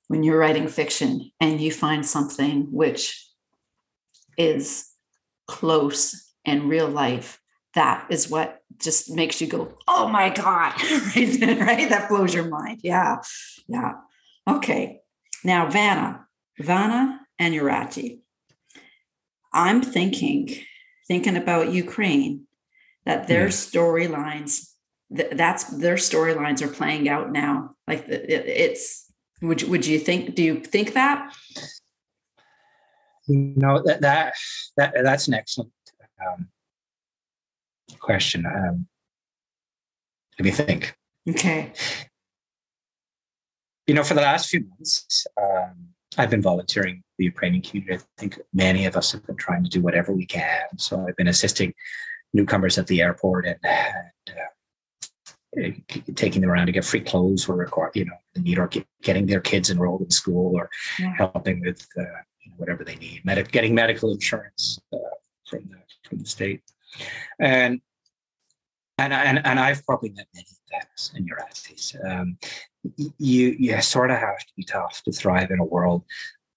When 0.09 0.23
you're 0.23 0.39
writing 0.39 0.69
fiction 0.69 1.31
and 1.41 1.61
you 1.61 1.71
find 1.71 2.05
something 2.07 2.69
which 2.73 3.27
is 4.39 4.89
close 5.47 6.33
in 6.45 6.69
real 6.69 6.89
life 6.89 7.41
that 7.75 8.07
is 8.11 8.31
what 8.31 8.63
just 8.79 9.11
makes 9.11 9.41
you 9.41 9.47
go 9.47 9.73
oh 9.87 10.09
my 10.09 10.31
god 10.31 10.73
right, 11.17 11.61
right? 11.61 11.89
that 11.91 12.07
blows 12.09 12.33
your 12.33 12.49
mind. 12.49 12.81
Yeah. 12.83 13.17
Yeah. 13.67 13.95
Okay. 14.49 15.01
Now 15.45 15.69
Vana 15.69 16.28
Vana 16.59 17.21
and 17.39 17.55
Jurate 17.55 18.21
i'm 19.53 19.81
thinking 19.83 20.55
thinking 21.07 21.37
about 21.37 21.73
ukraine 21.73 22.45
that 23.07 23.29
their 23.29 23.49
mm. 23.49 23.51
storylines 23.51 24.69
that's 25.11 25.65
their 25.65 25.95
storylines 25.97 26.61
are 26.61 26.69
playing 26.69 27.09
out 27.09 27.33
now 27.33 27.75
like 27.87 28.05
it's 28.09 29.09
would 29.41 29.63
you, 29.63 29.69
would 29.69 29.87
you 29.87 29.99
think? 29.99 30.35
Do 30.35 30.43
you 30.43 30.61
think 30.61 30.95
that? 30.95 31.33
No, 33.29 33.83
that 33.85 34.01
that, 34.01 34.35
that 34.77 34.95
that's 35.03 35.29
an 35.29 35.35
excellent 35.35 35.73
um, 36.21 36.49
question. 37.99 38.47
Um, 38.47 38.87
let 40.39 40.45
me 40.45 40.51
think. 40.51 40.97
Okay. 41.29 41.73
You 43.87 43.95
know, 43.95 44.03
for 44.03 44.15
the 44.15 44.23
last 44.23 44.51
few 44.51 44.67
months, 44.69 45.27
um, 45.41 45.89
I've 46.19 46.31
been 46.31 46.43
volunteering 46.43 47.03
the 47.17 47.25
Ukrainian 47.25 47.63
community. 47.63 47.95
I 47.95 48.21
think 48.21 48.41
many 48.53 48.87
of 48.87 48.97
us 48.97 49.13
have 49.13 49.25
been 49.27 49.37
trying 49.37 49.63
to 49.65 49.71
do 49.71 49.81
whatever 49.81 50.13
we 50.13 50.27
can. 50.27 50.67
So 50.77 51.07
I've 51.07 51.17
been 51.17 51.29
assisting 51.29 51.73
newcomers 52.33 52.77
at 52.77 52.87
the 52.89 53.01
airport 53.01 53.47
and, 53.47 53.59
and 53.65 54.37
uh, 54.37 55.71
taking 56.15 56.43
them 56.43 56.51
around 56.51 56.67
to 56.67 56.73
get 56.73 56.85
free 56.85 57.01
clothes 57.01 57.49
or 57.49 57.57
require, 57.57 57.91
you 57.95 58.05
know, 58.05 58.17
the 58.35 58.41
need 58.41 58.59
or 58.59 58.69
getting 59.03 59.27
their 59.27 59.41
kids 59.41 59.71
enrolled 59.71 60.03
in 60.03 60.11
school 60.11 60.57
or 60.57 60.69
yeah. 60.99 61.15
helping 61.17 61.61
with 61.61 61.87
uh, 61.97 62.03
you 62.03 62.51
know, 62.51 62.57
whatever 62.57 62.85
they 62.85 62.97
need, 62.97 63.25
Medi- 63.25 63.45
getting 63.45 63.75
medical 63.75 64.13
insurance 64.13 64.79
uh, 64.93 64.99
from 65.49 65.69
the 65.71 65.79
from 66.09 66.19
the 66.19 66.27
state, 66.27 66.63
and 67.41 67.81
and 68.99 69.13
and 69.13 69.47
and 69.47 69.59
I've 69.59 69.85
probably 69.87 70.11
met 70.11 70.27
many 70.35 70.47
vets 70.71 71.13
in 71.15 71.27
your 71.27 71.41
essays. 71.41 71.97
Um, 72.05 72.39
you 72.97 73.57
you 73.59 73.81
sort 73.83 74.11
of 74.11 74.19
have 74.19 74.39
to 74.39 74.53
be 74.57 74.65
tough 74.65 75.03
to 75.05 75.13
thrive 75.13 75.51
in 75.51 75.61
a 75.61 75.65
world 75.65 76.05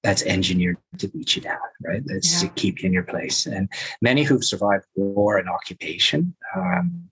that's 0.03 0.23
engineered 0.23 0.77
to 0.97 1.07
beat 1.07 1.36
you 1.36 1.41
down, 1.41 1.59
right? 1.84 2.01
That's 2.05 2.41
yeah. 2.41 2.49
to 2.49 2.55
keep 2.55 2.82
you 2.82 2.88
in 2.88 2.93
your 2.93 3.03
place. 3.03 3.45
And 3.45 3.69
many 4.01 4.23
who've 4.23 4.43
survived 4.43 4.86
war 4.95 5.38
and 5.38 5.47
occupation 5.47 6.36
um, 6.55 7.03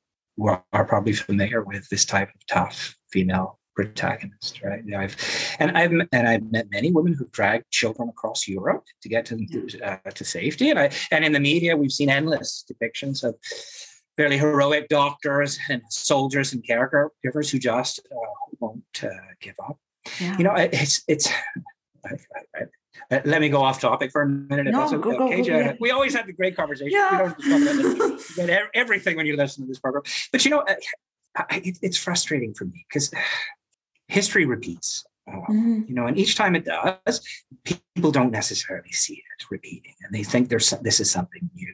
are 0.73 0.85
probably 0.85 1.13
familiar 1.13 1.63
with 1.63 1.87
this 1.89 2.05
type 2.05 2.29
of 2.29 2.45
tough 2.47 2.95
female 3.11 3.59
protagonist, 3.75 4.61
right? 4.61 4.83
I've 4.97 5.15
and 5.59 5.77
I've 5.77 5.91
and 6.11 6.27
I've 6.27 6.51
met 6.51 6.67
many 6.71 6.91
women 6.91 7.13
who've 7.13 7.31
dragged 7.31 7.71
children 7.71 8.09
across 8.09 8.47
Europe 8.47 8.83
to 9.01 9.09
get 9.09 9.25
to 9.27 9.35
uh, 9.83 9.97
to 10.09 10.25
safety, 10.25 10.69
and 10.69 10.79
I 10.79 10.89
and 11.11 11.23
in 11.23 11.31
the 11.31 11.39
media 11.39 11.77
we've 11.77 11.91
seen 11.91 12.09
endless 12.09 12.65
depictions 12.69 13.23
of 13.23 13.35
fairly 14.19 14.37
heroic 14.37 14.89
doctors 14.89 15.57
and 15.69 15.81
soldiers 15.89 16.51
and 16.51 16.61
caregivers 16.67 17.49
who 17.49 17.57
just 17.57 18.01
uh, 18.11 18.15
won't 18.59 18.83
uh, 19.01 19.07
give 19.39 19.55
up. 19.63 19.79
Yeah. 20.19 20.37
You 20.37 20.43
know, 20.43 20.53
it's 20.55 21.03
it's. 21.07 21.31
I, 22.05 22.09
I, 22.53 23.15
uh, 23.15 23.21
let 23.23 23.39
me 23.39 23.47
go 23.47 23.61
off 23.61 23.79
topic 23.79 24.11
for 24.11 24.23
a 24.23 24.27
minute. 24.27 24.71
No, 24.73 24.89
go, 24.89 24.99
go, 24.99 25.27
okay, 25.27 25.41
go, 25.41 25.57
yeah. 25.57 25.73
We 25.79 25.91
always 25.91 26.13
have 26.15 26.27
the 26.27 26.33
great 26.33 26.57
conversation. 26.57 26.91
Yeah. 26.91 27.33
We 27.37 27.49
don't 27.49 28.19
talk 28.19 28.49
about 28.49 28.67
everything 28.73 29.15
when 29.15 29.25
you 29.25 29.37
listen 29.37 29.63
to 29.63 29.67
this 29.69 29.79
program. 29.79 30.03
But 30.33 30.43
you 30.43 30.51
know, 30.51 30.65
it, 31.51 31.77
it's 31.81 31.97
frustrating 31.97 32.53
for 32.53 32.65
me 32.65 32.85
because 32.89 33.09
history 34.09 34.45
repeats. 34.45 35.05
Uh, 35.29 35.31
mm-hmm. 35.31 35.83
You 35.87 35.95
know, 35.95 36.07
and 36.07 36.17
each 36.17 36.35
time 36.35 36.57
it 36.57 36.65
does, 36.65 37.21
people 37.63 38.11
don't 38.11 38.31
necessarily 38.31 38.91
see 38.91 39.13
it 39.13 39.45
repeating, 39.49 39.93
and 40.03 40.13
they 40.13 40.23
think 40.23 40.49
there's 40.49 40.71
this 40.81 40.99
is 40.99 41.09
something 41.09 41.49
new. 41.55 41.73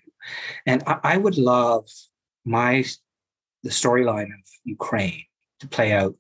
And 0.68 0.84
I, 0.86 1.00
I 1.04 1.18
would 1.18 1.38
love 1.40 1.88
my 2.46 2.84
the 3.64 3.70
storyline 3.70 4.26
of 4.26 4.44
Ukraine 4.64 5.24
to 5.60 5.68
play 5.68 5.92
out 5.92 6.16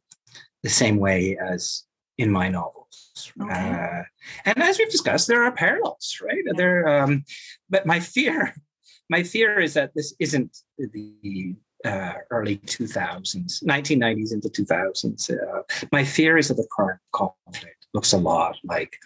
the 0.63 0.69
same 0.69 0.97
way 0.97 1.37
as 1.37 1.83
in 2.17 2.31
my 2.31 2.49
novels. 2.49 3.31
Okay. 3.41 3.53
Uh, 3.53 4.03
and 4.45 4.63
as 4.63 4.79
we've 4.79 4.89
discussed, 4.89 5.27
there 5.27 5.43
are 5.43 5.51
parallels, 5.51 6.17
right? 6.23 6.43
Yeah. 6.45 6.53
There, 6.55 6.87
um, 6.87 7.23
but 7.69 7.85
my 7.85 7.99
fear, 7.99 8.55
my 9.09 9.23
fear 9.23 9.59
is 9.59 9.73
that 9.75 9.91
this 9.95 10.15
isn't 10.19 10.57
the 10.77 11.55
uh, 11.85 12.13
early 12.31 12.57
2000s, 12.57 13.63
1990s 13.63 14.33
into 14.33 14.49
2000s. 14.49 15.31
Uh, 15.31 15.61
my 15.91 16.03
fear 16.03 16.37
is 16.37 16.47
that 16.47 16.55
the 16.55 16.67
current 16.75 16.99
conflict 17.11 17.87
looks 17.93 18.13
a 18.13 18.17
lot 18.17 18.57
like 18.63 18.97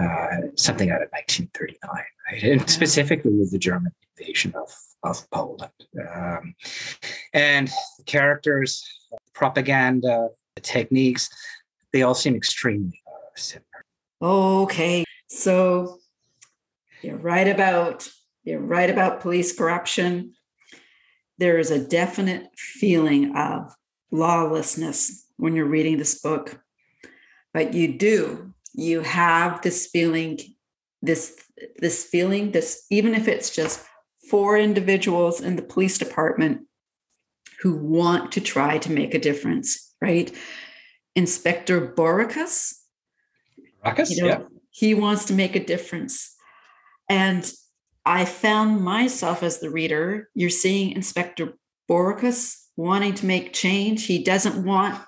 uh, 0.00 0.48
something 0.54 0.90
out 0.90 1.02
of 1.02 1.08
1939, 1.10 1.90
right? 2.32 2.42
And 2.42 2.70
specifically 2.70 3.32
with 3.32 3.52
the 3.52 3.58
German 3.58 3.92
invasion 4.16 4.54
of, 4.54 4.72
of 5.02 5.28
Poland. 5.30 5.70
Um, 6.14 6.54
and 7.32 7.70
characters, 8.06 8.84
propaganda, 9.34 10.28
techniques, 10.62 11.28
they 11.92 12.02
all 12.02 12.14
seem 12.14 12.34
extremely 12.34 13.00
similar. 13.36 13.64
Okay, 14.20 15.04
so 15.28 15.98
you're 17.02 17.16
right 17.16 17.48
about 17.48 18.08
you're 18.44 18.60
right 18.60 18.90
about 18.90 19.20
police 19.20 19.56
corruption. 19.56 20.34
There 21.38 21.58
is 21.58 21.70
a 21.70 21.86
definite 21.86 22.48
feeling 22.56 23.36
of 23.36 23.72
lawlessness 24.10 25.26
when 25.36 25.54
you're 25.54 25.66
reading 25.66 25.98
this 25.98 26.20
book, 26.20 26.60
but 27.52 27.74
you 27.74 27.96
do 27.96 28.54
you 28.74 29.00
have 29.00 29.60
this 29.62 29.88
feeling, 29.88 30.38
this 31.02 31.36
this 31.78 32.04
feeling, 32.04 32.52
this 32.52 32.86
even 32.90 33.14
if 33.14 33.26
it's 33.26 33.50
just 33.50 33.84
four 34.30 34.58
individuals 34.58 35.40
in 35.40 35.56
the 35.56 35.62
police 35.62 35.98
department 35.98 36.66
who 37.60 37.76
want 37.76 38.32
to 38.32 38.40
try 38.40 38.78
to 38.78 38.92
make 38.92 39.14
a 39.14 39.18
difference, 39.18 39.94
right? 40.00 40.32
Inspector 41.16 41.94
Boricus 41.94 42.74
Ruckus, 43.84 44.10
you 44.10 44.22
know, 44.22 44.28
yeah. 44.28 44.42
He 44.70 44.94
wants 44.94 45.24
to 45.26 45.32
make 45.32 45.56
a 45.56 45.64
difference. 45.64 46.34
And 47.08 47.50
I 48.04 48.24
found 48.24 48.82
myself 48.82 49.42
as 49.42 49.58
the 49.58 49.70
reader, 49.70 50.28
you're 50.34 50.50
seeing 50.50 50.92
Inspector 50.92 51.52
Boricus 51.90 52.56
wanting 52.76 53.14
to 53.14 53.26
make 53.26 53.52
change. 53.52 54.06
He 54.06 54.22
doesn't 54.22 54.64
want 54.64 55.00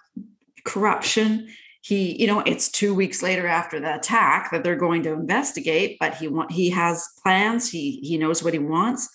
corruption. 0.65 1.49
He, 1.83 2.21
you 2.21 2.27
know, 2.27 2.41
it's 2.41 2.71
two 2.71 2.95
weeks 2.95 3.23
later 3.23 3.47
after 3.47 3.81
the 3.81 3.95
attack 3.95 4.51
that 4.51 4.63
they're 4.63 4.77
going 4.77 5.03
to 5.05 5.13
investigate, 5.13 5.97
but 5.99 6.15
he 6.15 6.29
want 6.29 6.53
he 6.53 6.71
has 6.71 7.09
plans. 7.23 7.71
He 7.71 8.01
he 8.03 8.19
knows 8.19 8.43
what 8.43 8.53
he 8.53 8.59
wants. 8.59 9.09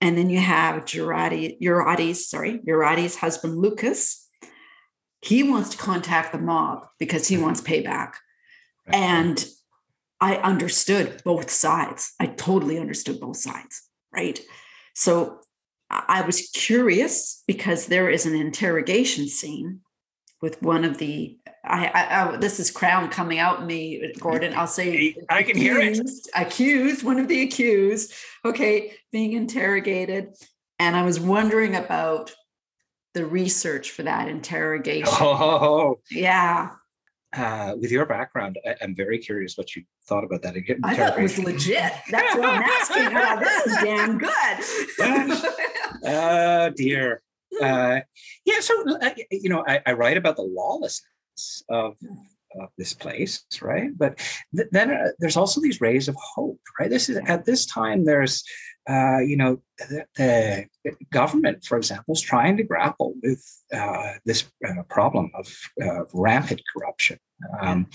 And 0.00 0.18
then 0.18 0.30
you 0.30 0.40
have 0.40 0.84
Jurate, 0.84 1.60
Jurate's, 1.60 2.28
sorry, 2.28 2.60
Jurate's 2.66 3.16
husband 3.16 3.58
Lucas. 3.58 4.28
He 5.20 5.44
wants 5.44 5.70
to 5.70 5.76
contact 5.76 6.32
the 6.32 6.38
mob 6.38 6.86
because 6.98 7.28
he 7.28 7.38
wants 7.38 7.60
payback. 7.60 8.14
And 8.86 9.44
I 10.20 10.36
understood 10.36 11.22
both 11.24 11.50
sides. 11.50 12.14
I 12.18 12.26
totally 12.26 12.78
understood 12.78 13.20
both 13.20 13.36
sides. 13.36 13.82
Right. 14.12 14.40
So 14.94 15.38
I 15.88 16.22
was 16.22 16.50
curious 16.54 17.42
because 17.46 17.86
there 17.86 18.10
is 18.10 18.26
an 18.26 18.34
interrogation 18.34 19.28
scene 19.28 19.80
with 20.40 20.60
one 20.62 20.84
of 20.84 20.98
the 20.98 21.38
I, 21.64 21.86
I, 21.86 22.34
I, 22.34 22.36
this 22.38 22.58
is 22.58 22.70
crown 22.70 23.08
coming 23.08 23.38
out 23.38 23.64
me, 23.64 24.12
Gordon. 24.18 24.52
I'll 24.54 24.66
say 24.66 25.14
I 25.28 25.42
can 25.42 25.56
hear 25.56 25.78
it. 25.78 26.00
Accused, 26.34 27.04
one 27.04 27.20
of 27.20 27.28
the 27.28 27.42
accused. 27.42 28.12
Okay, 28.44 28.94
being 29.12 29.32
interrogated, 29.34 30.34
and 30.80 30.96
I 30.96 31.02
was 31.02 31.20
wondering 31.20 31.76
about 31.76 32.34
the 33.14 33.24
research 33.24 33.90
for 33.90 34.02
that 34.02 34.28
interrogation. 34.28 35.12
Oh, 35.20 36.00
yeah. 36.10 36.70
Uh, 37.34 37.74
with 37.80 37.90
your 37.90 38.04
background, 38.04 38.58
I, 38.66 38.74
am 38.82 38.94
very 38.94 39.18
curious 39.18 39.56
what 39.56 39.74
you 39.74 39.84
thought 40.06 40.24
about 40.24 40.42
that. 40.42 40.54
I 40.84 40.94
thought 40.94 41.18
it 41.18 41.22
was 41.22 41.38
legit. 41.38 41.92
That's 42.10 42.36
what 42.36 42.44
I'm 42.44 42.62
asking. 42.62 43.08
oh, 43.16 43.38
this 43.40 43.66
is 43.66 43.76
damn 43.82 44.18
good. 44.18 45.52
oh 46.04 46.70
dear. 46.76 47.22
Uh, 47.60 48.00
yeah, 48.44 48.60
so 48.60 48.98
uh, 49.00 49.10
you 49.30 49.48
know, 49.48 49.64
I, 49.66 49.80
I 49.86 49.92
write 49.92 50.16
about 50.16 50.36
the 50.36 50.42
lawlessness 50.42 51.06
of 51.68 51.96
of 52.60 52.68
this 52.76 52.92
place, 52.92 53.44
right? 53.62 53.90
But 53.96 54.18
th- 54.54 54.68
then 54.72 54.90
uh, 54.90 55.08
there's 55.18 55.36
also 55.36 55.60
these 55.60 55.80
rays 55.80 56.08
of 56.08 56.16
hope, 56.16 56.60
right? 56.78 56.90
This 56.90 57.08
is 57.08 57.18
at 57.26 57.44
this 57.44 57.66
time 57.66 58.04
there's 58.04 58.44
uh, 58.88 59.18
you 59.18 59.36
know, 59.36 59.60
the, 59.78 60.04
the, 60.16 60.66
government, 61.12 61.64
for 61.64 61.78
example, 61.78 62.14
is 62.14 62.20
trying 62.20 62.56
to 62.56 62.64
grapple 62.64 63.14
with 63.22 63.44
uh, 63.72 64.14
this 64.24 64.44
uh, 64.66 64.82
problem 64.88 65.30
of 65.34 65.54
uh, 65.80 66.04
rampant 66.12 66.60
corruption. 66.74 67.18
Um, 67.60 67.86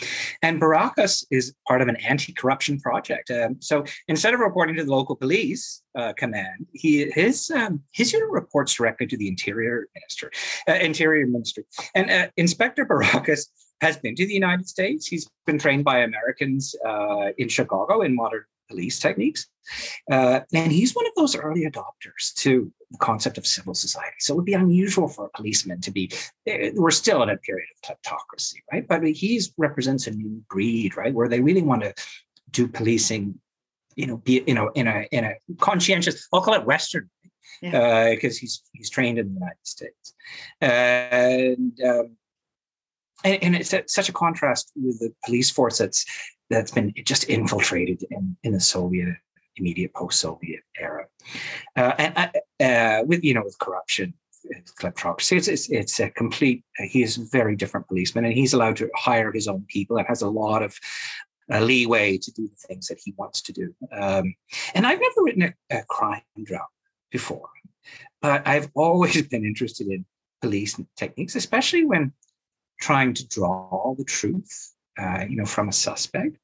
and 0.41 0.61
Baracus 0.61 1.25
is 1.31 1.53
part 1.67 1.81
of 1.81 1.88
an 1.88 1.97
anti-corruption 1.97 2.79
project. 2.79 3.31
Um, 3.31 3.57
so 3.59 3.83
instead 4.07 4.33
of 4.33 4.39
reporting 4.39 4.75
to 4.75 4.83
the 4.83 4.91
local 4.91 5.15
police 5.15 5.81
uh, 5.97 6.13
command, 6.13 6.67
he 6.73 7.09
his 7.11 7.49
um, 7.51 7.81
his 7.91 8.13
unit 8.13 8.29
reports 8.29 8.73
directly 8.73 9.07
to 9.07 9.17
the 9.17 9.27
Interior 9.27 9.88
Minister, 9.95 10.31
uh, 10.67 10.73
Interior 10.73 11.27
Minister, 11.27 11.63
and 11.95 12.31
Inspector 12.38 12.85
Baracus 12.85 13.47
has 13.81 13.97
been 13.97 14.15
to 14.15 14.25
the 14.25 14.33
United 14.33 14.67
States. 14.67 15.07
He's 15.07 15.29
been 15.45 15.59
trained 15.59 15.85
by 15.85 15.99
Americans 15.99 16.75
in 17.38 17.47
Chicago 17.47 18.01
in 18.01 18.15
modern 18.15 18.43
police 18.70 18.99
techniques. 18.99 19.47
Uh, 20.11 20.39
and 20.53 20.72
he's 20.72 20.95
one 20.95 21.05
of 21.05 21.13
those 21.15 21.36
early 21.36 21.65
adopters 21.65 22.34
to 22.36 22.72
the 22.91 22.97
concept 22.99 23.38
of 23.38 23.45
civil 23.45 23.74
society. 23.74 24.15
So 24.20 24.34
it 24.34 24.38
would 24.38 24.45
be 24.45 24.53
unusual 24.53 25.07
for 25.07 25.26
a 25.26 25.38
policeman 25.38 25.82
to 25.82 25.91
be, 25.91 26.11
eh, 26.45 26.72
we're 26.74 26.91
still 26.91 27.22
in 27.24 27.30
a 27.30 27.38
period 27.38 27.68
of 27.76 27.97
kleptocracy, 27.97 28.55
right? 28.72 28.88
But 28.88 29.03
he 29.05 29.41
represents 29.57 30.07
a 30.07 30.11
new 30.11 30.43
breed, 30.49 30.95
right? 30.95 31.13
Where 31.13 31.28
they 31.28 31.41
really 31.41 31.63
want 31.63 31.84
to 31.84 31.93
do 32.51 32.68
policing, 32.68 33.39
you 33.95 34.07
know, 34.07 34.18
be, 34.18 34.43
you 34.47 34.53
know, 34.53 34.70
in 34.70 34.88
a, 34.88 35.07
in 35.11 35.26
a 35.26 35.34
conscientious, 35.59 36.28
I'll 36.32 36.41
call 36.41 36.53
it 36.53 36.65
Western, 36.65 37.09
because 37.61 37.74
yeah. 37.74 37.80
uh, 37.80 38.15
he's, 38.20 38.61
he's 38.72 38.89
trained 38.89 39.18
in 39.18 39.28
the 39.28 39.34
United 39.34 39.57
States. 39.63 40.13
And, 40.61 41.78
um, 41.86 42.15
and, 43.24 43.43
and 43.43 43.55
it's 43.55 43.74
such 43.93 44.09
a 44.09 44.13
contrast 44.13 44.72
with 44.76 44.99
the 44.99 45.13
police 45.26 45.49
force 45.49 45.78
that's 45.78 46.05
that's 46.49 46.72
been 46.72 46.93
just 47.03 47.26
infiltrated 47.26 48.05
in, 48.09 48.38
in 48.43 48.53
the 48.53 48.59
Soviet 48.59 49.15
immediate 49.57 49.93
post-Soviet 49.93 50.61
era, 50.80 51.05
uh, 51.76 51.93
and 51.97 52.13
uh, 52.15 52.63
uh, 52.63 53.03
with 53.05 53.24
you 53.24 53.34
know 53.34 53.43
with 53.43 53.57
corruption, 53.59 54.13
kleptocracy. 54.80 55.38
It's, 55.38 55.47
it's 55.47 55.70
it's 55.70 55.99
a 55.99 56.09
complete. 56.09 56.63
He 56.78 57.03
is 57.03 57.18
a 57.18 57.26
very 57.32 57.55
different 57.55 57.88
policeman, 57.88 58.26
and 58.26 58.34
he's 58.34 58.53
allowed 58.53 58.78
to 58.78 58.89
hire 58.95 59.32
his 59.32 59.47
own 59.47 59.65
people 59.68 59.97
and 59.97 60.07
has 60.07 60.22
a 60.22 60.30
lot 60.30 60.63
of 60.63 60.78
uh, 61.51 61.59
leeway 61.59 62.18
to 62.18 62.32
do 62.32 62.47
the 62.47 62.68
things 62.68 62.88
that 62.88 62.99
he 63.03 63.13
wants 63.18 63.41
to 63.43 63.53
do. 63.53 63.74
Um, 63.91 64.36
and 64.74 64.86
I've 64.86 64.99
never 64.99 65.24
written 65.24 65.43
a, 65.43 65.53
a, 65.78 65.84
crime 65.84 66.22
drama 66.43 66.65
before, 67.11 67.49
but 68.22 68.47
I've 68.47 68.70
always 68.76 69.28
been 69.30 69.45
interested 69.45 69.88
in 69.88 70.05
police 70.41 70.80
techniques, 70.95 71.36
especially 71.36 71.86
when 71.86 72.13
trying 72.80 73.13
to 73.13 73.28
draw 73.28 73.95
the 73.97 74.03
truth, 74.03 74.73
uh, 74.99 75.25
you 75.28 75.36
know, 75.36 75.45
from 75.45 75.69
a 75.69 75.73
suspect. 75.73 76.38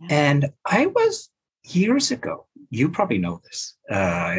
Yeah. 0.00 0.06
And 0.10 0.52
I 0.64 0.86
was 0.86 1.30
years 1.64 2.10
ago. 2.10 2.46
You 2.70 2.88
probably 2.88 3.18
know 3.18 3.40
this. 3.44 3.76
Uh, 3.90 4.36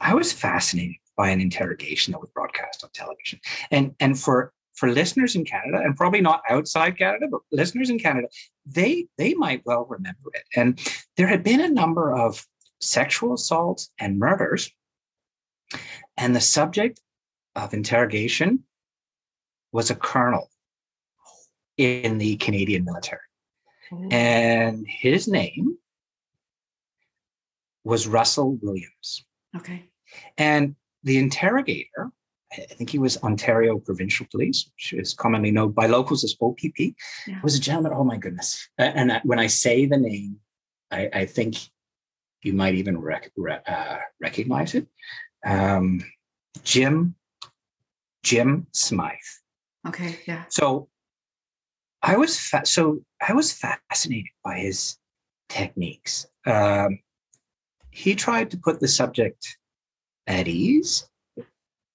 I 0.00 0.14
was 0.14 0.32
fascinated 0.32 0.96
by 1.16 1.30
an 1.30 1.40
interrogation 1.40 2.12
that 2.12 2.20
was 2.20 2.30
broadcast 2.30 2.84
on 2.84 2.90
television, 2.92 3.40
and 3.70 3.94
and 4.00 4.18
for 4.18 4.52
for 4.74 4.90
listeners 4.90 5.36
in 5.36 5.44
Canada, 5.44 5.80
and 5.82 5.96
probably 5.96 6.20
not 6.20 6.42
outside 6.50 6.98
Canada, 6.98 7.26
but 7.30 7.40
listeners 7.50 7.88
in 7.88 7.98
Canada, 7.98 8.28
they 8.66 9.06
they 9.16 9.34
might 9.34 9.62
well 9.64 9.86
remember 9.88 10.30
it. 10.34 10.44
And 10.54 10.78
there 11.16 11.26
had 11.26 11.42
been 11.42 11.60
a 11.60 11.70
number 11.70 12.14
of 12.14 12.44
sexual 12.80 13.34
assaults 13.34 13.90
and 13.98 14.18
murders, 14.18 14.70
and 16.16 16.34
the 16.34 16.40
subject 16.40 17.00
of 17.54 17.72
interrogation 17.72 18.64
was 19.72 19.90
a 19.90 19.94
colonel 19.94 20.50
in 21.76 22.18
the 22.18 22.36
Canadian 22.36 22.84
military. 22.84 23.20
Mm-hmm. 23.90 24.12
And 24.12 24.86
his 24.88 25.28
name 25.28 25.76
was 27.84 28.08
Russell 28.08 28.58
Williams. 28.62 29.24
Okay. 29.56 29.84
And 30.38 30.74
the 31.04 31.18
interrogator, 31.18 32.10
I 32.52 32.62
think 32.62 32.90
he 32.90 32.98
was 32.98 33.16
Ontario 33.22 33.78
Provincial 33.78 34.26
Police, 34.30 34.70
which 34.74 34.92
is 34.92 35.14
commonly 35.14 35.50
known 35.50 35.72
by 35.72 35.86
locals 35.86 36.24
as 36.24 36.34
OPP, 36.40 36.94
yeah. 37.26 37.40
was 37.42 37.56
a 37.56 37.60
gentleman. 37.60 37.92
Oh 37.94 38.04
my 38.04 38.16
goodness! 38.16 38.68
And 38.78 39.20
when 39.24 39.38
I 39.38 39.46
say 39.46 39.86
the 39.86 39.98
name, 39.98 40.36
I, 40.90 41.08
I 41.12 41.26
think 41.26 41.56
you 42.42 42.52
might 42.52 42.74
even 42.74 42.98
rec- 42.98 43.32
uh, 43.66 43.98
recognize 44.20 44.74
it. 44.74 44.86
Um, 45.44 46.00
Jim, 46.62 47.14
Jim 48.22 48.66
Smyth. 48.72 49.40
Okay, 49.88 50.18
yeah. 50.26 50.44
So 50.48 50.88
I 52.02 52.16
was 52.16 52.38
fa- 52.38 52.66
so 52.66 53.00
I 53.26 53.32
was 53.32 53.52
fascinated 53.52 54.30
by 54.44 54.58
his 54.58 54.98
techniques. 55.48 56.26
Um, 56.46 57.00
he 57.90 58.14
tried 58.14 58.50
to 58.50 58.58
put 58.58 58.80
the 58.80 58.88
subject 58.88 59.58
at 60.26 60.48
ease, 60.48 61.08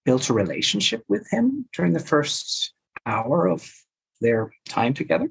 built 0.05 0.29
a 0.29 0.33
relationship 0.33 1.03
with 1.07 1.27
him 1.29 1.65
during 1.75 1.93
the 1.93 1.99
first 1.99 2.73
hour 3.05 3.47
of 3.47 3.69
their 4.21 4.51
time 4.67 4.93
together, 4.93 5.29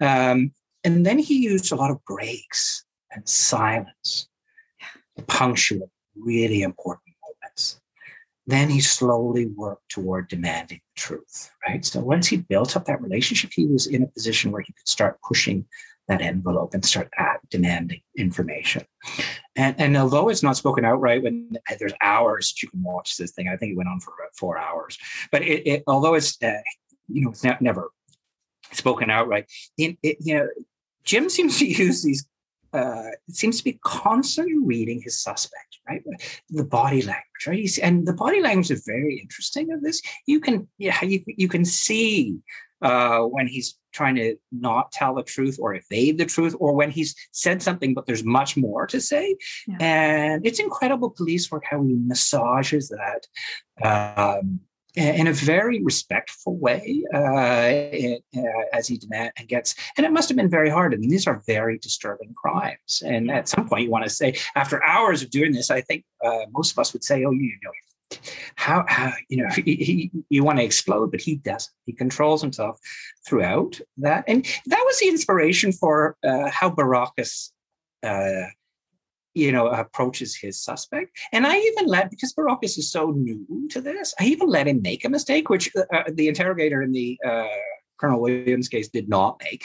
um, 0.00 0.52
and 0.84 1.04
then 1.04 1.18
he 1.18 1.42
used 1.42 1.72
a 1.72 1.76
lot 1.76 1.90
of 1.90 2.04
breaks 2.04 2.84
and 3.12 3.28
silence, 3.28 4.28
yeah. 4.80 5.24
punctuate 5.26 5.90
really 6.14 6.62
important 6.62 7.14
moments 7.22 7.80
then 8.46 8.70
he 8.70 8.80
slowly 8.80 9.46
worked 9.46 9.88
toward 9.90 10.28
demanding 10.28 10.80
the 10.94 11.00
truth, 11.00 11.50
right? 11.66 11.84
So 11.84 12.00
once 12.00 12.28
he 12.28 12.36
built 12.36 12.76
up 12.76 12.84
that 12.86 13.02
relationship, 13.02 13.50
he 13.52 13.66
was 13.66 13.86
in 13.86 14.02
a 14.02 14.06
position 14.06 14.52
where 14.52 14.62
he 14.62 14.72
could 14.72 14.88
start 14.88 15.20
pushing 15.22 15.66
that 16.08 16.22
envelope 16.22 16.72
and 16.72 16.84
start 16.84 17.10
demanding 17.50 18.00
information. 18.16 18.84
And, 19.56 19.74
and 19.78 19.96
although 19.96 20.28
it's 20.28 20.42
not 20.42 20.56
spoken 20.56 20.84
outright, 20.84 21.22
when 21.22 21.56
there's 21.78 21.92
hours 22.00 22.52
that 22.52 22.62
you 22.62 22.68
can 22.68 22.82
watch 22.82 23.16
this 23.16 23.32
thing, 23.32 23.48
I 23.48 23.56
think 23.56 23.72
it 23.72 23.76
went 23.76 23.88
on 23.88 24.00
for 24.00 24.14
about 24.14 24.36
four 24.38 24.58
hours. 24.58 24.96
But 25.32 25.42
it, 25.42 25.66
it 25.66 25.82
although 25.86 26.14
it's 26.14 26.40
uh, 26.42 26.52
you 27.08 27.22
know 27.22 27.30
it's 27.30 27.42
ne- 27.42 27.56
never 27.60 27.90
spoken 28.72 29.10
outright, 29.10 29.46
it, 29.76 29.96
you 30.02 30.34
know 30.34 30.48
Jim 31.02 31.28
seems 31.28 31.58
to 31.58 31.66
use 31.82 32.02
these 32.02 32.26
uh, 32.72 33.10
seems 33.30 33.58
to 33.58 33.64
be 33.64 33.78
constantly 33.84 34.56
reading 34.62 35.00
his 35.02 35.20
suspect, 35.20 35.78
right? 35.88 36.02
The 36.50 36.64
body 36.64 37.02
language, 37.02 37.46
right? 37.46 37.78
and 37.82 38.06
the 38.06 38.12
body 38.12 38.40
language 38.40 38.70
is 38.70 38.84
very 38.86 39.18
interesting 39.18 39.72
of 39.72 39.82
this. 39.82 40.02
You 40.26 40.40
can, 40.40 40.68
yeah, 40.78 41.02
you, 41.04 41.22
you 41.26 41.48
can 41.48 41.64
see 41.64 42.38
uh, 42.82 43.20
when 43.20 43.46
he's 43.46 43.78
trying 43.92 44.16
to 44.16 44.36
not 44.52 44.92
tell 44.92 45.14
the 45.14 45.22
truth 45.22 45.58
or 45.60 45.74
evade 45.74 46.18
the 46.18 46.26
truth, 46.26 46.54
or 46.58 46.74
when 46.74 46.90
he's 46.90 47.14
said 47.32 47.62
something, 47.62 47.94
but 47.94 48.06
there's 48.06 48.24
much 48.24 48.56
more 48.56 48.86
to 48.86 49.00
say. 49.00 49.36
Yeah. 49.66 49.76
And 49.80 50.46
it's 50.46 50.60
incredible 50.60 51.10
police 51.10 51.50
work 51.50 51.64
how 51.68 51.82
he 51.82 51.94
massages 51.94 52.90
that. 52.90 53.26
Um, 53.82 54.60
in 54.96 55.26
a 55.26 55.32
very 55.32 55.82
respectful 55.82 56.56
way 56.56 57.02
uh, 57.14 57.18
uh, 57.18 58.64
as 58.72 58.88
he 58.88 58.96
demand 58.96 59.32
and 59.38 59.48
gets 59.48 59.74
and 59.96 60.06
it 60.06 60.12
must 60.12 60.28
have 60.28 60.36
been 60.36 60.50
very 60.50 60.70
hard. 60.70 60.94
I 60.94 60.96
mean 60.96 61.10
these 61.10 61.26
are 61.26 61.42
very 61.46 61.78
disturbing 61.78 62.34
crimes. 62.34 63.02
And 63.04 63.30
at 63.30 63.48
some 63.48 63.68
point 63.68 63.84
you 63.84 63.90
want 63.90 64.04
to 64.04 64.10
say 64.10 64.34
after 64.54 64.82
hours 64.82 65.22
of 65.22 65.30
doing 65.30 65.52
this 65.52 65.70
i 65.70 65.80
think 65.80 66.04
uh, 66.24 66.46
most 66.52 66.72
of 66.72 66.78
us 66.78 66.92
would 66.92 67.04
say 67.04 67.24
oh 67.24 67.30
you 67.30 67.52
know 67.62 67.70
how, 68.56 68.84
how 68.88 69.12
you 69.28 69.38
know 69.38 69.48
he, 69.54 69.62
he, 69.62 70.10
you 70.28 70.44
want 70.44 70.58
to 70.58 70.64
explode 70.64 71.10
but 71.10 71.20
he 71.20 71.36
doesn't. 71.36 71.72
He 71.86 71.92
controls 71.92 72.40
himself 72.40 72.78
throughout 73.26 73.80
that. 73.98 74.24
And 74.28 74.44
that 74.66 74.82
was 74.86 74.98
the 74.98 75.08
inspiration 75.08 75.72
for 75.72 76.16
uh, 76.24 76.50
how 76.50 76.70
baracus 76.70 77.52
uh, 78.02 78.48
you 79.36 79.52
know, 79.52 79.66
approaches 79.68 80.34
his 80.34 80.56
suspect. 80.68 81.10
And 81.30 81.46
I 81.46 81.58
even 81.58 81.86
let, 81.86 82.10
because 82.10 82.32
Baracus 82.32 82.78
is 82.78 82.90
so 82.90 83.10
new 83.10 83.68
to 83.70 83.82
this, 83.82 84.14
I 84.18 84.24
even 84.24 84.48
let 84.48 84.66
him 84.66 84.80
make 84.80 85.04
a 85.04 85.10
mistake, 85.10 85.50
which 85.50 85.70
uh, 85.76 85.82
uh, 85.94 86.04
the 86.08 86.28
interrogator 86.28 86.80
in 86.82 86.92
the 86.92 87.20
uh, 87.24 87.46
Colonel 88.00 88.22
Williams 88.22 88.68
case 88.68 88.88
did 88.88 89.08
not 89.10 89.38
make. 89.44 89.62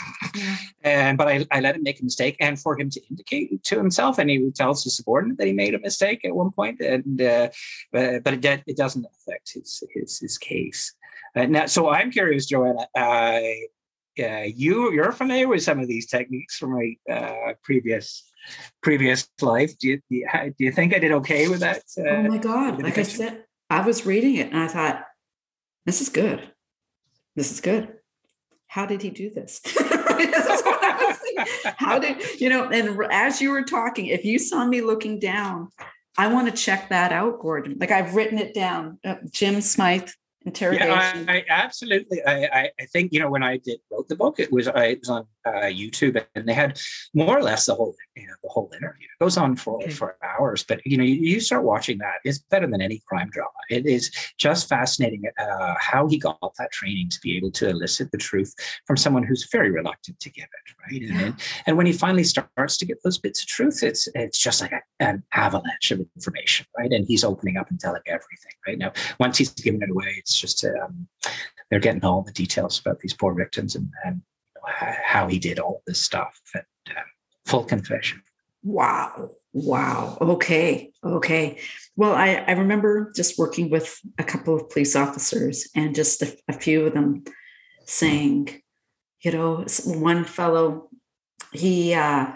And 0.83 1.17
but 1.17 1.27
I, 1.29 1.47
I 1.51 1.61
let 1.61 1.75
him 1.75 1.83
make 1.83 2.01
a 2.01 2.03
mistake, 2.03 2.35
and 2.39 2.59
for 2.59 2.79
him 2.79 2.89
to 2.89 3.01
indicate 3.09 3.63
to 3.63 3.77
himself, 3.77 4.19
and 4.19 4.29
he 4.29 4.51
tells 4.51 4.83
his 4.83 4.97
subordinate 4.97 5.37
that 5.37 5.47
he 5.47 5.53
made 5.53 5.73
a 5.73 5.79
mistake 5.79 6.25
at 6.25 6.35
one 6.35 6.51
point, 6.51 6.81
and 6.81 7.21
uh, 7.21 7.49
but, 7.93 8.23
but 8.23 8.33
it, 8.33 8.63
it 8.67 8.77
doesn't 8.77 9.05
affect 9.05 9.53
his 9.53 9.83
his 9.93 10.19
his 10.19 10.37
case. 10.37 10.93
Uh, 11.35 11.45
now, 11.45 11.65
so 11.65 11.89
I'm 11.89 12.11
curious, 12.11 12.45
Joanna. 12.45 12.87
Uh, 12.95 13.41
uh, 14.19 14.47
you 14.63 14.91
you're 14.91 15.13
familiar 15.13 15.47
with 15.47 15.63
some 15.63 15.79
of 15.79 15.87
these 15.87 16.07
techniques 16.07 16.57
from 16.57 16.73
my 16.73 17.13
uh, 17.13 17.53
previous 17.63 18.30
previous 18.81 19.27
life. 19.41 19.77
Do 19.77 19.89
you, 19.89 19.97
do 20.09 20.15
you, 20.17 20.27
do 20.57 20.65
you 20.65 20.71
think 20.71 20.95
I 20.95 20.99
did 20.99 21.11
okay 21.11 21.47
with 21.47 21.59
that? 21.61 21.83
Uh, 21.97 22.03
oh 22.03 22.23
my 22.23 22.37
god! 22.37 22.81
Like 22.81 22.97
I 22.97 23.03
said, 23.03 23.43
I 23.69 23.85
was 23.85 24.05
reading 24.05 24.35
it 24.35 24.51
and 24.51 24.57
I 24.57 24.67
thought, 24.67 25.03
this 25.85 26.01
is 26.01 26.09
good. 26.09 26.51
This 27.35 27.51
is 27.51 27.61
good. 27.61 27.93
How 28.67 28.85
did 28.85 29.01
he 29.01 29.09
do 29.09 29.29
this? 29.29 29.61
How 31.77 31.99
did 31.99 32.39
you 32.39 32.49
know? 32.49 32.69
And 32.69 33.01
as 33.11 33.41
you 33.41 33.51
were 33.51 33.63
talking, 33.63 34.07
if 34.07 34.23
you 34.23 34.39
saw 34.39 34.65
me 34.65 34.81
looking 34.81 35.19
down, 35.19 35.69
I 36.17 36.27
want 36.27 36.47
to 36.47 36.53
check 36.53 36.89
that 36.89 37.11
out, 37.11 37.39
Gordon. 37.39 37.77
Like 37.79 37.91
I've 37.91 38.15
written 38.15 38.37
it 38.37 38.53
down. 38.53 38.99
Uh, 39.03 39.15
Jim 39.29 39.61
Smyth 39.61 40.13
interrogation. 40.45 40.89
Yeah, 40.89 41.25
I, 41.27 41.35
I 41.35 41.45
absolutely. 41.49 42.19
I, 42.25 42.69
I 42.79 42.85
think 42.91 43.13
you 43.13 43.19
know 43.19 43.29
when 43.29 43.43
I 43.43 43.57
did 43.57 43.79
wrote 43.91 44.07
the 44.07 44.15
book, 44.15 44.39
it 44.39 44.51
was 44.51 44.67
I 44.67 44.85
it 44.85 44.99
was 44.99 45.09
on 45.09 45.25
uh, 45.45 45.69
YouTube, 45.69 46.23
and 46.35 46.47
they 46.47 46.53
had 46.53 46.79
more 47.13 47.37
or 47.37 47.43
less 47.43 47.65
the 47.65 47.75
whole 47.75 47.95
you 48.15 48.27
know 48.27 48.33
the 48.43 48.49
whole 48.49 48.71
interview. 48.75 49.05
It 49.05 49.23
goes 49.23 49.37
on 49.37 49.55
for 49.55 49.75
okay. 49.75 49.91
for 49.91 50.17
hours, 50.23 50.63
but 50.63 50.81
you 50.85 50.97
know 50.97 51.03
you, 51.03 51.15
you, 51.15 51.39
start 51.39 51.63
watching 51.63 51.97
that. 51.99 52.15
It's 52.23 52.39
better 52.39 52.67
than 52.67 52.81
any 52.81 53.01
crime 53.07 53.29
drama. 53.31 53.49
It 53.69 53.85
is 53.85 54.11
just 54.37 54.67
fascinating 54.67 55.23
uh, 55.39 55.75
how 55.79 56.07
he 56.07 56.17
got 56.17 56.39
that 56.41 56.71
training 56.71 57.09
to 57.09 57.19
be 57.21 57.37
able 57.37 57.51
to 57.51 57.69
elicit 57.69 58.11
the 58.11 58.17
truth 58.17 58.53
from 58.85 58.97
someone 58.97 59.23
who's 59.23 59.47
very 59.51 59.71
reluctant 59.71 60.19
to 60.19 60.29
give 60.29 60.45
it, 60.45 60.73
right? 60.81 61.01
Yeah. 61.01 61.25
And, 61.25 61.35
and 61.67 61.77
when 61.77 61.85
he 61.85 61.93
finally 61.93 62.23
starts 62.23 62.77
to 62.77 62.85
get 62.85 62.97
those 63.03 63.17
bits 63.17 63.41
of 63.41 63.47
truth, 63.47 63.83
it's 63.83 64.07
it's 64.15 64.39
just 64.39 64.61
like 64.61 64.71
a, 64.71 64.81
an 64.99 65.23
avalanche 65.33 65.91
of 65.91 65.99
information, 66.15 66.65
right? 66.77 66.91
And 66.91 67.05
he's 67.07 67.23
opening 67.23 67.57
up 67.57 67.69
and 67.69 67.79
telling 67.79 68.01
everything, 68.07 68.53
right? 68.67 68.77
Now, 68.77 68.91
once 69.19 69.37
he's 69.37 69.51
given 69.51 69.81
it 69.81 69.89
away, 69.89 70.21
it's 70.31 70.39
just 70.39 70.63
um, 70.65 71.07
they're 71.69 71.79
getting 71.79 72.03
all 72.05 72.21
the 72.21 72.31
details 72.31 72.79
about 72.79 72.99
these 72.99 73.13
poor 73.13 73.33
victims 73.33 73.75
and, 73.75 73.89
and 74.05 74.21
how 74.65 75.27
he 75.27 75.39
did 75.39 75.59
all 75.59 75.81
this 75.85 75.99
stuff 75.99 76.39
and 76.53 76.63
uh, 76.89 77.01
full 77.45 77.63
confession. 77.63 78.21
Wow. 78.63 79.31
Wow. 79.53 80.17
Okay. 80.21 80.91
Okay. 81.03 81.59
Well, 81.95 82.13
I, 82.13 82.43
I 82.47 82.51
remember 82.53 83.11
just 83.15 83.37
working 83.37 83.69
with 83.69 83.99
a 84.17 84.23
couple 84.23 84.55
of 84.55 84.69
police 84.69 84.95
officers 84.95 85.67
and 85.75 85.95
just 85.95 86.21
a, 86.21 86.37
a 86.47 86.53
few 86.53 86.85
of 86.85 86.93
them 86.93 87.23
saying, 87.85 88.61
you 89.21 89.31
know, 89.31 89.65
one 89.85 90.23
fellow, 90.23 90.89
he, 91.51 91.93
uh, 91.93 92.27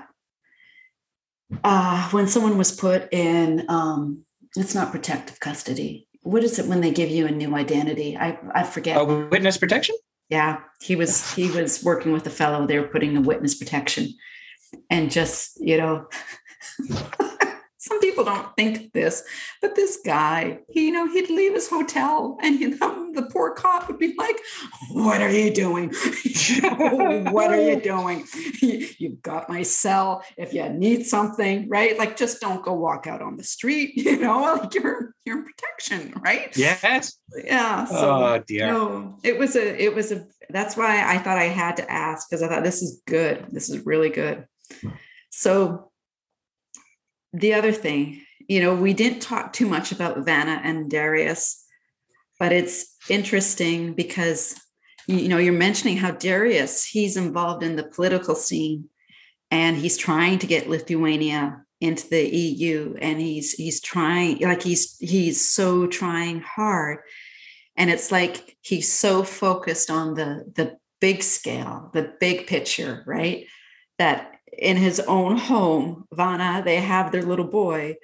uh, 1.63 2.09
when 2.09 2.27
someone 2.27 2.57
was 2.57 2.75
put 2.75 3.13
in, 3.13 3.65
um, 3.69 4.25
it's 4.57 4.75
not 4.75 4.91
protective 4.91 5.39
custody. 5.39 6.07
What 6.25 6.43
is 6.43 6.57
it 6.57 6.65
when 6.65 6.81
they 6.81 6.89
give 6.89 7.11
you 7.11 7.27
a 7.27 7.31
new 7.31 7.55
identity? 7.55 8.17
I, 8.17 8.39
I 8.55 8.63
forget. 8.63 8.97
Oh, 8.97 9.27
witness 9.27 9.57
protection? 9.57 9.95
Yeah, 10.27 10.57
he 10.81 10.95
was 10.95 11.31
he 11.35 11.51
was 11.51 11.83
working 11.83 12.13
with 12.13 12.25
a 12.25 12.31
fellow. 12.31 12.65
They 12.65 12.79
were 12.79 12.87
putting 12.87 13.15
a 13.15 13.21
witness 13.21 13.53
protection, 13.53 14.09
and 14.89 15.11
just 15.11 15.59
you 15.61 15.77
know, 15.77 16.07
some 17.85 18.01
people 18.01 18.23
don't 18.23 18.47
think 18.55 18.93
this, 18.93 19.23
but 19.61 19.75
this 19.75 19.99
guy, 20.03 20.59
he, 20.69 20.87
you 20.87 20.91
know, 20.91 21.07
he'd 21.07 21.29
leave 21.29 21.53
his 21.53 21.69
hotel 21.69 22.35
and, 22.41 22.59
you 22.59 22.75
know, 22.77 23.11
the 23.13 23.29
poor 23.31 23.53
cop 23.53 23.87
would 23.87 23.99
be 23.99 24.15
like, 24.17 24.37
What 24.89 25.21
are 25.21 25.31
you 25.31 25.53
doing? 25.53 25.89
what 27.31 27.51
are 27.51 27.61
you 27.61 27.79
doing? 27.79 28.25
You've 28.61 29.21
got 29.21 29.49
my 29.49 29.61
cell. 29.61 30.23
If 30.35 30.51
you 30.51 30.67
need 30.69 31.05
something, 31.05 31.69
right? 31.69 31.95
Like, 31.97 32.17
just 32.17 32.41
don't 32.41 32.63
go 32.63 32.73
walk 32.73 33.05
out 33.05 33.21
on 33.21 33.37
the 33.37 33.43
street, 33.43 33.95
you 33.95 34.17
know, 34.17 34.55
like 34.55 34.73
you're, 34.73 35.13
you're 35.23 35.37
in 35.37 35.45
protection, 35.45 36.13
right? 36.21 36.57
Yes. 36.57 37.19
Yeah. 37.43 37.85
So, 37.85 38.23
oh, 38.25 38.43
dear. 38.47 39.13
It 39.23 39.37
was 39.37 39.55
a, 39.55 39.83
it 39.83 39.93
was 39.93 40.11
a, 40.11 40.25
that's 40.49 40.75
why 40.75 41.03
I 41.05 41.19
thought 41.19 41.37
I 41.37 41.45
had 41.45 41.77
to 41.77 41.91
ask 41.91 42.27
because 42.27 42.41
I 42.41 42.47
thought 42.47 42.63
this 42.63 42.81
is 42.81 43.03
good. 43.05 43.45
This 43.51 43.69
is 43.69 43.85
really 43.85 44.09
good. 44.09 44.47
So, 45.29 45.91
the 47.39 47.53
other 47.53 47.71
thing, 47.71 48.21
you 48.47 48.61
know, 48.61 48.75
we 48.75 48.93
didn't 48.93 49.21
talk 49.21 49.53
too 49.53 49.67
much 49.67 49.91
about 49.91 50.25
Vana 50.25 50.61
and 50.63 50.89
Darius, 50.89 51.63
but 52.39 52.51
it's 52.51 52.95
interesting 53.09 53.93
because 53.93 54.59
you 55.07 55.27
know 55.27 55.37
you're 55.37 55.53
mentioning 55.53 55.97
how 55.97 56.11
Darius 56.11 56.83
he's 56.83 57.15
involved 57.15 57.63
in 57.63 57.75
the 57.75 57.83
political 57.83 58.35
scene 58.35 58.89
and 59.51 59.77
he's 59.77 59.97
trying 59.97 60.39
to 60.39 60.47
get 60.47 60.69
Lithuania 60.69 61.61
into 61.81 62.07
the 62.09 62.27
EU 62.27 62.95
and 62.99 63.19
he's 63.19 63.53
he's 63.53 63.81
trying 63.81 64.39
like 64.39 64.63
he's 64.63 64.97
he's 64.97 65.45
so 65.45 65.87
trying 65.87 66.41
hard. 66.41 66.99
And 67.77 67.89
it's 67.89 68.11
like 68.11 68.57
he's 68.61 68.91
so 68.91 69.23
focused 69.23 69.91
on 69.91 70.15
the 70.15 70.51
the 70.55 70.77
big 71.01 71.21
scale 71.21 71.91
the 71.93 72.13
big 72.19 72.47
picture 72.47 73.03
right? 73.05 73.45
That 73.99 74.34
in 74.57 74.77
his 74.77 74.99
own 75.01 75.37
home, 75.37 76.05
Vana, 76.13 76.61
they 76.63 76.77
have 76.77 77.11
their 77.11 77.23
little 77.23 77.47
boy, 77.47 77.95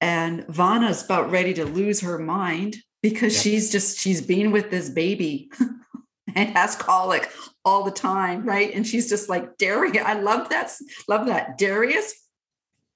and 0.00 0.46
Vana's 0.48 1.04
about 1.04 1.30
ready 1.30 1.54
to 1.54 1.64
lose 1.64 2.00
her 2.00 2.18
mind 2.18 2.76
because 3.02 3.34
yep. 3.34 3.42
she's 3.42 3.72
just 3.72 3.98
she's 3.98 4.20
been 4.20 4.52
with 4.52 4.70
this 4.70 4.90
baby 4.90 5.50
and 6.34 6.50
has 6.50 6.76
colic 6.76 7.30
all 7.64 7.84
the 7.84 7.90
time, 7.90 8.44
right? 8.44 8.72
And 8.74 8.86
she's 8.86 9.08
just 9.08 9.28
like 9.28 9.58
Darius. 9.58 10.04
I 10.04 10.20
love 10.20 10.50
that, 10.50 10.72
love 11.08 11.26
that. 11.26 11.58
Darius 11.58 12.14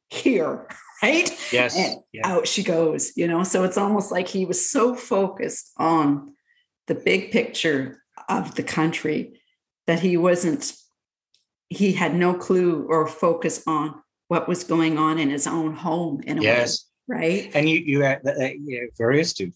here, 0.09 0.66
right? 1.03 1.53
Yes. 1.53 1.76
And 1.76 2.01
yeah. 2.12 2.26
out 2.26 2.47
she 2.47 2.62
goes, 2.62 3.16
you 3.16 3.26
know. 3.26 3.45
So 3.45 3.64
it's 3.64 3.78
almost 3.78 4.12
like 4.12 4.28
he 4.28 4.45
was 4.45 4.68
so 4.68 4.95
focused 4.95 5.72
on 5.76 6.34
the 6.86 6.95
big 6.95 7.30
picture 7.30 8.03
of 8.28 8.55
the 8.55 8.62
country 8.62 9.41
that 9.86 10.01
he 10.01 10.16
wasn't 10.16 10.72
he 11.71 11.93
had 11.93 12.14
no 12.14 12.35
clue 12.35 12.85
or 12.89 13.07
focus 13.07 13.62
on 13.66 14.03
what 14.29 14.49
was 14.49 14.64
going 14.64 14.99
on 14.99 15.18
in 15.18 15.31
his 15.31 15.47
own 15.47 15.75
home 15.75 16.21
in 16.27 16.39
a 16.39 16.43
yes. 16.43 16.87
way, 17.09 17.16
right? 17.16 17.51
And 17.55 17.68
you 17.68 17.79
you 17.79 18.03
had 18.03 18.21
uh, 18.27 18.33
very 18.99 19.21
astute. 19.21 19.55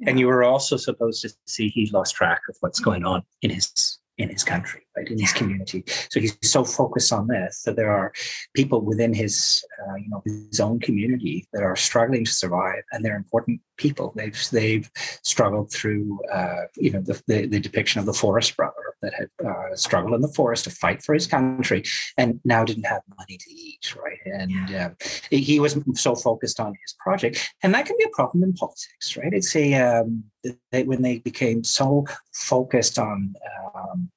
Yeah. 0.00 0.10
And 0.10 0.20
you 0.20 0.26
were 0.26 0.44
also 0.44 0.76
supposed 0.76 1.22
to 1.22 1.30
see 1.46 1.68
he 1.68 1.88
lost 1.92 2.14
track 2.14 2.42
of 2.48 2.56
what's 2.60 2.80
going 2.80 3.04
on 3.04 3.22
in 3.40 3.50
his 3.50 3.98
in 4.18 4.28
his 4.28 4.44
country, 4.44 4.82
right, 4.96 5.08
in 5.08 5.18
his 5.18 5.32
community. 5.32 5.84
So 6.10 6.20
he's 6.20 6.36
so 6.42 6.64
focused 6.64 7.12
on 7.12 7.26
this 7.26 7.62
that 7.62 7.76
there 7.76 7.90
are 7.90 8.12
people 8.54 8.82
within 8.82 9.14
his, 9.14 9.64
uh, 9.80 9.94
you 9.94 10.10
know, 10.10 10.22
his 10.26 10.60
own 10.60 10.80
community 10.80 11.46
that 11.52 11.62
are 11.62 11.76
struggling 11.76 12.26
to 12.26 12.32
survive, 12.32 12.82
and 12.92 13.02
they're 13.02 13.16
important 13.16 13.60
people. 13.78 14.12
They've 14.14 14.38
they've 14.50 14.90
struggled 15.22 15.72
through, 15.72 16.20
uh, 16.30 16.64
you 16.76 16.90
know, 16.90 17.00
the, 17.00 17.22
the, 17.26 17.46
the 17.46 17.60
depiction 17.60 18.00
of 18.00 18.06
the 18.06 18.12
forest 18.12 18.56
brother 18.56 18.91
that 19.02 19.14
had 19.14 19.28
uh, 19.46 19.74
struggled 19.74 20.14
in 20.14 20.20
the 20.20 20.28
forest 20.28 20.64
to 20.64 20.70
fight 20.70 21.02
for 21.02 21.14
his 21.14 21.26
country, 21.26 21.82
and 22.16 22.40
now 22.44 22.64
didn't 22.64 22.86
have 22.86 23.02
money 23.18 23.36
to 23.36 23.50
eat, 23.50 23.94
right? 23.96 24.18
And 24.24 24.50
yeah. 24.68 24.90
Uh, 25.00 25.06
he 25.30 25.60
was 25.60 25.76
so 25.94 26.14
focused 26.14 26.60
on 26.60 26.74
his 26.82 26.94
project, 27.00 27.52
and 27.62 27.74
that 27.74 27.86
can 27.86 27.96
be 27.98 28.04
a 28.04 28.16
problem 28.16 28.42
in 28.42 28.52
politics, 28.52 29.16
right? 29.16 29.32
It's 29.32 29.54
a 29.56 29.74
um, 29.74 30.24
they, 30.70 30.84
when 30.84 31.02
they 31.02 31.18
became 31.18 31.64
so 31.64 32.06
focused 32.32 32.98
on 32.98 33.34
um, 33.74 34.10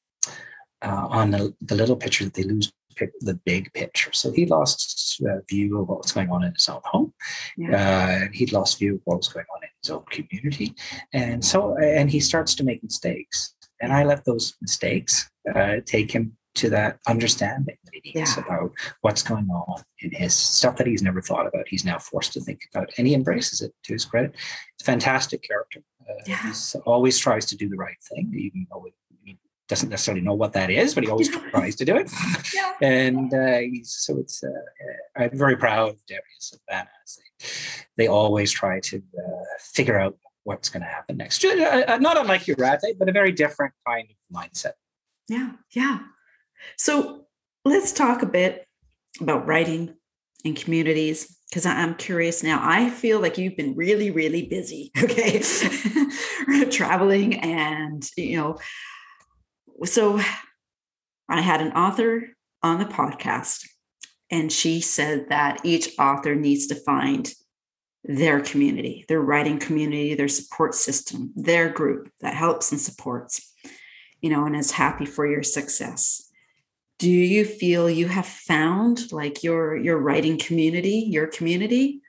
uh, 0.82 1.08
on 1.10 1.32
the, 1.32 1.54
the, 1.62 1.76
little 1.76 1.96
picture 1.96 2.26
that 2.26 2.34
they 2.34 2.44
lose 2.44 2.72
the 3.22 3.40
big 3.46 3.72
picture. 3.74 4.12
So 4.14 4.32
he 4.32 4.46
lost 4.46 5.22
uh, 5.28 5.40
view 5.50 5.80
of 5.80 5.90
what 5.90 6.04
was 6.04 6.12
going 6.12 6.30
on 6.30 6.44
in 6.44 6.54
his 6.54 6.70
own 6.70 6.82
home. 6.84 7.14
Yeah. 7.58 8.26
Uh, 8.26 8.32
he'd 8.34 8.54
lost 8.54 8.80
view 8.80 8.96
of 8.96 9.02
what 9.06 9.18
was 9.18 9.28
going 9.28 9.46
on 9.56 9.64
in 9.64 9.70
his 9.82 9.90
own 9.90 10.04
community, 10.10 10.76
and 11.14 11.44
so 11.44 11.78
and 11.78 12.10
he 12.10 12.20
starts 12.20 12.56
to 12.56 12.64
make 12.64 12.84
mistakes. 12.84 13.55
And 13.82 13.92
I 13.92 14.04
let 14.04 14.26
those 14.26 14.56
mistakes 14.62 15.30
uh, 15.54 15.78
take 15.86 16.12
him 16.12 16.38
to 16.56 16.70
that 16.70 17.00
understanding 17.08 17.78
that 17.84 17.94
he 17.94 18.12
needs 18.14 18.38
yeah. 18.38 18.44
about 18.44 18.72
what's 19.02 19.22
going 19.22 19.50
on 19.50 19.84
in 20.00 20.12
his 20.12 20.34
stuff 20.34 20.78
that 20.78 20.88
he's 20.88 21.04
never 21.04 21.22
thought 21.22 21.46
about. 21.46 21.68
He's 21.68 21.86
now 21.86 22.00
forced 22.00 22.34
to 22.34 22.42
think 22.42 22.62
about, 22.74 22.90
and 22.98 23.06
he 23.06 23.14
embraces 23.14 23.62
it 23.62 23.74
to 23.84 23.94
his 23.94 24.06
credit. 24.06 24.34
It's 24.74 24.84
a 24.84 24.86
fantastic 24.86 25.44
character. 25.44 25.82
Uh, 26.10 26.14
yeah. 26.26 26.54
He 26.54 26.80
always 26.86 27.18
tries 27.18 27.46
to 27.48 27.58
do 27.58 27.68
the 27.68 27.76
right 27.76 27.98
thing, 28.10 28.34
even 28.38 28.68
though 28.72 28.86
he 29.24 29.38
doesn't 29.68 29.90
necessarily 29.90 30.22
know 30.22 30.34
what 30.34 30.54
that 30.54 30.70
is, 30.70 30.94
but 30.94 31.04
he 31.04 31.10
always 31.10 31.30
tries 31.52 31.76
to 31.76 31.86
do 31.86 31.98
it. 31.98 32.10
Yeah. 32.54 32.74
And 32.82 33.34
uh, 33.34 33.62
so 33.84 34.18
it's, 34.20 34.44
uh, 34.44 34.48
uh, 34.48 35.24
I'm 35.24 35.38
very 35.38 35.58
proud 35.58 35.90
of 35.90 36.06
Darius 36.06 36.54
and 36.54 36.62
Vana. 36.70 36.90
They, 37.18 38.04
they 38.04 38.08
always 38.08 38.52
try 38.52 38.80
to 38.80 38.98
uh, 38.98 39.44
figure 39.60 40.00
out 40.00 40.18
what's 40.46 40.70
going 40.70 40.84
to 40.84 40.90
happen 40.90 41.18
next. 41.18 41.44
Uh, 41.44 41.98
not 42.00 42.18
unlike 42.18 42.48
your 42.48 42.56
Jurate, 42.56 42.98
but 42.98 43.10
a 43.10 43.12
very 43.12 43.34
different 43.34 43.74
kind 43.86 44.08
of 44.10 44.36
mindset. 44.36 44.74
Yeah, 45.28 45.52
yeah. 45.72 46.00
So 46.78 47.26
let's 47.66 47.92
talk 47.92 48.22
a 48.22 48.28
bit 48.28 48.66
about 49.20 49.48
writing 49.48 49.96
and 50.46 50.56
communities 50.56 51.38
because 51.50 51.66
I'm 51.66 51.96
curious 51.96 52.44
now. 52.44 52.60
I 52.62 52.90
feel 52.90 53.20
like 53.20 53.38
you've 53.38 53.58
been 53.58 53.76
really, 53.76 54.12
really 54.12 54.48
busy, 54.48 54.92
okay, 55.04 55.42
traveling 56.72 57.40
and, 57.40 58.08
you 58.16 58.38
know, 58.38 58.58
so 59.84 60.20
I 61.28 61.42
had 61.42 61.62
an 61.62 61.74
author 61.74 62.30
on 62.62 62.80
the 62.80 62.86
podcast, 62.86 63.68
and 64.32 64.52
she 64.52 64.80
said 64.80 65.30
that 65.30 65.60
each 65.64 65.90
author 66.00 66.36
needs 66.36 66.68
to 66.68 66.76
find 66.76 67.32
their 68.08 68.40
community, 68.40 69.06
their 69.08 69.22
writing 69.22 69.58
community, 69.60 70.14
their 70.14 70.28
support 70.28 70.76
system, 70.76 71.32
their 71.36 71.70
group 71.70 72.10
that 72.22 72.36
helps 72.36 72.72
and 72.72 72.80
supports, 72.80 73.54
you 74.22 74.30
know, 74.30 74.46
and 74.46 74.56
is 74.56 74.72
happy 74.72 75.06
for 75.06 75.26
your 75.26 75.44
success. 75.44 76.30
Do 77.00 77.10
you 77.10 77.44
feel 77.44 77.90
you 77.90 78.08
have 78.08 78.26
found 78.28 79.12
like 79.12 79.44
your 79.44 79.76
your 79.76 79.98
writing 79.98 80.38
community, 80.38 81.06
your 81.10 81.28
community? 81.28 82.02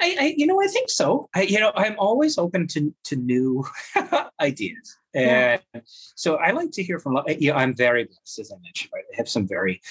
I, 0.00 0.16
I 0.20 0.34
you 0.36 0.46
know, 0.46 0.62
I 0.62 0.68
think 0.68 0.88
so. 0.88 1.28
I, 1.34 1.42
you 1.42 1.58
know, 1.58 1.72
I'm 1.74 1.96
always 1.98 2.38
open 2.38 2.66
to 2.68 2.94
to 3.04 3.16
new 3.16 3.64
ideas, 4.40 4.96
and 5.12 5.60
yeah. 5.74 5.80
so 5.84 6.36
I 6.36 6.52
like 6.52 6.70
to 6.72 6.82
hear 6.82 6.98
from. 6.98 7.18
You 7.28 7.50
know, 7.50 7.58
I'm 7.58 7.74
very 7.74 8.04
blessed, 8.04 8.38
as 8.38 8.52
I 8.52 8.56
mentioned. 8.62 8.90
Right? 8.94 9.04
I 9.12 9.16
have 9.16 9.28
some 9.28 9.46
very 9.46 9.82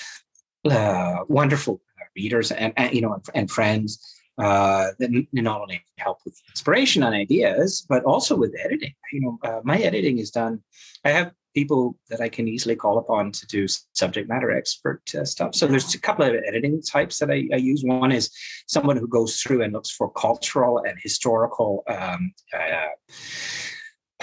uh, 0.66 1.18
wonderful 1.28 1.82
readers 2.16 2.52
and, 2.52 2.74
and 2.76 2.94
you 2.94 3.02
know 3.02 3.14
and, 3.14 3.24
and 3.36 3.52
friends 3.52 4.19
uh, 4.40 4.92
that 5.00 5.26
not 5.34 5.62
only 5.62 5.84
help 5.98 6.20
with 6.26 6.40
inspiration 6.50 7.04
and 7.04 7.14
ideas, 7.14 7.86
but 7.90 8.04
also 8.06 8.36
with 8.36 8.56
editing. 8.64 8.94
You 9.12 9.22
know, 9.22 9.40
uh, 9.44 9.60
my 9.64 9.78
editing 9.78 10.20
is 10.20 10.32
done. 10.32 10.62
I 11.04 11.10
have 11.10 11.32
people 11.56 11.98
that 12.10 12.22
I 12.22 12.30
can 12.30 12.48
easily 12.48 12.76
call 12.76 13.00
upon 13.00 13.32
to 13.34 13.48
do 13.48 13.68
subject 13.94 14.30
matter 14.30 14.52
expert 14.52 15.02
uh, 15.16 15.26
stuff. 15.26 15.56
So 15.56 15.68
there's 15.68 15.94
a 15.94 16.00
couple 16.00 16.26
of 16.26 16.36
editing 16.48 16.82
types 16.82 17.18
that 17.20 17.32
I, 17.32 17.48
I, 17.52 17.58
use. 17.58 17.84
One 17.84 18.12
is 18.12 18.30
someone 18.68 18.98
who 18.98 19.08
goes 19.08 19.42
through 19.42 19.64
and 19.64 19.74
looks 19.74 19.90
for 19.90 20.12
cultural 20.12 20.84
and 20.88 20.98
historical 21.02 21.84
um, 21.88 22.34
uh, 22.54 23.14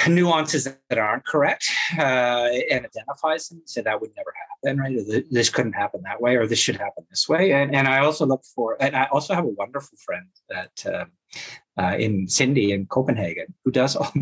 nuances 0.09 0.65
that 0.65 0.99
aren't 0.99 1.25
correct 1.25 1.65
uh, 1.99 2.49
and 2.71 2.87
identifies 2.87 3.49
them. 3.49 3.63
So 3.65 3.83
that 3.83 4.01
would 4.01 4.11
never 4.17 4.33
happen, 4.51 4.79
right? 4.79 5.25
This 5.31 5.51
couldn't 5.51 5.73
happen 5.73 6.03
that 6.05 6.21
way, 6.21 6.37
or 6.37 6.47
this 6.47 6.59
should 6.59 6.77
happen 6.77 7.05
this 7.11 7.29
way. 7.29 7.53
And, 7.53 7.75
and 7.75 7.89
I 7.89 8.01
also 8.01 8.27
look 8.27 8.45
for, 8.55 8.77
and 8.81 8.95
I 8.95 9.05
also 9.07 9.35
have 9.35 9.45
a 9.45 9.49
wonderful 9.49 9.99
friend 10.05 10.27
that 10.49 10.87
uh, 10.87 11.05
uh, 11.81 11.97
in 11.97 12.29
Cindy 12.29 12.73
in 12.73 12.87
Copenhagen 12.87 13.55
who 13.65 13.71
does 13.71 13.97
all, 13.97 14.13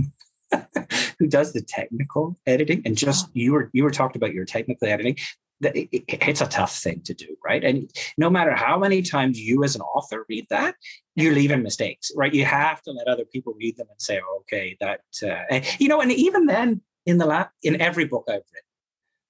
who 1.18 1.27
does 1.27 1.53
the 1.53 1.62
technical 1.62 2.39
editing 2.47 2.83
and 2.85 2.97
just 2.97 3.29
you 3.35 3.53
were 3.53 3.70
you 3.72 3.85
were 3.85 3.91
talking 3.91 4.18
about 4.18 4.35
your 4.35 4.45
technical 4.45 4.89
editing 4.89 5.16
it's 5.61 6.40
a 6.40 6.46
tough 6.46 6.76
thing 6.76 7.00
to 7.02 7.14
do 7.14 7.36
right? 7.44 7.64
And 7.64 7.90
no 8.18 8.28
matter 8.30 8.55
how 8.55 8.78
many 8.78 9.02
times 9.02 9.38
you 9.38 9.64
as 9.64 9.74
an 9.74 9.82
author 9.82 10.24
read 10.28 10.46
that 10.50 10.74
you're 11.14 11.34
leaving 11.34 11.62
mistakes 11.62 12.11
right? 12.16 12.34
You 12.34 12.44
have 12.44 12.82
to 12.82 12.92
let 12.92 13.09
other 13.09 13.24
people 13.24 13.55
read 13.59 13.76
them 13.76 13.86
and 13.90 14.00
say 14.00 14.20
oh, 14.24 14.38
okay 14.40 14.76
that 14.80 15.00
uh, 15.22 15.61
you 15.78 15.88
know 15.88 16.00
and 16.00 16.12
even 16.12 16.46
then 16.46 16.80
in 17.07 17.18
the 17.18 17.26
lab 17.26 17.48
in 17.62 17.80
every 17.80 18.07
book 18.07 18.24
i've 18.28 18.42
written 18.52 18.70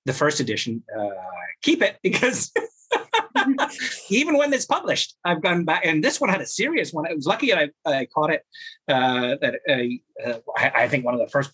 the 0.07 0.12
first 0.12 0.41
edition 0.41 0.83
uh, 0.99 1.09
keep 1.62 1.83
it 1.83 1.99
because 2.03 2.53
even 4.11 4.37
when 4.37 4.53
it's 4.53 4.67
published, 4.67 5.17
I've 5.25 5.43
gone 5.43 5.65
back, 5.65 5.83
and 5.85 6.03
this 6.03 6.21
one 6.21 6.31
had 6.31 6.41
a 6.41 6.47
serious 6.47 6.93
one. 6.93 7.07
I 7.07 7.15
was 7.15 7.27
lucky 7.27 7.53
I, 7.53 7.71
I 7.87 8.07
caught 8.07 8.31
it. 8.31 8.43
Uh, 8.89 9.37
that 9.41 9.55
uh, 9.69 10.29
uh, 10.29 10.39
I, 10.57 10.83
I, 10.85 10.89
think 10.89 11.05
one 11.05 11.15
of 11.15 11.21
the 11.21 11.29
first 11.29 11.53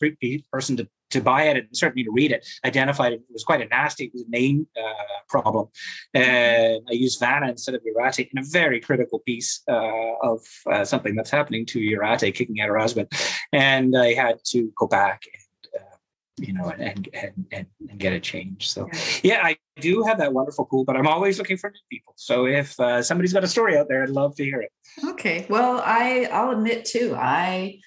person 0.52 0.76
to, 0.76 0.88
to 1.10 1.20
buy 1.20 1.44
it 1.44 1.56
and 1.56 1.68
certainly 1.72 2.02
to 2.02 2.10
read 2.10 2.32
it 2.32 2.44
identified 2.64 3.12
it, 3.12 3.22
was 3.30 3.44
quite 3.44 3.60
a 3.60 3.66
nasty, 3.66 4.10
name 4.28 4.66
uh, 4.76 4.92
problem. 5.28 5.68
And 6.12 6.82
I 6.88 6.92
used 6.92 7.20
Vana 7.20 7.48
instead 7.48 7.76
of 7.76 7.82
Jurate 7.84 8.18
in 8.18 8.38
a 8.38 8.44
very 8.50 8.80
critical 8.80 9.20
piece 9.20 9.62
uh, 9.70 10.12
of 10.22 10.40
something 10.84 11.14
that's 11.14 11.30
happening 11.30 11.66
to 11.66 11.88
Jurate 11.88 12.34
kicking 12.34 12.60
out 12.60 12.68
her 12.68 12.78
husband, 12.78 13.08
and 13.52 13.96
I 13.96 14.14
had 14.14 14.38
to 14.46 14.72
go 14.76 14.88
back 14.88 15.22
you 16.40 16.52
know, 16.52 16.72
and 16.78 17.08
and 17.12 17.46
and, 17.52 17.66
and 17.88 17.98
get 17.98 18.12
a 18.12 18.20
change. 18.20 18.70
So 18.70 18.88
yeah, 19.22 19.40
I 19.42 19.56
do 19.80 20.02
have 20.02 20.18
that 20.18 20.32
wonderful 20.32 20.64
pool, 20.64 20.84
but 20.84 20.96
I'm 20.96 21.06
always 21.06 21.38
looking 21.38 21.56
for 21.56 21.70
new 21.70 21.80
people. 21.90 22.14
So 22.16 22.46
if 22.46 22.78
uh, 22.80 23.02
somebody's 23.02 23.32
got 23.32 23.44
a 23.44 23.48
story 23.48 23.76
out 23.76 23.88
there, 23.88 24.02
I'd 24.02 24.10
love 24.10 24.34
to 24.36 24.44
hear 24.44 24.60
it. 24.60 24.72
Okay. 25.04 25.46
Well, 25.48 25.82
I 25.84 26.28
I'll 26.32 26.50
admit 26.50 26.84
too, 26.84 27.14
I 27.16 27.80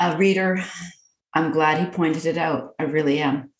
a 0.00 0.16
reader, 0.16 0.62
I'm 1.34 1.52
glad 1.52 1.78
he 1.78 1.86
pointed 1.94 2.26
it 2.26 2.38
out. 2.38 2.74
I 2.78 2.84
really 2.84 3.18
am. 3.20 3.52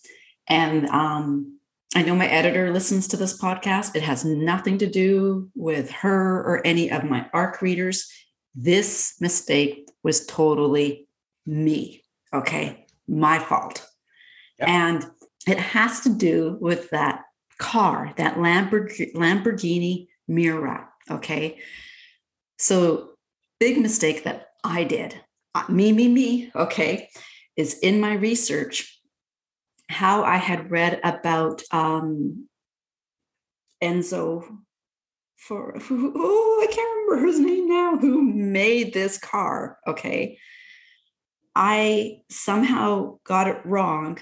And 0.49 0.87
um 0.89 1.59
I 1.95 2.03
know 2.03 2.15
my 2.15 2.27
editor 2.27 2.73
listens 2.73 3.07
to 3.09 3.19
this 3.19 3.39
podcast. 3.39 3.95
It 3.95 4.03
has 4.03 4.25
nothing 4.25 4.79
to 4.79 4.87
do 4.87 5.51
with 5.55 5.91
her 5.91 6.43
or 6.43 6.67
any 6.67 6.91
of 6.91 7.05
my 7.05 7.29
ARC 7.35 7.61
readers. 7.61 8.11
This 8.55 9.15
mistake 9.21 9.91
was 10.03 10.25
totally 10.25 11.07
me. 11.45 12.03
Okay 12.33 12.82
my 13.09 13.39
fault. 13.39 13.87
Yep. 14.59 14.69
And 14.69 15.11
it 15.47 15.59
has 15.59 16.01
to 16.01 16.09
do 16.09 16.57
with 16.61 16.91
that 16.91 17.25
car, 17.59 18.13
that 18.17 18.37
Lamborghini, 18.37 19.15
Lamborghini 19.15 20.09
Miura. 20.29 20.89
Okay. 21.11 21.59
So, 22.59 23.11
big 23.59 23.79
mistake 23.79 24.25
that 24.25 24.49
I 24.63 24.85
did, 24.85 25.21
uh, 25.55 25.65
me, 25.69 25.93
me, 25.93 26.09
me, 26.09 26.53
okay, 26.55 27.09
is 27.57 27.79
in 27.81 28.01
my 28.01 28.15
research 28.15 29.01
how 29.89 30.25
I 30.25 30.37
had 30.37 30.71
read 30.71 31.01
about 31.05 31.63
um, 31.71 32.49
Enzo 33.83 34.45
for 35.37 35.79
who, 35.79 36.13
oh, 36.17 36.67
I 36.69 36.73
can't 36.73 37.07
remember 37.11 37.27
his 37.27 37.41
name 37.41 37.69
now, 37.69 37.97
who 37.97 38.23
made 38.23 38.95
this 38.95 39.19
car. 39.19 39.79
Okay. 39.87 40.39
I 41.55 42.23
somehow 42.29 43.19
got 43.25 43.49
it 43.49 43.61
wrong 43.65 44.19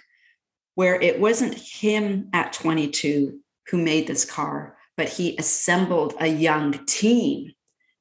where 0.74 1.00
it 1.00 1.20
wasn't 1.20 1.54
him 1.54 2.28
at 2.32 2.52
22 2.52 3.38
who 3.68 3.78
made 3.78 4.06
this 4.06 4.24
car, 4.24 4.76
but 4.96 5.08
he 5.08 5.36
assembled 5.36 6.14
a 6.20 6.26
young 6.26 6.72
team 6.86 7.52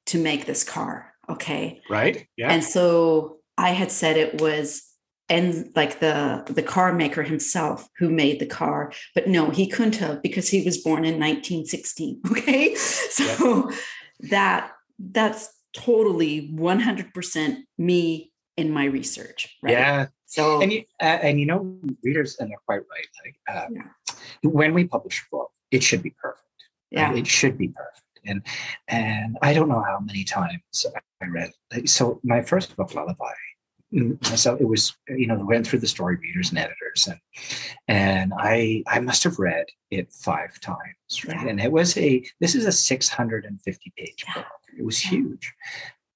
to 0.06 0.18
make 0.18 0.46
this 0.46 0.64
car. 0.64 1.14
Okay. 1.28 1.80
Right. 1.88 2.26
Yeah. 2.36 2.52
And 2.52 2.64
so 2.64 3.38
I 3.56 3.70
had 3.70 3.90
said 3.90 4.16
it 4.16 4.40
was 4.40 4.90
and 5.28 5.70
like 5.76 6.00
the 6.00 6.42
the 6.48 6.62
car 6.62 6.92
maker 6.92 7.22
himself 7.22 7.88
who 7.98 8.10
made 8.10 8.40
the 8.40 8.46
car 8.46 8.92
but 9.14 9.28
no 9.28 9.50
he 9.50 9.68
couldn't 9.68 9.96
have 9.96 10.20
because 10.22 10.48
he 10.48 10.62
was 10.64 10.78
born 10.78 11.04
in 11.04 11.20
1916 11.20 12.20
okay 12.32 12.74
so 12.74 13.70
yeah. 13.70 13.76
that 14.30 14.72
that's 14.98 15.48
totally 15.72 16.50
100% 16.52 17.56
me 17.78 18.29
in 18.56 18.72
my 18.72 18.84
research. 18.84 19.56
Right? 19.62 19.72
Yeah. 19.72 20.06
So 20.26 20.62
and 20.62 20.72
you 20.72 20.84
uh, 21.00 21.18
and 21.22 21.40
you 21.40 21.46
know 21.46 21.76
readers 22.02 22.36
and 22.38 22.50
they're 22.50 22.58
quite 22.66 22.82
right. 22.90 23.06
Like 23.24 23.36
uh, 23.48 23.66
yeah. 23.72 24.50
when 24.50 24.74
we 24.74 24.84
publish 24.84 25.22
a 25.26 25.36
book, 25.36 25.50
it 25.70 25.82
should 25.82 26.02
be 26.02 26.14
perfect. 26.22 26.44
Yeah. 26.90 27.12
It 27.14 27.26
should 27.26 27.58
be 27.58 27.68
perfect. 27.68 28.20
And 28.24 28.42
and 28.88 29.38
I 29.42 29.54
don't 29.54 29.68
know 29.68 29.82
how 29.82 29.98
many 30.00 30.24
times 30.24 30.86
I 31.22 31.26
read. 31.26 31.50
So 31.86 32.20
my 32.22 32.42
first 32.42 32.76
book, 32.76 32.94
Lullaby, 32.94 33.32
mm, 33.92 34.24
so 34.38 34.56
it 34.56 34.68
was 34.68 34.94
you 35.08 35.26
know 35.26 35.36
went 35.44 35.66
through 35.66 35.80
the 35.80 35.86
story 35.86 36.16
readers 36.16 36.50
and 36.50 36.58
editors 36.58 37.08
and 37.08 37.20
and 37.88 38.32
i 38.38 38.82
i 38.86 39.00
must 39.00 39.24
have 39.24 39.38
read 39.38 39.66
it 39.90 40.12
five 40.12 40.58
times 40.60 41.24
right 41.26 41.42
yeah. 41.42 41.48
and 41.48 41.60
it 41.60 41.72
was 41.72 41.96
a 41.96 42.24
this 42.40 42.54
is 42.54 42.66
a 42.66 42.72
650 42.72 43.92
page 43.96 44.24
book 44.34 44.46
it 44.78 44.84
was 44.84 44.98
huge 44.98 45.52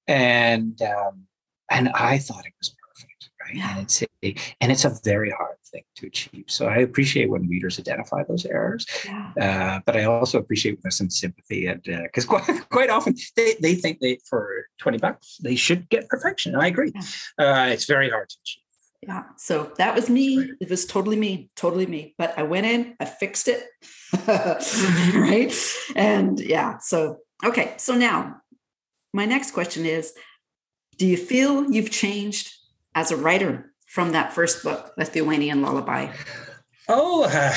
and 0.07 0.81
um 0.83 1.27
and 1.75 1.89
I 1.91 2.19
thought 2.19 2.47
it 2.47 2.53
was 2.59 2.75
perfect, 2.89 3.31
right? 3.43 3.57
Yeah. 3.57 3.71
And 3.71 3.83
it's 3.83 4.03
a, 4.03 4.35
and 4.61 4.73
it's 4.73 4.85
a 4.85 4.99
very 5.05 5.31
hard 5.31 5.57
thing 5.71 5.83
to 5.97 6.07
achieve. 6.07 6.45
So 6.49 6.67
I 6.67 6.79
appreciate 6.79 7.29
when 7.29 7.49
readers 7.49 7.79
identify 7.79 8.23
those 8.25 8.47
errors, 8.47 8.87
yeah. 9.05 9.33
uh, 9.41 9.81
but 9.85 9.97
I 9.97 10.05
also 10.05 10.39
appreciate 10.39 10.73
when 10.73 10.81
there's 10.85 10.97
some 10.97 11.11
sympathy 11.11 11.67
and 11.67 11.83
because 11.83 12.25
uh, 12.25 12.39
quite 12.39 12.69
quite 12.71 12.91
often 12.91 13.15
they, 13.37 13.55
they 13.61 13.75
think 13.75 14.01
they 14.01 14.19
for 14.29 14.67
twenty 14.79 14.99
bucks 14.99 15.39
they 15.43 15.57
should 15.57 15.89
get 15.89 16.09
perfection. 16.09 16.55
I 16.55 16.69
agree. 16.69 16.93
Yeah. 16.95 17.03
Uh, 17.39 17.67
it's 17.67 17.87
very 17.87 18.09
hard 18.09 18.29
to 18.31 18.37
achieve. 18.43 18.63
Yeah. 19.07 19.25
So 19.37 19.71
that 19.77 19.95
was 19.95 20.09
me. 20.09 20.53
It 20.61 20.71
was 20.71 20.87
totally 20.87 21.17
me, 21.17 21.51
totally 21.57 21.85
me. 21.85 22.15
But 22.17 22.39
I 22.39 22.43
went 22.45 22.65
in, 22.65 22.97
I 22.99 23.05
fixed 23.05 23.49
it. 23.49 23.67
right. 24.27 25.55
And 25.95 26.41
yeah. 26.41 26.79
So, 26.79 27.19
okay. 27.45 27.75
So 27.77 27.95
now 27.95 28.37
my 29.13 29.27
next 29.27 29.51
question 29.51 29.85
is 29.85 30.15
do 30.99 31.07
you 31.07 31.17
feel 31.17 31.71
you've 31.71 31.91
changed 31.91 32.55
as 32.95 33.11
a 33.11 33.17
writer 33.17 33.73
from 33.87 34.13
that 34.13 34.33
first 34.33 34.63
book, 34.63 34.93
Lithuanian 34.97 35.63
Lullaby? 35.63 36.13
Oh, 36.89 37.25
uh, 37.25 37.55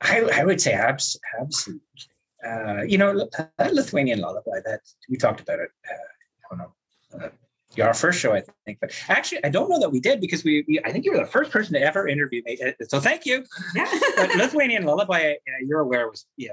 I, 0.00 0.20
I, 0.40 0.44
would 0.44 0.60
say 0.60 0.72
abs- 0.72 1.18
absolutely. 1.40 1.82
Uh, 2.46 2.82
you 2.82 2.98
know, 2.98 3.28
that 3.58 3.74
Lithuanian 3.74 4.20
Lullaby, 4.20 4.60
that 4.64 4.80
we 5.08 5.16
talked 5.16 5.40
about 5.40 5.60
it. 5.60 5.70
Uh, 5.88 5.94
I 5.94 6.56
don't 6.56 6.58
know. 6.58 7.26
Uh, 7.26 7.28
our 7.82 7.94
first 7.94 8.18
show, 8.18 8.34
I 8.34 8.42
think, 8.66 8.78
but 8.80 8.92
actually, 9.08 9.44
I 9.44 9.48
don't 9.48 9.70
know 9.70 9.78
that 9.78 9.90
we 9.90 10.00
did 10.00 10.20
because 10.20 10.42
we, 10.42 10.64
we 10.66 10.80
I 10.84 10.90
think 10.90 11.04
you 11.04 11.12
were 11.12 11.18
the 11.18 11.26
first 11.26 11.52
person 11.52 11.74
to 11.74 11.80
ever 11.80 12.08
interview 12.08 12.42
me. 12.44 12.58
Uh, 12.64 12.72
so 12.88 12.98
thank 12.98 13.26
you. 13.26 13.44
Yeah. 13.74 13.88
but 14.16 14.34
Lithuanian 14.34 14.84
Lullaby, 14.84 15.34
you're 15.62 15.80
aware, 15.80 16.08
was 16.08 16.26
yeah, 16.36 16.50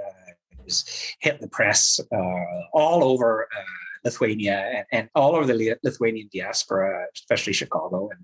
was 0.63 0.85
hit 1.19 1.41
the 1.41 1.47
press 1.47 1.99
uh, 2.13 2.45
all 2.73 3.03
over 3.03 3.47
uh, 3.57 3.63
Lithuania 4.07 4.57
and, 4.75 4.85
and 4.91 5.09
all 5.15 5.35
over 5.35 5.45
the 5.45 5.75
Lithuanian 5.83 6.29
diaspora, 6.33 7.07
especially 7.15 7.53
Chicago 7.53 8.09
and 8.09 8.23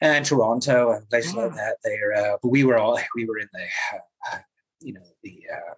and 0.00 0.24
Toronto 0.24 0.92
and 0.92 1.08
places 1.08 1.34
oh. 1.36 1.40
like 1.40 1.54
that. 1.54 1.76
There, 1.84 2.14
uh, 2.14 2.36
but 2.40 2.48
we 2.48 2.64
were 2.64 2.78
all 2.78 2.98
we 3.16 3.24
were 3.26 3.38
in 3.38 3.48
the 3.52 3.66
uh, 4.32 4.38
you 4.80 4.94
know 4.94 5.06
the 5.22 5.36
uh, 5.52 5.74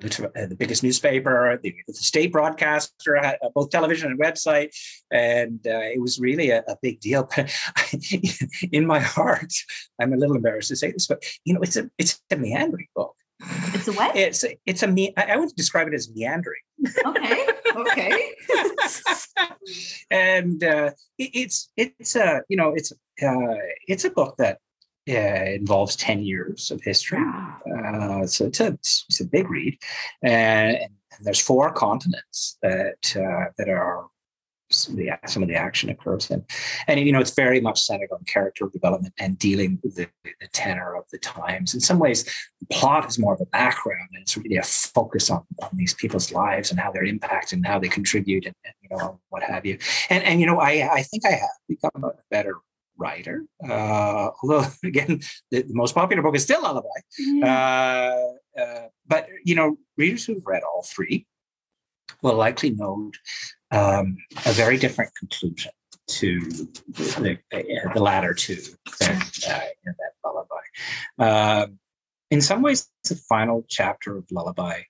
the, 0.00 0.30
uh, 0.36 0.46
the, 0.46 0.56
biggest 0.56 0.82
newspaper, 0.82 1.58
the, 1.62 1.74
the 1.86 1.94
state 1.94 2.32
broadcaster, 2.32 3.16
uh, 3.16 3.34
both 3.54 3.70
television 3.70 4.10
and 4.10 4.20
website, 4.20 4.70
and 5.12 5.60
uh, 5.66 5.94
it 5.94 6.00
was 6.00 6.18
really 6.18 6.50
a, 6.50 6.60
a 6.68 6.76
big 6.82 7.00
deal. 7.00 7.28
But 7.34 7.54
in 8.72 8.86
my 8.86 8.98
heart, 8.98 9.52
I'm 10.00 10.12
a 10.12 10.16
little 10.16 10.36
embarrassed 10.36 10.68
to 10.68 10.76
say 10.76 10.90
this, 10.92 11.06
but 11.06 11.22
you 11.44 11.54
know, 11.54 11.60
it's 11.60 11.76
a 11.76 11.90
it's 11.98 12.20
a 12.30 12.36
meandering 12.36 12.88
book. 12.94 13.14
It's 13.40 13.88
a 13.88 13.92
what? 13.92 14.16
It's 14.16 14.44
it's 14.66 14.82
a 14.82 14.86
me. 14.86 15.14
I 15.16 15.36
would 15.36 15.54
describe 15.56 15.88
it 15.88 15.94
as 15.94 16.10
meandering. 16.14 16.60
Okay. 17.06 17.46
Okay. 17.76 18.32
and 20.10 20.64
uh, 20.64 20.90
it, 21.18 21.30
it's 21.34 21.70
it's 21.76 22.16
a 22.16 22.42
you 22.48 22.56
know 22.56 22.72
it's 22.74 22.92
uh, 22.92 23.56
it's 23.86 24.04
a 24.04 24.10
book 24.10 24.36
that 24.38 24.58
uh, 25.08 25.52
involves 25.54 25.96
10 25.96 26.22
years 26.22 26.70
of 26.70 26.82
history. 26.82 27.18
Uh, 27.74 28.26
so 28.26 28.46
it's 28.46 28.60
a, 28.60 28.66
it's 28.66 29.20
a 29.20 29.24
big 29.24 29.48
read. 29.48 29.78
And, 30.22 30.76
and 30.76 30.90
there's 31.22 31.40
four 31.40 31.72
continents 31.72 32.58
that 32.62 33.16
uh, 33.16 33.50
that 33.56 33.68
are 33.68 34.06
the, 34.68 35.10
some 35.26 35.42
of 35.42 35.48
the 35.48 35.54
action 35.54 35.90
occurs 35.90 36.30
in. 36.30 36.44
And, 36.86 37.00
you 37.00 37.12
know, 37.12 37.20
it's 37.20 37.34
very 37.34 37.60
much 37.60 37.80
centered 37.80 38.10
on 38.12 38.24
character 38.24 38.68
development 38.72 39.14
and 39.18 39.38
dealing 39.38 39.78
with 39.82 39.96
the, 39.96 40.08
the 40.24 40.48
tenor 40.52 40.94
of 40.94 41.04
the 41.10 41.18
times. 41.18 41.74
In 41.74 41.80
some 41.80 41.98
ways, 41.98 42.24
the 42.60 42.66
plot 42.70 43.08
is 43.08 43.18
more 43.18 43.34
of 43.34 43.40
a 43.40 43.46
background 43.46 44.08
and 44.12 44.22
it's 44.22 44.36
really 44.36 44.56
a 44.56 44.62
focus 44.62 45.30
on, 45.30 45.44
on 45.62 45.70
these 45.74 45.94
people's 45.94 46.32
lives 46.32 46.70
and 46.70 46.78
how 46.78 46.92
they're 46.92 47.04
impacted 47.04 47.58
and 47.58 47.66
how 47.66 47.78
they 47.78 47.88
contribute 47.88 48.46
and, 48.46 48.54
and 48.64 48.74
you 48.82 48.96
know, 48.96 49.20
what 49.30 49.42
have 49.42 49.64
you. 49.64 49.78
And, 50.10 50.22
and 50.24 50.40
you 50.40 50.46
know, 50.46 50.60
I, 50.60 50.88
I 50.92 51.02
think 51.02 51.24
I 51.24 51.30
have 51.30 51.48
become 51.68 52.04
a 52.04 52.12
better 52.30 52.56
writer. 52.98 53.44
Uh, 53.66 54.30
although, 54.42 54.66
again, 54.84 55.20
the, 55.50 55.62
the, 55.62 55.74
most 55.74 55.94
popular 55.94 56.22
book 56.22 56.36
is 56.36 56.42
still 56.42 56.62
Lullaby. 56.62 56.88
Mm-hmm. 57.20 57.44
Uh, 57.44 58.60
uh, 58.60 58.88
but, 59.06 59.28
you 59.44 59.54
know, 59.54 59.78
readers 59.96 60.26
who've 60.26 60.44
read 60.44 60.62
all 60.62 60.82
three 60.82 61.26
will 62.22 62.34
likely 62.34 62.70
note 62.70 63.16
um, 63.70 64.16
a 64.46 64.52
very 64.52 64.76
different 64.76 65.14
conclusion 65.14 65.72
to 66.08 66.40
the, 66.40 67.38
the, 67.50 67.90
the 67.94 68.00
latter 68.00 68.32
two 68.32 68.60
than 69.00 69.16
uh, 69.48 69.60
in 69.86 69.94
that 69.98 70.12
Lullaby. 70.24 70.62
Um, 71.18 71.78
in 72.30 72.40
some 72.40 72.62
ways, 72.62 72.88
the 73.08 73.16
final 73.16 73.64
chapter 73.68 74.16
of 74.16 74.24
Lullaby 74.30 74.82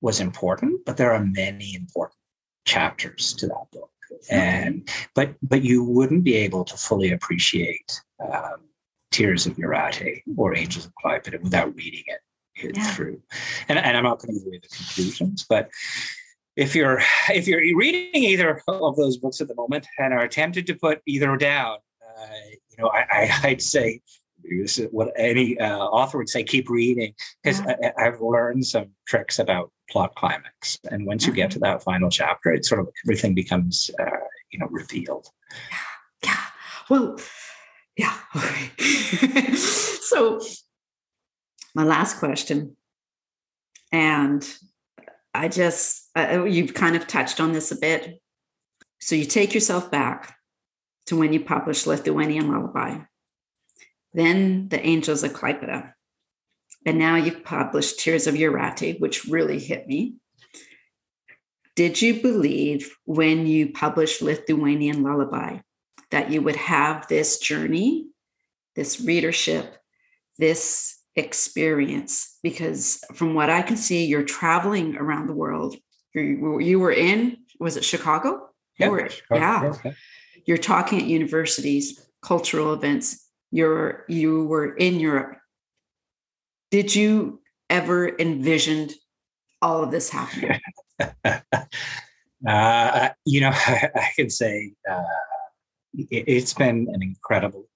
was 0.00 0.20
important, 0.20 0.84
but 0.84 0.96
there 0.96 1.12
are 1.12 1.24
many 1.24 1.74
important 1.74 2.16
chapters 2.66 3.34
to 3.34 3.46
that 3.46 3.66
book 3.72 3.90
and 4.30 4.88
but 5.14 5.34
but 5.42 5.62
you 5.62 5.84
wouldn't 5.84 6.24
be 6.24 6.34
able 6.34 6.64
to 6.64 6.76
fully 6.76 7.12
appreciate 7.12 8.00
um, 8.20 8.60
Tears 9.10 9.46
of 9.46 9.56
Jurate 9.56 10.22
or 10.36 10.56
Angels 10.56 10.86
of 10.86 10.92
Klaipeda 11.02 11.40
without 11.42 11.74
reading 11.76 12.04
it, 12.06 12.20
it 12.56 12.76
yeah. 12.76 12.90
through. 12.90 13.22
And, 13.68 13.78
and 13.78 13.96
I'm 13.96 14.02
not 14.04 14.20
going 14.20 14.34
to 14.34 14.40
give 14.40 14.46
away 14.46 14.60
the 14.60 14.68
conclusions, 14.68 15.46
but 15.48 15.70
if 16.56 16.74
you're 16.74 17.00
if 17.30 17.46
you're 17.46 17.60
reading 17.76 18.22
either 18.22 18.62
of 18.68 18.96
those 18.96 19.16
books 19.18 19.40
at 19.40 19.48
the 19.48 19.54
moment 19.54 19.86
and 19.98 20.12
are 20.12 20.28
tempted 20.28 20.66
to 20.66 20.74
put 20.74 21.00
either 21.06 21.36
down, 21.36 21.78
uh, 22.02 22.26
you 22.70 22.82
know, 22.82 22.88
I, 22.88 23.30
I, 23.42 23.48
would 23.50 23.62
say 23.62 24.00
this 24.42 24.78
is 24.78 24.88
what 24.90 25.12
any 25.16 25.58
uh, 25.58 25.78
author 25.78 26.18
would 26.18 26.28
say: 26.28 26.44
keep 26.44 26.68
reading, 26.68 27.14
because 27.42 27.60
yeah. 27.60 27.92
I've 27.98 28.20
learned 28.20 28.66
some 28.66 28.90
tricks 29.06 29.38
about 29.38 29.70
plot 29.90 30.14
climax. 30.14 30.78
And 30.90 31.06
once 31.06 31.26
you 31.26 31.32
get 31.32 31.50
to 31.52 31.58
mm-hmm. 31.58 31.64
that 31.64 31.82
final 31.82 32.10
chapter, 32.10 32.52
it 32.52 32.64
sort 32.64 32.80
of 32.80 32.88
everything 33.04 33.34
becomes, 33.34 33.90
uh, 34.00 34.04
you 34.50 34.58
know, 34.58 34.68
revealed. 34.70 35.28
Yeah. 35.70 36.30
yeah. 36.30 36.44
Well, 36.88 37.18
yeah. 37.96 38.18
Okay. 38.36 39.54
so, 39.54 40.40
my 41.74 41.84
last 41.84 42.18
question, 42.18 42.76
and 43.92 44.44
I 45.34 45.48
just, 45.48 46.08
uh, 46.16 46.44
you've 46.44 46.74
kind 46.74 46.96
of 46.96 47.06
touched 47.06 47.40
on 47.40 47.52
this 47.52 47.72
a 47.72 47.76
bit. 47.76 48.20
So, 49.00 49.14
you 49.14 49.24
take 49.24 49.52
yourself 49.52 49.90
back 49.90 50.36
to 51.06 51.16
when 51.16 51.32
you 51.32 51.40
published 51.40 51.86
Lithuanian 51.86 52.50
Lullaby, 52.50 53.00
then 54.12 54.68
The 54.68 54.84
Angels 54.84 55.22
of 55.24 55.32
Klaipeda 55.32 55.94
and 56.86 56.98
now 56.98 57.16
you've 57.16 57.44
published 57.44 57.98
Tears 57.98 58.26
of 58.26 58.34
Jurate, 58.34 59.00
which 59.00 59.24
really 59.24 59.58
hit 59.58 59.86
me. 59.86 60.16
Did 61.76 62.00
you 62.00 62.20
believe 62.20 62.94
when 63.04 63.46
you 63.46 63.72
published 63.72 64.22
Lithuanian 64.22 65.02
Lullaby 65.02 65.58
that 66.10 66.30
you 66.30 66.42
would 66.42 66.56
have 66.56 67.08
this 67.08 67.38
journey, 67.38 68.08
this 68.76 69.00
readership, 69.00 69.76
this 70.38 70.98
experience? 71.16 72.38
Because 72.42 73.02
from 73.14 73.34
what 73.34 73.50
I 73.50 73.62
can 73.62 73.76
see, 73.76 74.04
you're 74.04 74.24
traveling 74.24 74.96
around 74.96 75.26
the 75.26 75.34
world. 75.34 75.76
You, 76.14 76.60
you 76.60 76.78
were 76.78 76.92
in, 76.92 77.38
was 77.58 77.76
it 77.76 77.84
Chicago? 77.84 78.48
Yeah, 78.78 78.88
were, 78.88 79.08
Chicago, 79.08 79.78
yeah. 79.84 79.92
You're 80.46 80.58
talking 80.58 81.00
at 81.00 81.06
universities, 81.06 82.08
cultural 82.22 82.72
events. 82.72 83.28
You're 83.50 84.04
you 84.08 84.44
were 84.44 84.74
in 84.74 84.98
Europe 84.98 85.38
did 86.74 86.92
you 86.92 87.40
ever 87.70 88.08
envisioned 88.18 88.92
all 89.62 89.84
of 89.84 89.92
this 89.92 90.10
happening? 90.10 90.58
uh, 92.48 93.08
you 93.24 93.40
know, 93.40 93.52
I, 93.52 93.90
I 93.94 94.08
can 94.16 94.28
say 94.28 94.72
uh, 94.90 95.04
it, 95.92 96.28
has 96.28 96.52
been 96.52 96.88
an 96.92 97.00
incredible 97.00 97.68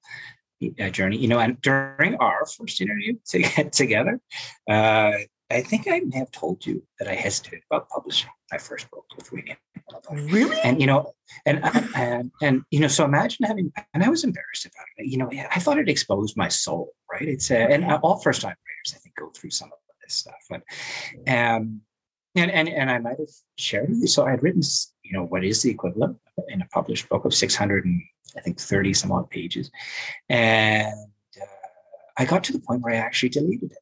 uh, 0.80 0.90
journey. 0.90 1.16
You 1.16 1.28
know, 1.28 1.38
and 1.38 1.61
during 1.61 2.16
our 2.16 2.46
first 2.46 2.80
interview 2.80 3.14
to 3.28 3.38
get 3.40 3.72
together, 3.82 4.20
uh, 4.68 5.12
I 5.50 5.62
think 5.62 5.88
I 5.88 6.00
may 6.00 6.18
have 6.18 6.30
told 6.30 6.66
you 6.66 6.82
that 6.98 7.09
I 7.09 7.14
hesitated 7.14 7.62
about 7.70 7.88
publishing 7.88 8.28
my 8.52 8.59
first 8.59 8.90
book 8.90 9.06
with 9.16 9.32
William. 9.32 9.56
Really? 10.11 10.59
And 10.62 10.80
you 10.80 10.86
know, 10.86 11.14
and, 11.46 11.61
and 11.96 12.30
and 12.42 12.62
you 12.70 12.80
know, 12.80 12.88
so 12.88 13.04
imagine 13.04 13.46
having, 13.46 13.72
and 13.94 14.04
I 14.04 14.09
was 14.11 14.24
embarrassed 14.24 14.66
about 14.66 14.84
it. 14.98 15.06
You 15.06 15.18
know, 15.18 15.30
I 15.50 15.61
thought 15.61 15.78
it 15.78 15.88
exposed 15.88 16.36
my 16.36 16.48
soul, 16.48 16.92
right? 17.11 17.26
It's 17.26 17.50
uh, 17.50 17.54
and 17.54 17.84
all 17.84 18.18
first 18.18 18.42
time 18.42 18.50
writers, 18.50 18.94
I 18.94 18.98
think, 18.98 19.14
go 19.16 19.30
through 19.30 19.50
some 19.50 19.68
of 19.68 19.78
this 20.02 20.16
stuff. 20.16 20.34
But 20.50 20.62
um, 21.26 21.80
and 22.34 22.50
and 22.50 22.68
and 22.68 22.90
I 22.90 22.98
might 22.98 23.18
have 23.18 23.28
shared 23.56 23.88
with 23.88 24.00
you. 24.00 24.06
So 24.06 24.26
I 24.26 24.30
had 24.32 24.42
written, 24.42 24.62
you 25.09 25.16
know, 25.16 25.24
what 25.24 25.44
is 25.44 25.62
the 25.62 25.70
equivalent 25.70 26.18
in 26.48 26.61
a 26.61 26.66
published 26.66 27.09
book 27.09 27.24
of 27.24 27.34
600 27.34 27.84
and 27.84 28.02
I 28.36 28.40
think 28.40 28.61
30 28.61 28.92
some 28.92 29.11
odd 29.11 29.30
pages, 29.30 29.70
and 30.28 30.92
uh, 31.40 31.44
I 32.18 32.24
got 32.24 32.44
to 32.44 32.52
the 32.52 32.61
point 32.61 32.82
where 32.82 32.94
I 32.94 32.98
actually 32.98 33.30
deleted 33.30 33.72
it. 33.72 33.78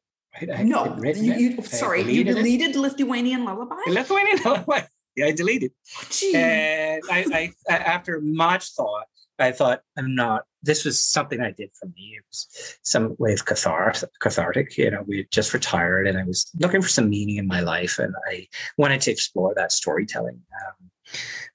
Right? 0.49 0.61
I 0.61 0.63
no, 0.63 0.97
you, 1.03 1.35
you, 1.35 1.63
sorry, 1.63 2.03
you 2.03 2.23
deleted 2.23 2.71
it. 2.71 2.79
Lithuanian 2.79 3.45
Lullaby. 3.45 3.77
Lithuanian 3.89 4.39
Lullaby. 4.45 4.83
Yeah, 5.17 5.29
I 5.29 5.33
deleted. 5.33 5.73
Oh, 5.99 6.37
and 6.37 7.03
I, 7.11 7.51
I, 7.71 7.75
after 7.75 8.21
much 8.21 8.75
thought, 8.75 9.07
I 9.39 9.53
thought 9.53 9.83
I'm 9.97 10.15
not. 10.15 10.45
This 10.63 10.85
was 10.85 11.01
something 11.01 11.41
I 11.41 11.53
did 11.53 11.71
for 11.79 11.87
me. 11.87 12.17
It 12.17 12.25
was 12.29 12.79
some 12.83 13.15
way 13.19 13.33
of 13.33 13.45
cathartic. 13.45 14.11
Cathartic. 14.21 14.77
You 14.79 14.91
know, 14.91 15.05
we 15.07 15.27
just 15.31 15.55
retired, 15.55 16.07
and 16.07 16.19
I 16.19 16.25
was 16.25 16.51
looking 16.59 16.83
for 16.83 16.89
some 16.89 17.09
meaning 17.09 17.37
in 17.37 17.47
my 17.47 17.61
life, 17.61 17.99
and 17.99 18.15
I 18.29 18.49
wanted 18.79 19.01
to 19.03 19.11
explore 19.11 19.55
that 19.57 19.73
storytelling 19.73 20.41
um, 20.67 20.91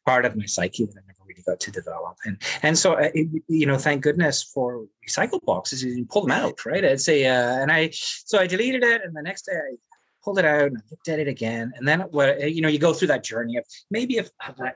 part 0.06 0.26
of 0.26 0.36
my 0.36 0.46
psyche 0.46 0.86
that 0.86 0.96
I 0.96 1.02
never 1.08 1.20
really 1.28 1.44
got 1.46 1.60
to 1.60 1.72
develop. 1.72 2.18
And 2.26 2.42
and 2.62 2.78
so, 2.78 2.94
uh, 2.94 3.10
you 3.48 3.66
know, 3.66 3.78
thank 3.78 4.04
goodness 4.04 4.44
for 4.44 4.86
recycle 5.08 5.44
boxes. 5.44 5.84
You 5.84 6.06
pull 6.06 6.22
them 6.22 6.32
out, 6.32 6.66
right? 6.66 6.86
I'd 6.86 7.02
say, 7.02 7.26
uh, 7.26 7.62
and 7.62 7.72
I 7.72 7.90
so 7.92 8.40
I 8.40 8.48
deleted 8.48 8.84
it, 8.84 9.02
and 9.04 9.16
the 9.16 9.22
next 9.22 9.46
day 9.46 9.54
I 9.54 9.76
pulled 10.24 10.40
it 10.40 10.46
out 10.46 10.68
and 10.68 10.78
I 10.78 10.82
looked 10.90 11.08
at 11.10 11.20
it 11.20 11.28
again. 11.28 11.74
And 11.76 11.88
then 11.88 12.02
what 12.12 12.52
you 12.52 12.62
know, 12.62 12.70
you 12.70 12.80
go 12.80 12.94
through 12.94 13.10
that 13.10 13.24
journey 13.24 13.58
of 13.58 13.66
maybe 13.90 14.18
if 14.18 14.30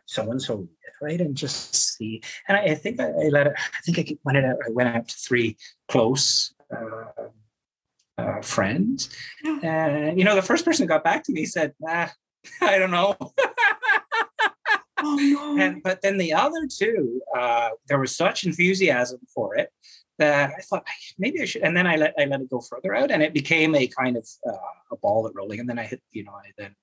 so 0.05 0.29
and 0.31 0.41
so 0.41 0.67
right? 1.01 1.21
And 1.21 1.35
just 1.35 1.75
see. 1.75 2.21
And 2.47 2.57
I, 2.57 2.61
I 2.61 2.75
think 2.75 2.99
I, 2.99 3.09
I, 3.09 3.29
let 3.29 3.47
it. 3.47 3.53
I 3.57 3.81
think 3.81 3.99
I 3.99 4.17
went 4.23 4.37
out. 4.37 4.57
I 4.65 4.71
went 4.71 4.95
out 4.95 5.07
to 5.07 5.15
three 5.15 5.57
close 5.87 6.53
uh, 6.75 7.29
uh, 8.17 8.41
friends. 8.41 9.09
And 9.63 10.17
you 10.17 10.25
know, 10.25 10.35
the 10.35 10.41
first 10.41 10.65
person 10.65 10.83
who 10.83 10.87
got 10.87 11.03
back 11.03 11.23
to 11.25 11.31
me 11.31 11.45
said, 11.45 11.73
"Ah, 11.87 12.11
I 12.61 12.77
don't 12.77 12.91
know." 12.91 13.15
oh 14.99 15.15
no! 15.15 15.57
And 15.59 15.83
but 15.83 16.01
then 16.01 16.17
the 16.17 16.33
other 16.33 16.67
two, 16.69 17.21
uh, 17.37 17.69
there 17.87 17.99
was 17.99 18.15
such 18.15 18.45
enthusiasm 18.45 19.19
for 19.33 19.55
it 19.55 19.71
that 20.17 20.53
I 20.57 20.61
thought 20.61 20.85
maybe 21.17 21.41
I 21.41 21.45
should. 21.45 21.63
And 21.63 21.75
then 21.75 21.87
I 21.87 21.95
let 21.95 22.13
I 22.17 22.25
let 22.25 22.41
it 22.41 22.49
go 22.49 22.61
further 22.61 22.95
out, 22.95 23.11
and 23.11 23.21
it 23.21 23.33
became 23.33 23.75
a 23.75 23.87
kind 23.87 24.17
of 24.17 24.27
uh, 24.47 24.55
a 24.91 24.97
ball 24.97 25.23
that 25.23 25.33
rolling. 25.35 25.59
And 25.59 25.69
then 25.69 25.79
I 25.79 25.83
hit, 25.83 26.01
you 26.11 26.23
know, 26.23 26.31
I 26.31 26.51
then 26.57 26.75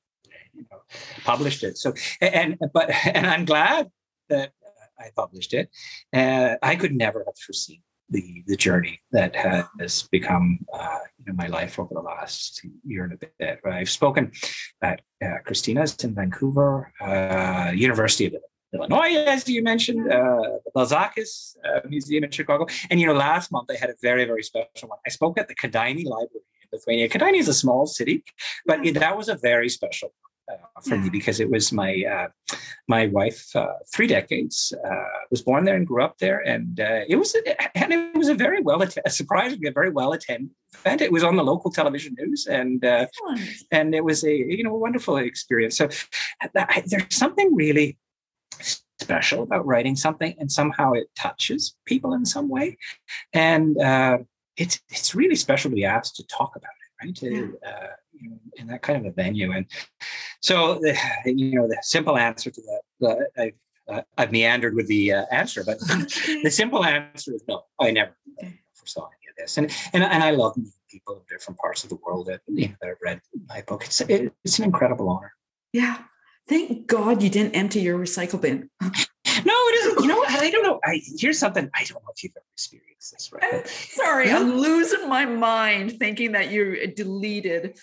you 0.54 0.64
know 0.70 0.78
published 1.24 1.62
it. 1.64 1.78
So 1.78 1.94
and 2.20 2.58
but 2.72 2.90
and 3.06 3.26
I'm 3.26 3.44
glad 3.44 3.90
that 4.28 4.52
I 4.98 5.10
published 5.16 5.54
it. 5.54 5.70
Uh, 6.12 6.56
I 6.62 6.76
could 6.76 6.94
never 6.94 7.24
have 7.26 7.38
foreseen 7.38 7.82
the 8.10 8.44
the 8.46 8.56
journey 8.56 9.00
that 9.12 9.34
has 9.34 10.08
become 10.12 10.58
uh, 10.72 10.98
you 11.18 11.24
know 11.26 11.34
my 11.34 11.46
life 11.46 11.78
over 11.78 11.94
the 11.94 12.00
last 12.00 12.64
year 12.84 13.04
and 13.04 13.14
a 13.14 13.16
bit. 13.16 13.60
I've 13.64 13.90
spoken 13.90 14.32
at 14.82 15.00
uh, 15.24 15.38
Christina's 15.44 15.96
in 16.04 16.14
Vancouver, 16.14 16.92
uh, 17.00 17.72
University 17.74 18.26
of 18.26 18.34
Illinois, 18.74 19.16
as 19.26 19.48
you 19.48 19.62
mentioned, 19.62 20.10
uh, 20.10 20.58
the 20.64 20.70
Balzekas 20.74 21.56
uh, 21.64 21.80
Museum 21.88 22.24
in 22.24 22.30
Chicago, 22.30 22.66
and 22.90 22.98
you 23.00 23.06
know 23.06 23.12
last 23.12 23.52
month 23.52 23.70
I 23.70 23.76
had 23.76 23.90
a 23.90 23.94
very 24.00 24.24
very 24.24 24.42
special 24.42 24.88
one. 24.88 24.98
I 25.06 25.10
spoke 25.10 25.38
at 25.38 25.48
the 25.48 25.54
Kėdainiai 25.54 26.06
Library 26.06 26.44
in 26.62 26.68
Lithuania. 26.72 27.08
Kėdainiai 27.08 27.40
is 27.40 27.48
a 27.48 27.54
small 27.54 27.86
city, 27.86 28.24
but 28.64 28.84
it, 28.86 28.94
that 28.94 29.16
was 29.16 29.28
a 29.28 29.36
very 29.36 29.68
special 29.68 30.12
uh, 30.50 30.56
for 30.82 30.94
yeah. 30.94 31.02
me 31.02 31.10
because 31.10 31.38
it 31.40 31.50
was 31.50 31.72
my 31.72 32.02
uh, 32.04 32.56
my 32.88 33.06
wife 33.08 33.54
uh, 33.54 33.74
three 33.94 34.06
decades 34.06 34.72
uh, 34.84 35.18
was 35.30 35.42
born 35.42 35.64
there 35.64 35.76
and 35.76 35.86
grew 35.86 36.02
up 36.02 36.18
there, 36.18 36.40
and 36.40 36.80
uh, 36.80 37.00
it 37.08 37.16
was 37.16 37.34
a, 37.34 37.78
and 37.78 37.92
it 37.92 38.16
was 38.16 38.28
a 38.28 38.34
very 38.34 38.60
well 38.60 38.82
surprisingly 39.08 39.68
a 39.68 39.72
very 39.72 39.90
well 39.90 40.12
attended 40.12 40.50
event. 40.74 41.00
It 41.00 41.12
was 41.12 41.24
on 41.24 41.36
the 41.36 41.44
local 41.44 41.70
television 41.70 42.16
news, 42.18 42.46
and 42.46 42.84
uh, 42.84 43.06
and 43.70 43.94
it 43.94 44.04
was 44.04 44.24
a 44.24 44.34
you 44.34 44.64
know 44.64 44.74
a 44.74 44.78
wonderful 44.78 45.16
experience. 45.18 45.76
So 45.76 45.88
there's 46.54 47.14
something 47.14 47.54
really 47.54 47.98
special 49.02 49.42
about 49.42 49.66
writing 49.66 49.96
something, 49.96 50.34
and 50.38 50.50
somehow 50.50 50.92
it 50.92 51.06
touches 51.16 51.76
people 51.86 52.14
in 52.14 52.24
some 52.24 52.48
way, 52.48 52.76
and 53.32 53.76
it's 54.56 54.80
it's 54.90 55.14
really 55.14 55.36
special 55.36 55.70
to 55.70 55.74
be 55.74 55.84
asked 55.84 56.16
to 56.16 56.26
talk 56.26 56.56
about 56.56 56.70
it, 56.70 57.06
right? 57.06 57.16
To, 57.16 57.58
you 58.22 58.30
know, 58.30 58.38
in 58.56 58.66
that 58.68 58.82
kind 58.82 58.98
of 58.98 59.06
a 59.06 59.14
venue. 59.14 59.52
And 59.52 59.66
so, 60.40 60.74
the, 60.74 60.96
you 61.24 61.54
know, 61.54 61.68
the 61.68 61.78
simple 61.82 62.16
answer 62.16 62.50
to 62.50 62.62
that, 62.62 63.08
uh, 63.08 63.42
I've, 63.42 63.52
uh, 63.88 64.02
I've 64.16 64.32
meandered 64.32 64.74
with 64.74 64.86
the 64.86 65.12
uh, 65.12 65.24
answer, 65.30 65.64
but 65.64 65.78
the 66.42 66.50
simple 66.50 66.84
answer 66.84 67.34
is 67.34 67.42
no. 67.48 67.62
I 67.80 67.90
never 67.90 68.16
foresaw 68.74 69.06
any 69.06 69.30
of 69.30 69.36
this, 69.36 69.58
and 69.58 69.70
and 69.92 70.04
and 70.04 70.22
I 70.22 70.30
love 70.30 70.56
meeting 70.56 70.72
people 70.88 71.16
in 71.16 71.22
different 71.28 71.58
parts 71.58 71.82
of 71.82 71.90
the 71.90 71.96
world 71.96 72.26
that 72.26 72.40
you 72.46 72.68
know 72.68 72.74
that 72.80 72.88
have 72.88 72.98
read 73.02 73.20
my 73.48 73.62
book. 73.62 73.84
It's 73.84 74.00
it, 74.02 74.32
it's 74.44 74.58
an 74.58 74.64
incredible 74.64 75.08
honor. 75.08 75.32
Yeah, 75.72 75.98
thank 76.48 76.86
God 76.86 77.22
you 77.22 77.30
didn't 77.30 77.54
empty 77.54 77.80
your 77.80 77.98
recycle 77.98 78.40
bin. 78.40 78.70
no, 78.80 78.88
it 79.24 79.86
isn't. 79.86 80.02
You 80.02 80.08
know, 80.08 80.16
what? 80.16 80.30
I 80.30 80.50
don't 80.50 80.62
know. 80.62 80.80
I 80.84 81.00
here's 81.18 81.38
something 81.38 81.68
I 81.74 81.84
don't 81.84 82.02
know 82.02 82.10
if 82.14 82.22
you've 82.22 82.32
ever 82.36 82.44
experienced 82.54 83.12
this, 83.12 83.30
right? 83.32 83.44
I'm 83.44 83.62
sorry, 83.66 84.28
yeah. 84.28 84.36
I'm 84.38 84.56
losing 84.56 85.08
my 85.08 85.24
mind 85.24 85.98
thinking 85.98 86.32
that 86.32 86.50
you 86.50 86.92
deleted 86.94 87.78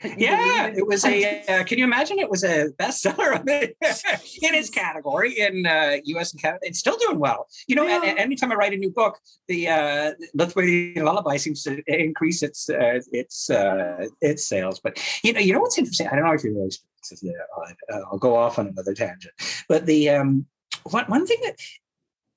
yeah, 0.16 0.68
it 0.68 0.86
was 0.86 1.04
a. 1.04 1.40
Uh, 1.50 1.64
can 1.64 1.78
you 1.78 1.84
imagine? 1.84 2.18
It 2.18 2.30
was 2.30 2.44
a 2.44 2.68
bestseller 2.78 3.40
in 3.40 4.54
its 4.54 4.70
category 4.70 5.38
in 5.38 5.66
uh, 5.66 5.96
U.S. 6.04 6.32
and 6.32 6.40
Canada. 6.40 6.60
It's 6.62 6.78
still 6.78 6.96
doing 6.96 7.18
well. 7.18 7.48
You 7.66 7.74
know, 7.74 7.86
yeah. 7.86 8.14
anytime 8.16 8.52
I 8.52 8.54
write 8.54 8.72
a 8.72 8.76
new 8.76 8.90
book, 8.90 9.18
the 9.48 9.68
uh, 9.68 10.12
Lithuanian 10.34 11.04
Lullaby 11.04 11.38
seems 11.38 11.64
to 11.64 11.82
increase 11.86 12.42
its 12.42 12.70
uh, 12.70 13.00
its 13.12 13.50
uh, 13.50 14.06
its 14.20 14.46
sales. 14.46 14.80
But 14.80 15.02
you 15.24 15.32
know, 15.32 15.40
you 15.40 15.52
know 15.52 15.60
what's 15.60 15.76
interesting? 15.76 16.06
I 16.06 16.16
don't 16.16 16.24
know 16.24 16.32
if 16.32 16.44
you 16.44 16.54
really. 16.54 16.70
Uh, 17.92 18.00
I'll 18.10 18.18
go 18.18 18.36
off 18.36 18.58
on 18.58 18.68
another 18.68 18.94
tangent, 18.94 19.34
but 19.68 19.86
the 19.86 20.10
um, 20.10 20.46
one 20.84 21.04
one 21.06 21.26
thing 21.26 21.38
that 21.44 21.56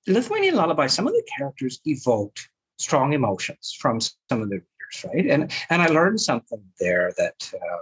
Lithuanian 0.08 0.56
Lullaby, 0.56 0.88
some 0.88 1.08
of 1.08 1.14
the 1.14 1.28
characters 1.38 1.80
evoked 1.86 2.50
strong 2.78 3.14
emotions 3.14 3.76
from 3.80 4.00
some 4.02 4.42
of 4.42 4.50
the 4.50 4.56
readers, 4.56 5.06
right? 5.06 5.28
And 5.28 5.52
and 5.70 5.82
I 5.82 5.88
learned 5.88 6.20
something 6.22 6.64
there 6.80 7.14
that 7.18 7.52
uh, 7.54 7.78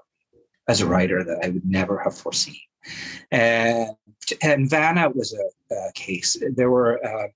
as 0.67 0.81
a 0.81 0.87
writer 0.87 1.23
that 1.23 1.39
I 1.43 1.49
would 1.49 1.65
never 1.65 1.99
have 1.99 2.17
foreseen. 2.17 2.55
And 3.31 3.91
and 4.41 4.69
Vana 4.69 5.09
was 5.09 5.33
a, 5.33 5.75
a 5.75 5.91
case. 5.93 6.37
There 6.55 6.71
were 6.71 7.03
uh, 7.05 7.27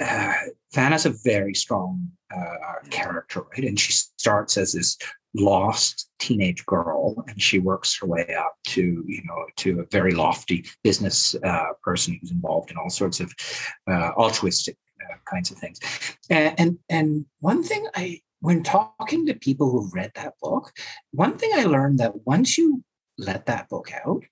uh, 0.00 0.34
Vana's 0.74 1.06
a 1.06 1.10
very 1.10 1.54
strong 1.54 2.10
uh, 2.34 2.88
character, 2.90 3.42
right? 3.52 3.64
And 3.64 3.78
she 3.78 3.92
starts 3.92 4.56
as 4.56 4.72
this 4.72 4.98
lost 5.34 6.10
teenage 6.18 6.64
girl, 6.66 7.24
and 7.28 7.40
she 7.40 7.58
works 7.58 7.98
her 7.98 8.06
way 8.06 8.34
up 8.38 8.54
to 8.68 9.04
you 9.06 9.22
know 9.24 9.46
to 9.56 9.80
a 9.80 9.86
very 9.90 10.12
lofty 10.12 10.64
business 10.82 11.34
uh, 11.44 11.72
person 11.82 12.18
who's 12.20 12.30
involved 12.30 12.70
in 12.70 12.76
all 12.76 12.90
sorts 12.90 13.20
of 13.20 13.32
uh, 13.90 14.10
altruistic 14.16 14.76
uh, 15.02 15.16
kinds 15.30 15.50
of 15.50 15.58
things. 15.58 15.80
And, 16.30 16.54
and 16.58 16.78
and 16.88 17.26
one 17.40 17.62
thing 17.62 17.86
I 17.94 18.20
when 18.40 18.62
talking 18.62 19.26
to 19.26 19.34
people 19.34 19.70
who've 19.70 19.94
read 19.94 20.12
that 20.16 20.34
book, 20.42 20.72
one 21.12 21.38
thing 21.38 21.50
I 21.54 21.64
learned 21.64 21.98
that 22.00 22.26
once 22.26 22.58
you 22.58 22.82
let 23.18 23.46
that 23.46 23.68
book 23.68 23.90
out, 24.04 24.24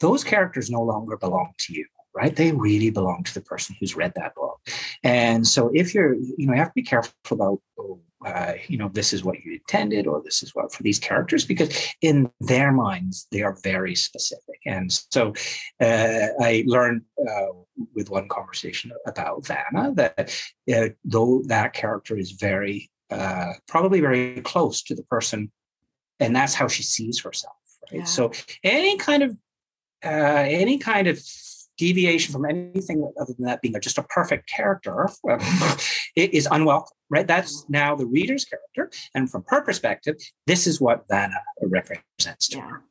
those 0.00 0.24
characters 0.24 0.70
no 0.70 0.82
longer 0.82 1.16
belong 1.16 1.52
to 1.58 1.74
you, 1.74 1.86
right? 2.18 2.34
They 2.34 2.50
really 2.52 2.90
belong 2.90 3.22
to 3.24 3.34
the 3.34 3.40
person 3.52 3.76
who's 3.78 3.96
read 3.96 4.12
that 4.16 4.34
book. 4.34 4.58
And 5.04 5.46
so 5.46 5.70
if 5.72 5.94
you're, 5.94 6.14
you 6.14 6.46
know, 6.46 6.52
you 6.54 6.58
have 6.58 6.72
to 6.74 6.80
be 6.82 6.82
careful 6.82 7.12
about, 7.30 7.60
oh, 7.78 8.00
uh, 8.26 8.54
you 8.66 8.76
know, 8.76 8.90
this 8.92 9.12
is 9.12 9.22
what 9.22 9.36
you 9.44 9.52
intended 9.52 10.08
or 10.08 10.20
this 10.24 10.42
is 10.42 10.52
what 10.54 10.72
for 10.72 10.82
these 10.82 10.98
characters, 10.98 11.44
because 11.44 11.70
in 12.02 12.28
their 12.40 12.72
minds, 12.72 13.28
they 13.30 13.42
are 13.42 13.56
very 13.62 13.94
specific. 13.94 14.58
And 14.66 14.90
so 14.90 15.32
uh, 15.80 16.26
I 16.40 16.64
learned 16.66 17.02
uh, 17.30 17.52
with 17.94 18.10
one 18.10 18.28
conversation 18.28 18.90
about 19.06 19.46
Vana 19.46 19.94
that 19.94 20.36
uh, 20.74 20.88
though 21.04 21.42
that 21.46 21.72
character 21.74 22.18
is 22.18 22.32
very 22.32 22.90
uh, 23.10 23.52
probably 23.68 24.00
very 24.00 24.40
close 24.42 24.82
to 24.82 24.94
the 24.96 25.04
person, 25.04 25.50
and 26.18 26.34
that's 26.34 26.54
how 26.54 26.66
she 26.66 26.82
sees 26.82 27.22
herself. 27.22 27.54
Right. 27.92 28.00
Yeah. 28.00 28.04
So 28.04 28.32
any 28.64 28.96
kind 28.98 29.22
of 29.22 29.30
uh, 30.04 30.44
any 30.62 30.78
kind 30.78 31.06
of 31.06 31.18
deviation 31.78 32.32
from 32.32 32.44
anything 32.44 33.10
other 33.20 33.32
than 33.34 33.46
that 33.46 33.62
being 33.62 33.74
just 33.80 33.98
a 33.98 34.02
perfect 34.04 34.48
character 34.48 35.08
it 36.16 36.34
is 36.34 36.46
unwelcome 36.50 36.92
right 37.08 37.26
that's 37.26 37.64
now 37.68 37.94
the 37.94 38.06
reader's 38.06 38.44
character 38.44 38.90
and 39.14 39.30
from 39.30 39.44
her 39.48 39.62
perspective 39.62 40.16
this 40.46 40.66
is 40.66 40.80
what 40.80 41.04
vana 41.08 41.40
represents 41.62 42.48
to 42.48 42.58
yeah. 42.58 42.68
her 42.68 42.82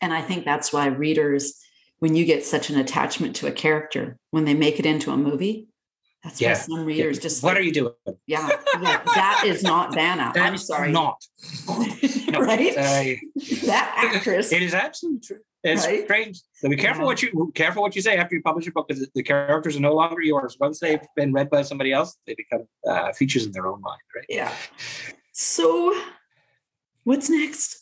and 0.00 0.12
i 0.12 0.20
think 0.20 0.44
that's 0.44 0.72
why 0.72 0.86
readers 0.86 1.58
when 1.98 2.14
you 2.14 2.24
get 2.24 2.44
such 2.44 2.70
an 2.70 2.78
attachment 2.78 3.34
to 3.34 3.46
a 3.46 3.52
character 3.52 4.16
when 4.30 4.44
they 4.44 4.54
make 4.54 4.78
it 4.78 4.86
into 4.86 5.10
a 5.10 5.16
movie 5.16 5.66
that's 6.22 6.40
yeah. 6.40 6.48
why 6.48 6.54
some 6.54 6.84
readers 6.84 7.16
yeah. 7.16 7.22
just 7.22 7.42
what 7.42 7.56
are 7.56 7.62
you 7.62 7.72
doing? 7.72 7.94
Yeah, 8.26 8.46
yeah 8.82 9.02
that 9.14 9.44
is 9.46 9.62
not 9.62 9.94
Vana. 9.94 10.32
I'm 10.36 10.58
sorry. 10.58 10.92
Not. 10.92 11.16
no, 12.30 12.40
right? 12.46 12.76
Uh, 12.76 13.14
that 13.66 14.12
actress. 14.14 14.52
It 14.52 14.62
is 14.62 14.74
absolutely 14.74 15.20
true. 15.20 15.38
It's 15.62 15.86
right? 15.86 16.04
strange. 16.04 16.40
So 16.54 16.68
be 16.70 16.76
careful 16.76 17.02
yeah. 17.02 17.06
what 17.06 17.22
you 17.22 17.52
careful 17.54 17.82
what 17.82 17.94
you 17.94 18.00
say 18.00 18.16
after 18.16 18.34
you 18.34 18.42
publish 18.42 18.64
your 18.64 18.72
book 18.72 18.88
because 18.88 19.06
the 19.14 19.22
characters 19.22 19.76
are 19.76 19.80
no 19.80 19.94
longer 19.94 20.22
yours. 20.22 20.56
Once 20.58 20.80
they've 20.80 21.00
been 21.16 21.32
read 21.32 21.50
by 21.50 21.62
somebody 21.62 21.92
else, 21.92 22.16
they 22.26 22.34
become 22.34 22.66
uh, 22.86 23.12
features 23.12 23.44
in 23.44 23.52
their 23.52 23.66
own 23.66 23.80
mind. 23.82 24.00
Right? 24.14 24.24
Yeah. 24.28 24.52
So, 25.32 25.94
what's 27.04 27.28
next? 27.28 27.76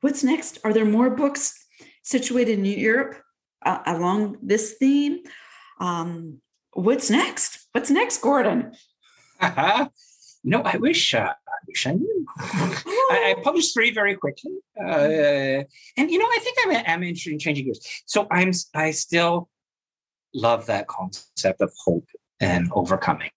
What's 0.00 0.22
next? 0.22 0.58
Are 0.64 0.72
there 0.72 0.84
more 0.84 1.10
books 1.10 1.54
situated 2.02 2.58
in 2.58 2.64
Europe 2.64 3.20
uh, 3.64 3.80
along 3.86 4.38
this 4.42 4.74
theme? 4.74 5.20
Um, 5.80 6.40
what's 6.72 7.10
next? 7.10 7.66
What's 7.72 7.90
next, 7.90 8.18
Gordon? 8.20 8.72
no, 10.44 10.62
I 10.62 10.76
wish 10.76 11.14
uh, 11.14 11.32
I 11.32 11.58
wish 11.66 11.86
I 11.86 11.92
knew. 11.92 12.26
I, 12.38 13.34
I, 13.36 13.42
published 13.42 13.74
three 13.74 13.92
very 13.92 14.14
quickly, 14.14 14.52
uh, 14.78 15.64
and 15.96 16.10
you 16.10 16.18
know 16.18 16.26
I 16.26 16.38
think 16.40 16.56
I'm 16.64 16.84
I'm 16.86 17.02
interested 17.02 17.32
in 17.32 17.38
changing 17.38 17.64
gears. 17.64 17.80
So 18.06 18.26
I'm 18.30 18.52
I 18.74 18.90
still 18.90 19.48
love 20.34 20.66
that 20.66 20.86
concept 20.88 21.60
of 21.60 21.72
hope 21.84 22.06
and 22.40 22.70
overcoming 22.72 23.30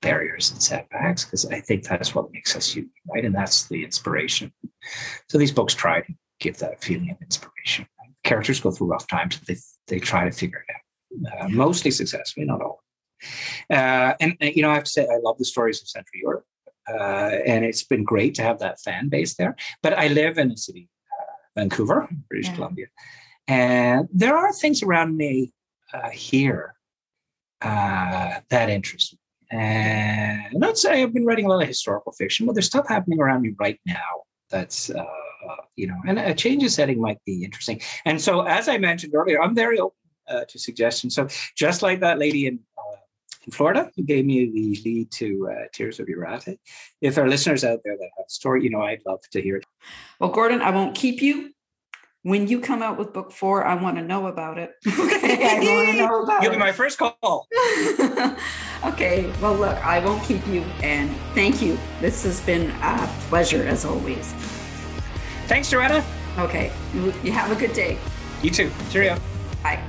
barriers 0.00 0.50
and 0.50 0.62
setbacks 0.62 1.24
because 1.24 1.44
I 1.46 1.60
think 1.60 1.84
that's 1.84 2.14
what 2.14 2.32
makes 2.32 2.56
us 2.56 2.72
human, 2.72 2.90
right? 3.12 3.24
And 3.24 3.34
that's 3.34 3.66
the 3.68 3.84
inspiration. 3.84 4.52
So 5.28 5.38
these 5.38 5.52
books 5.52 5.74
try 5.74 6.00
to 6.00 6.12
give 6.40 6.58
that 6.58 6.82
feeling 6.82 7.10
of 7.10 7.16
inspiration. 7.20 7.86
Characters 8.24 8.60
go 8.60 8.70
through 8.70 8.88
rough 8.88 9.06
times, 9.06 9.40
they 9.40 9.56
they 9.86 9.98
try 9.98 10.24
to 10.24 10.32
figure 10.32 10.64
it 10.68 10.74
out 10.74 10.80
uh, 11.26 11.48
mostly 11.48 11.90
successfully, 11.90 12.46
not 12.46 12.62
all. 12.62 12.82
Uh, 13.70 14.14
and 14.20 14.36
uh, 14.42 14.46
you 14.46 14.62
know, 14.62 14.70
I 14.70 14.74
have 14.74 14.84
to 14.84 14.90
say, 14.90 15.02
I 15.02 15.18
love 15.22 15.38
the 15.38 15.44
stories 15.44 15.80
of 15.82 15.88
Central 15.88 16.20
Europe, 16.20 16.44
uh, 16.88 17.30
and 17.46 17.64
it's 17.64 17.82
been 17.82 18.04
great 18.04 18.34
to 18.36 18.42
have 18.42 18.58
that 18.60 18.80
fan 18.80 19.08
base 19.08 19.34
there. 19.36 19.56
But 19.82 19.98
I 19.98 20.08
live 20.08 20.38
in 20.38 20.50
a 20.50 20.56
city, 20.56 20.88
uh, 21.12 21.60
Vancouver, 21.60 22.08
British 22.28 22.48
yeah. 22.48 22.54
Columbia, 22.54 22.86
and 23.46 24.08
there 24.12 24.36
are 24.36 24.52
things 24.52 24.82
around 24.82 25.16
me 25.16 25.52
uh, 25.92 26.10
here 26.10 26.74
that 27.60 28.70
interest 28.70 29.14
me. 29.14 29.18
And 29.50 30.52
not 30.54 30.76
say 30.78 31.02
I've 31.02 31.14
been 31.14 31.24
writing 31.24 31.46
a 31.46 31.48
lot 31.48 31.62
of 31.62 31.68
historical 31.68 32.12
fiction, 32.12 32.46
but 32.46 32.54
there's 32.54 32.66
stuff 32.66 32.86
happening 32.88 33.18
around 33.20 33.42
me 33.42 33.54
right 33.58 33.80
now 33.86 34.24
that's 34.50 34.90
uh, 34.90 35.04
you 35.76 35.86
know, 35.86 35.96
and 36.06 36.18
a 36.18 36.34
change 36.34 36.64
of 36.64 36.70
setting 36.70 37.00
might 37.00 37.24
be 37.24 37.44
interesting. 37.44 37.80
And 38.04 38.20
so, 38.20 38.42
as 38.42 38.68
I 38.68 38.78
mentioned 38.78 39.14
earlier, 39.14 39.42
I'm 39.42 39.54
very 39.54 39.78
open 39.78 39.96
uh, 40.28 40.44
to 40.48 40.58
suggestions. 40.58 41.14
So 41.14 41.28
just 41.56 41.82
like 41.82 42.00
that 42.00 42.18
lady 42.18 42.46
in 42.46 42.60
uh, 42.76 42.96
in 43.46 43.52
Florida 43.52 43.90
who 43.96 44.02
gave 44.02 44.24
me 44.24 44.46
the 44.46 44.80
lead 44.84 45.10
to 45.12 45.48
uh, 45.50 45.66
Tears 45.72 46.00
of 46.00 46.06
Jurate, 46.06 46.58
if 47.00 47.14
there 47.14 47.24
are 47.24 47.28
listeners 47.28 47.64
out 47.64 47.80
there 47.84 47.96
that 47.96 48.10
have 48.16 48.26
a 48.26 48.30
story, 48.30 48.62
you 48.62 48.70
know, 48.70 48.82
I'd 48.82 49.02
love 49.06 49.20
to 49.32 49.42
hear 49.42 49.56
it. 49.56 49.64
Well, 50.20 50.30
Gordon, 50.30 50.60
I 50.60 50.70
won't 50.70 50.94
keep 50.94 51.22
you. 51.22 51.52
When 52.22 52.48
you 52.48 52.60
come 52.60 52.82
out 52.82 52.98
with 52.98 53.12
book 53.12 53.30
four, 53.32 53.64
I 53.64 53.74
want 53.80 53.96
to 53.96 54.02
know 54.02 54.26
about 54.26 54.58
it. 54.58 54.72
okay, 54.86 55.48
I 55.48 55.60
want 55.60 55.88
to 55.92 55.96
know 55.96 56.22
about 56.24 56.42
You'll 56.42 56.52
it. 56.52 56.56
be 56.56 56.60
my 56.60 56.72
first 56.72 56.98
call. 56.98 57.16
okay, 58.84 59.32
well, 59.40 59.54
look, 59.54 59.76
I 59.84 60.04
won't 60.04 60.22
keep 60.24 60.46
you, 60.48 60.62
and 60.82 61.14
thank 61.34 61.62
you. 61.62 61.78
This 62.00 62.24
has 62.24 62.40
been 62.40 62.70
a 62.82 63.08
pleasure 63.28 63.62
as 63.62 63.84
always. 63.84 64.32
Thanks, 65.46 65.70
Joanna. 65.70 66.04
Okay, 66.38 66.72
you 66.92 67.32
have 67.32 67.50
a 67.50 67.56
good 67.58 67.72
day. 67.72 67.96
You 68.42 68.50
too. 68.50 68.70
Cheerio. 68.90 69.18
Bye. 69.62 69.82